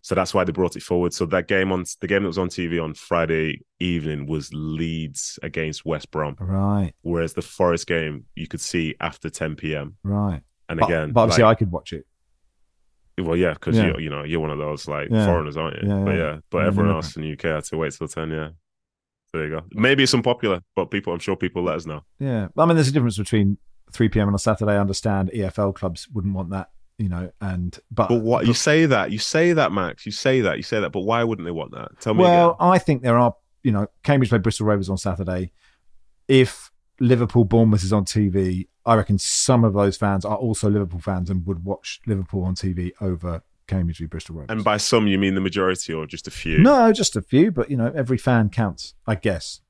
So 0.03 0.15
that's 0.15 0.35
why 0.35 0.45
they 0.45 0.53
brought 0.53 0.77
it 0.77 0.83
forward. 0.83 1.15
So 1.15 1.25
that 1.27 1.49
game 1.49 1.73
on 1.73 1.85
the 2.03 2.07
game 2.07 2.23
that 2.25 2.29
was 2.29 2.37
on 2.39 2.49
TV 2.49 2.79
on 2.83 2.93
Friday 2.93 3.61
evening 3.81 4.27
was 4.27 4.51
Leeds 4.53 5.39
against 5.43 5.87
West 5.87 6.11
Brom, 6.11 6.37
Right, 6.39 6.93
whereas 7.01 7.33
the 7.33 7.41
Forest 7.43 7.87
game 7.87 8.27
you 8.35 8.47
could 8.47 8.61
see 8.61 8.95
after 9.01 9.31
10 9.31 9.57
p.m. 9.57 9.97
right. 10.03 10.43
And 10.69 10.79
But, 10.81 10.89
again, 10.91 11.13
but 11.13 11.23
obviously, 11.23 11.45
like- 11.45 11.57
I 11.57 11.59
could 11.59 11.71
watch 11.73 11.93
it. 11.95 12.07
Well, 13.19 13.37
yeah, 13.37 13.53
because 13.55 13.77
Yeah. 13.77 13.87
you 13.97 14.05
you 14.05 14.11
know 14.11 14.25
you're 14.25 14.41
one 14.41 14.51
of 14.51 14.59
those 14.59 14.89
like 14.89 15.09
Yeah. 15.11 15.27
foreigners, 15.27 15.57
aren't 15.57 15.83
you? 15.83 15.89
Yeah, 15.89 16.05
But 16.05 16.17
yeah. 16.17 16.37
but 16.51 16.65
everyone 16.67 16.95
else 16.95 17.17
in 17.17 17.23
the 17.23 17.33
UK 17.33 17.43
had 17.45 17.65
to 17.65 17.77
wait 17.77 17.93
till 17.93 18.09
10. 18.09 18.31
Yeah, 18.31 18.49
there 19.33 19.45
you 19.45 19.51
go. 19.51 19.63
Maybe 19.73 20.03
it's 20.03 20.15
unpopular, 20.15 20.61
but 20.77 20.91
people, 20.91 21.13
I'm 21.13 21.19
sure 21.21 21.37
people 21.37 21.63
let 21.63 21.77
us 21.77 21.87
know. 21.87 22.03
Yeah, 22.19 22.49
I 22.57 22.67
mean, 22.67 22.77
there's 22.77 22.89
a 22.89 22.93
difference 22.93 23.19
between 23.19 23.59
3 23.93 24.09
p.m. 24.09 24.29
on 24.29 24.35
a 24.35 24.39
Saturday. 24.39 24.73
I 24.73 24.79
understand 24.79 25.31
EFL 25.35 25.75
clubs 25.75 26.09
wouldn't 26.13 26.35
want 26.35 26.51
that, 26.51 26.71
you 26.99 27.09
know, 27.09 27.31
and 27.41 27.79
but 27.91 28.09
But 28.09 28.23
what 28.23 28.47
you 28.47 28.55
say 28.55 28.87
that 28.87 29.13
you 29.13 29.19
say 29.19 29.53
that 29.53 29.71
Max, 29.73 30.05
you 30.07 30.13
say 30.13 30.41
that 30.41 30.57
you 30.57 30.63
say 30.63 30.81
that, 30.81 30.91
but 30.91 31.01
why 31.01 31.23
wouldn't 31.23 31.47
they 31.47 31.53
want 31.53 31.73
that? 31.73 32.01
Tell 32.01 32.15
me. 32.15 32.23
Well, 32.23 32.51
again. 32.53 32.69
I 32.69 32.79
think 32.79 33.03
there 33.03 33.19
are, 33.19 33.35
you 33.63 33.71
know, 33.73 33.87
Cambridge 34.03 34.29
play 34.31 34.39
Bristol 34.39 34.67
Rovers 34.67 34.89
on 34.91 34.99
Saturday. 34.99 35.53
If 36.29 36.71
Liverpool 37.01 37.45
Bournemouth 37.45 37.83
is 37.83 37.93
on 37.93 38.05
TV, 38.05 38.69
I 38.87 38.95
reckon 38.95 39.19
some 39.19 39.65
of 39.65 39.75
those 39.75 39.97
fans 39.97 40.25
are 40.25 40.37
also 40.37 40.69
Liverpool 40.71 41.01
fans 41.01 41.31
and 41.31 41.47
would 41.47 41.65
watch 41.65 42.01
Liverpool 42.07 42.45
on 42.45 42.55
TV 42.55 42.93
over 43.01 43.43
Cambridge 43.67 43.99
v 43.99 44.07
Bristol 44.07 44.37
Rovers. 44.37 44.51
and 44.51 44.63
by 44.63 44.77
some 44.77 45.07
you 45.07 45.19
mean 45.19 45.35
the 45.35 45.41
majority 45.41 45.93
or 45.93 46.07
just 46.07 46.29
a 46.29 46.31
few? 46.31 46.59
no, 46.59 46.93
just 46.93 47.17
a 47.17 47.23
few, 47.23 47.51
but 47.51 47.71
you 47.71 47.77
know, 47.77 47.93
every 47.95 48.19
fan 48.19 48.51
counts, 48.51 48.95
I 49.07 49.15
guess. 49.15 49.61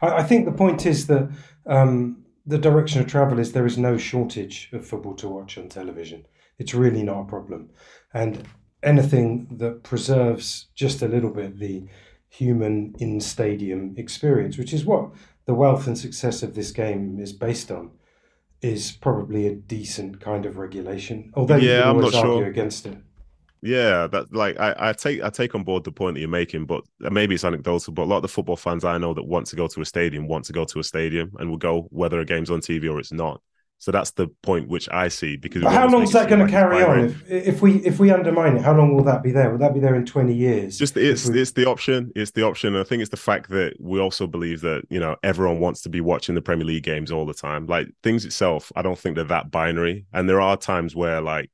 I, 0.00 0.08
I 0.18 0.22
think 0.22 0.46
the 0.46 0.52
point 0.52 0.86
is 0.86 1.06
that 1.08 1.30
um, 1.66 2.24
the 2.46 2.58
direction 2.58 3.00
of 3.00 3.06
travel 3.06 3.38
is 3.38 3.52
there 3.52 3.66
is 3.66 3.76
no 3.76 3.96
shortage 3.96 4.70
of 4.72 4.86
football 4.86 5.14
to 5.16 5.28
watch 5.28 5.58
on 5.58 5.68
television. 5.68 6.26
It's 6.58 6.74
really 6.74 7.02
not 7.02 7.22
a 7.22 7.24
problem. 7.24 7.70
And 8.14 8.46
anything 8.82 9.48
that 9.58 9.82
preserves 9.82 10.68
just 10.74 11.02
a 11.02 11.08
little 11.08 11.30
bit 11.30 11.58
the 11.58 11.86
human 12.28 12.94
in 12.98 13.20
stadium 13.20 13.94
experience, 13.96 14.56
which 14.56 14.72
is 14.72 14.84
what 14.84 15.10
the 15.50 15.54
wealth 15.54 15.88
and 15.88 15.98
success 15.98 16.44
of 16.44 16.54
this 16.54 16.70
game 16.70 17.18
is 17.18 17.32
based 17.32 17.72
on, 17.72 17.90
is 18.62 18.92
probably 18.92 19.48
a 19.48 19.54
decent 19.56 20.20
kind 20.20 20.46
of 20.46 20.58
regulation. 20.58 21.32
Although 21.34 21.56
you 21.56 21.70
Yeah, 21.70 21.80
can 21.80 21.88
I'm 21.88 21.96
always 21.96 22.12
not 22.12 22.24
argue 22.24 22.42
sure. 22.42 22.46
against 22.46 22.86
it. 22.86 22.98
Yeah, 23.60 24.06
that 24.06 24.32
like 24.32 24.60
I, 24.60 24.74
I 24.78 24.92
take 24.92 25.20
I 25.24 25.28
take 25.28 25.56
on 25.56 25.64
board 25.64 25.82
the 25.82 25.90
point 25.90 26.14
that 26.14 26.20
you're 26.20 26.28
making, 26.28 26.66
but 26.66 26.84
maybe 27.00 27.34
it's 27.34 27.44
anecdotal. 27.44 27.92
But 27.92 28.04
a 28.04 28.10
lot 28.12 28.18
of 28.18 28.22
the 28.22 28.28
football 28.28 28.54
fans 28.54 28.84
I 28.84 28.96
know 28.96 29.12
that 29.12 29.24
want 29.24 29.48
to 29.48 29.56
go 29.56 29.66
to 29.66 29.80
a 29.80 29.84
stadium 29.84 30.28
want 30.28 30.44
to 30.44 30.52
go 30.52 30.64
to 30.64 30.78
a 30.78 30.84
stadium 30.84 31.32
and 31.40 31.50
will 31.50 31.58
go 31.58 31.88
whether 31.90 32.20
a 32.20 32.24
game's 32.24 32.50
on 32.52 32.60
TV 32.60 32.88
or 32.88 33.00
it's 33.00 33.12
not. 33.12 33.42
So 33.80 33.90
that's 33.90 34.10
the 34.12 34.28
point 34.42 34.68
which 34.68 34.90
I 34.92 35.08
see 35.08 35.36
because. 35.36 35.64
How 35.64 35.88
long 35.88 36.02
is 36.02 36.12
that 36.12 36.28
going 36.28 36.46
to 36.46 36.50
carry 36.52 36.82
on? 36.84 37.00
If, 37.00 37.30
if 37.30 37.62
we 37.62 37.76
if 37.76 37.98
we 37.98 38.10
undermine 38.10 38.56
it, 38.56 38.62
how 38.62 38.76
long 38.76 38.94
will 38.94 39.04
that 39.04 39.22
be 39.22 39.32
there? 39.32 39.50
Will 39.50 39.58
that 39.58 39.72
be 39.72 39.80
there 39.80 39.94
in 39.94 40.04
twenty 40.04 40.34
years? 40.34 40.78
just 40.78 40.96
it's 40.98 41.26
we- 41.26 41.40
it's 41.40 41.52
the 41.52 41.66
option 41.66 42.12
it's 42.14 42.32
the 42.32 42.42
option 42.42 42.76
i 42.76 42.82
think 42.84 43.00
it's 43.00 43.10
the 43.10 43.16
fact 43.16 43.48
that 43.50 43.74
we 43.80 43.98
also 43.98 44.26
believe 44.26 44.60
that 44.60 44.82
you 44.90 45.00
know 45.00 45.16
everyone 45.22 45.58
wants 45.60 45.80
to 45.82 45.88
be 45.88 46.00
watching 46.00 46.34
the 46.34 46.42
premier 46.42 46.64
league 46.66 46.82
games 46.82 47.10
all 47.10 47.24
the 47.24 47.34
time 47.34 47.66
like 47.66 47.88
things 48.02 48.24
itself 48.24 48.70
i 48.76 48.82
don't 48.82 48.98
think 48.98 49.16
they're 49.16 49.24
that 49.24 49.50
binary 49.50 50.04
and 50.12 50.28
there 50.28 50.40
are 50.40 50.56
times 50.56 50.94
where 50.94 51.20
like 51.20 51.50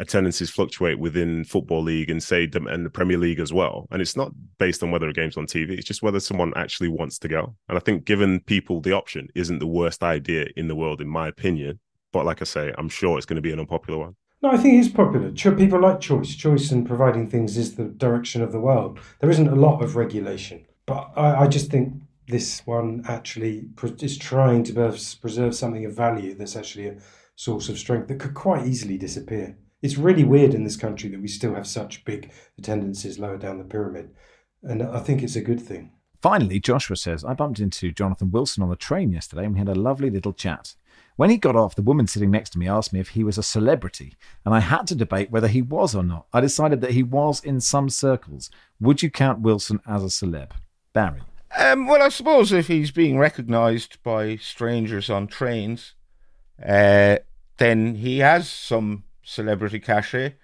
attendances 0.00 0.50
fluctuate 0.50 0.98
within 0.98 1.44
football 1.44 1.82
league 1.82 2.10
and 2.10 2.22
say 2.22 2.46
them 2.46 2.66
and 2.66 2.84
the 2.84 2.90
premier 2.90 3.18
league 3.18 3.38
as 3.38 3.52
well 3.52 3.86
and 3.90 4.02
it's 4.02 4.16
not 4.16 4.32
based 4.58 4.82
on 4.82 4.90
whether 4.90 5.08
a 5.08 5.12
game's 5.12 5.36
on 5.36 5.46
tv 5.46 5.70
it's 5.70 5.86
just 5.86 6.02
whether 6.02 6.18
someone 6.18 6.52
actually 6.56 6.88
wants 6.88 7.18
to 7.18 7.28
go 7.28 7.54
and 7.68 7.76
i 7.76 7.80
think 7.80 8.04
giving 8.04 8.40
people 8.40 8.80
the 8.80 8.92
option 8.92 9.28
isn't 9.34 9.58
the 9.58 9.66
worst 9.66 10.02
idea 10.02 10.46
in 10.56 10.66
the 10.68 10.74
world 10.74 11.00
in 11.00 11.08
my 11.08 11.28
opinion 11.28 11.78
but 12.12 12.24
like 12.24 12.40
i 12.40 12.44
say 12.44 12.72
i'm 12.78 12.88
sure 12.88 13.16
it's 13.16 13.26
going 13.26 13.36
to 13.36 13.42
be 13.42 13.52
an 13.52 13.60
unpopular 13.60 13.98
one 13.98 14.16
No, 14.42 14.50
I 14.50 14.56
think 14.56 14.74
it 14.74 14.78
is 14.78 14.88
popular. 14.88 15.30
People 15.32 15.82
like 15.82 16.00
choice. 16.00 16.34
Choice 16.34 16.72
and 16.72 16.86
providing 16.86 17.28
things 17.28 17.58
is 17.58 17.74
the 17.74 17.84
direction 17.84 18.40
of 18.42 18.52
the 18.52 18.60
world. 18.60 18.98
There 19.20 19.28
isn't 19.28 19.48
a 19.48 19.54
lot 19.54 19.82
of 19.82 19.96
regulation, 19.96 20.66
but 20.86 21.10
I, 21.14 21.42
I 21.42 21.46
just 21.46 21.70
think 21.70 21.92
this 22.30 22.62
one 22.64 23.02
actually 23.06 23.68
is 24.00 24.16
trying 24.16 24.64
to 24.64 24.72
pres- 24.72 25.14
preserve 25.14 25.54
something 25.54 25.84
of 25.84 25.94
value 25.94 26.34
that's 26.34 26.56
actually 26.56 26.88
a 26.88 26.96
source 27.34 27.68
of 27.68 27.78
strength 27.78 28.08
that 28.08 28.20
could 28.20 28.34
quite 28.34 28.66
easily 28.66 28.96
disappear. 28.96 29.56
It's 29.82 29.96
really 29.96 30.24
weird 30.24 30.54
in 30.54 30.64
this 30.64 30.76
country 30.76 31.08
that 31.10 31.20
we 31.20 31.28
still 31.28 31.54
have 31.54 31.66
such 31.66 32.04
big 32.04 32.30
attendances 32.58 33.18
lower 33.18 33.38
down 33.38 33.58
the 33.58 33.64
pyramid, 33.64 34.10
and 34.62 34.82
I 34.82 35.00
think 35.00 35.22
it's 35.22 35.36
a 35.36 35.40
good 35.40 35.60
thing. 35.60 35.92
Finally, 36.20 36.60
Joshua 36.60 36.96
says, 36.96 37.24
I 37.24 37.32
bumped 37.32 37.60
into 37.60 37.92
Jonathan 37.92 38.30
Wilson 38.30 38.62
on 38.62 38.68
the 38.68 38.76
train 38.76 39.10
yesterday 39.10 39.44
and 39.44 39.54
we 39.54 39.58
had 39.58 39.70
a 39.70 39.74
lovely 39.74 40.10
little 40.10 40.34
chat. 40.34 40.74
When 41.16 41.30
he 41.30 41.38
got 41.38 41.56
off, 41.56 41.74
the 41.74 41.82
woman 41.82 42.06
sitting 42.06 42.30
next 42.30 42.50
to 42.50 42.58
me 42.58 42.68
asked 42.68 42.92
me 42.92 43.00
if 43.00 43.10
he 43.10 43.24
was 43.24 43.36
a 43.36 43.42
celebrity, 43.42 44.16
and 44.44 44.54
I 44.54 44.60
had 44.60 44.86
to 44.88 44.94
debate 44.94 45.30
whether 45.30 45.48
he 45.48 45.60
was 45.60 45.94
or 45.94 46.02
not. 46.02 46.26
I 46.32 46.40
decided 46.40 46.80
that 46.80 46.92
he 46.92 47.02
was 47.02 47.42
in 47.44 47.60
some 47.60 47.88
circles. 47.90 48.50
Would 48.80 49.02
you 49.02 49.10
count 49.10 49.40
Wilson 49.40 49.80
as 49.86 50.02
a 50.02 50.06
celeb? 50.06 50.50
Barry. 50.92 51.22
Um, 51.58 51.86
well, 51.86 52.02
I 52.02 52.08
suppose 52.08 52.52
if 52.52 52.68
he's 52.68 52.90
being 52.90 53.18
recognised 53.18 54.02
by 54.02 54.36
strangers 54.36 55.10
on 55.10 55.26
trains, 55.26 55.94
uh, 56.64 57.16
then 57.58 57.96
he 57.96 58.18
has 58.18 58.48
some 58.48 59.04
celebrity 59.30 59.78
cachet. 59.78 60.34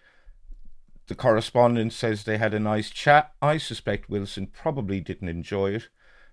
The 1.09 1.15
correspondent 1.15 1.93
says 1.93 2.25
they 2.25 2.39
had 2.39 2.55
a 2.55 2.61
nice 2.61 2.91
chat. 2.91 3.33
I 3.43 3.59
suspect 3.59 4.09
Wilson 4.09 4.47
probably 4.47 5.01
didn't 5.01 5.29
enjoy 5.29 5.73
it 5.73 5.89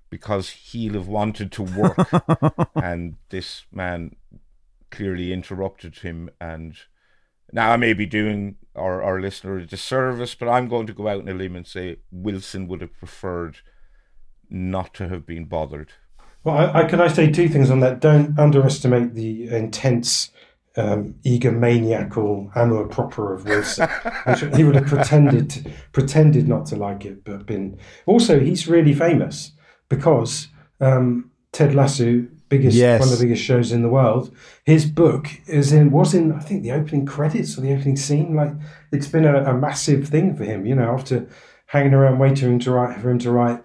because 0.10 0.50
he'll 0.50 0.94
have 0.94 1.08
wanted 1.08 1.52
to 1.54 1.64
work, 1.64 1.98
and 2.76 3.16
this 3.30 3.64
man 3.72 4.16
clearly 4.92 5.34
interrupted 5.34 5.98
him. 5.98 6.30
And 6.40 6.76
now 7.52 7.72
I 7.72 7.78
may 7.78 7.94
be 7.94 8.06
doing 8.06 8.58
our, 8.76 9.02
our 9.02 9.20
listener 9.20 9.58
a 9.58 9.66
disservice, 9.66 10.36
but 10.36 10.48
I'm 10.48 10.68
going 10.68 10.86
to 10.88 10.94
go 10.94 11.08
out 11.08 11.22
on 11.22 11.30
a 11.30 11.34
limb 11.34 11.56
and 11.56 11.66
say 11.66 11.98
Wilson 12.12 12.68
would 12.68 12.82
have 12.82 12.98
preferred 12.98 13.58
not 14.50 14.94
to 14.96 15.08
have 15.10 15.26
been 15.26 15.46
bothered. 15.46 15.94
Well, 16.44 16.58
I, 16.58 16.82
I, 16.82 16.84
can 16.86 17.02
I 17.02 17.08
say 17.08 17.32
two 17.32 17.50
things 17.50 17.72
on 17.72 17.80
that? 17.80 18.00
Don't 18.00 18.38
underestimate 18.38 19.16
the 19.16 19.48
intense 19.48 20.30
um, 20.76 21.16
egomaniacal 21.26 22.52
amour 22.56 22.88
propre 22.88 23.34
of 23.36 23.46
Wilson. 23.46 23.88
he 24.56 24.64
would 24.64 24.76
have 24.76 24.88
pretended 24.88 25.74
pretended 25.92 26.48
not 26.48 26.66
to 26.68 26.76
like 26.76 27.06
it, 27.06 27.24
but 27.24 27.46
been. 27.46 27.78
Also, 28.06 28.40
he's 28.40 28.68
really 28.68 28.94
famous 28.94 29.52
because 29.90 30.48
um, 30.80 31.32
Ted 31.52 31.76
Lasso, 31.76 32.26
biggest 32.50 32.76
yes. 32.76 33.00
one 33.00 33.10
of 33.10 33.18
the 33.18 33.24
biggest 33.24 33.44
shows 33.44 33.72
in 33.72 33.82
the 33.82 33.90
world. 33.90 34.36
His 34.64 34.86
book 34.86 35.28
is 35.48 35.72
in 35.72 35.92
was 35.92 36.14
in 36.14 36.32
I 36.32 36.40
think 36.40 36.64
the 36.64 36.72
opening 36.72 37.06
credits 37.06 37.58
or 37.58 37.62
the 37.62 37.74
opening 37.74 37.98
scene. 37.98 38.36
Like 38.36 38.54
it's 38.92 39.08
been 39.08 39.26
a, 39.26 39.44
a 39.44 39.54
massive 39.54 40.08
thing 40.10 40.36
for 40.36 40.44
him. 40.44 40.66
You 40.66 40.76
know, 40.76 40.92
after 40.94 41.28
hanging 41.68 41.94
around 41.94 42.20
waiting 42.20 42.60
to 42.60 42.72
write 42.72 43.00
for 43.00 43.10
him 43.10 43.20
to 43.20 43.32
write 43.32 43.64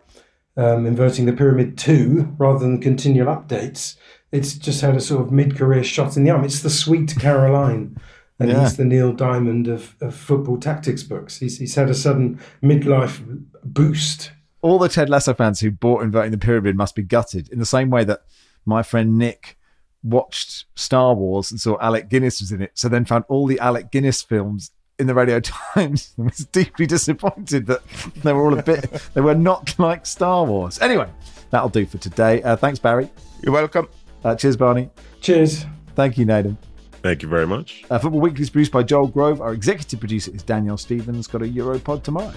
um, 0.57 0.87
inverting 0.87 1.27
the 1.27 1.33
pyramid 1.33 1.79
two 1.79 2.35
rather 2.39 2.59
than 2.59 2.81
continual 2.81 3.35
updates 3.35 3.97
it's 4.33 4.55
just 4.55 4.81
had 4.81 4.97
a 4.97 5.01
sort 5.01 5.23
of 5.23 5.33
mid-career 5.33 5.83
shot 5.85 6.17
in 6.17 6.25
the 6.25 6.31
arm. 6.31 6.45
It's 6.45 6.63
the 6.63 6.71
sweet 6.71 7.15
Caroline, 7.19 7.97
and 8.39 8.51
yeah. 8.51 8.61
he's 8.61 8.77
the 8.77 8.85
Neil 8.85 9.13
Diamond 9.13 9.69
of, 9.69 9.95
of 10.01 10.15
football 10.15 10.59
tactics 10.59 11.03
books. 11.03 11.39
He's, 11.39 11.59
he's 11.59 11.75
had 11.75 11.89
a 11.89 11.95
sudden 11.95 12.41
midlife 12.63 13.45
boost. 13.65 14.33
All 14.61 14.79
the 14.79 14.89
Ted 14.89 15.09
Lasso 15.09 15.35
fans 15.35 15.61
who 15.61 15.71
bought 15.71 16.03
Inverting 16.03 16.33
the 16.33 16.39
Pyramid 16.39 16.77
must 16.77 16.95
be 16.95 17.03
gutted 17.03 17.49
in 17.51 17.59
the 17.59 17.67
same 17.67 17.91
way 17.91 18.05
that 18.05 18.23
my 18.67 18.83
friend 18.83 19.17
Nick 19.17 19.57
watched 20.03 20.67
Star 20.75 21.15
Wars 21.15 21.51
and 21.51 21.61
saw 21.61 21.79
Alec 21.81 22.09
Guinness 22.09 22.41
was 22.41 22.53
in 22.53 22.63
it, 22.63 22.73
so 22.75 22.89
then 22.89 23.05
found 23.05 23.25
all 23.29 23.47
the 23.47 23.59
Alec 23.61 23.91
Guinness 23.91 24.23
films 24.23 24.73
in 24.99 25.07
the 25.07 25.15
Radio 25.15 25.41
Times 25.75 26.13
and 26.17 26.27
was 26.27 26.45
deeply 26.47 26.87
disappointed 26.87 27.67
that 27.67 27.83
they 28.23 28.33
were 28.33 28.45
all 28.45 28.59
a 28.59 28.63
bit, 28.63 28.91
they 29.15 29.21
were 29.21 29.35
not 29.35 29.79
like 29.79 30.07
Star 30.07 30.45
Wars. 30.45 30.79
Anyway, 30.81 31.09
that'll 31.51 31.69
do 31.69 31.87
for 31.87 31.99
today. 31.99 32.43
Uh, 32.43 32.57
thanks, 32.57 32.79
Barry. 32.79 33.11
You're 33.43 33.53
welcome. 33.53 33.89
Uh, 34.25 34.35
cheers, 34.35 34.57
Barney. 34.57 34.91
Cheers. 35.21 35.65
Thank 35.95 36.19
you, 36.19 36.27
Nedum. 36.27 36.57
Thank 37.03 37.23
you 37.23 37.29
very 37.29 37.47
much. 37.47 37.85
Uh, 37.91 37.99
Football 37.99 38.21
Weekly 38.21 38.43
is 38.43 38.51
produced 38.51 38.73
by 38.73 38.83
Joel 38.83 39.07
Grove. 39.07 39.41
Our 39.41 39.53
executive 39.53 40.01
producer 40.01 40.35
is 40.35 40.43
Daniel 40.43 40.77
Stevens. 40.77 41.27
Got 41.27 41.43
a 41.43 41.47
Europod 41.47 42.03
tomorrow. 42.03 42.35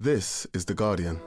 This 0.00 0.46
is 0.54 0.64
The 0.64 0.74
Guardian. 0.74 1.20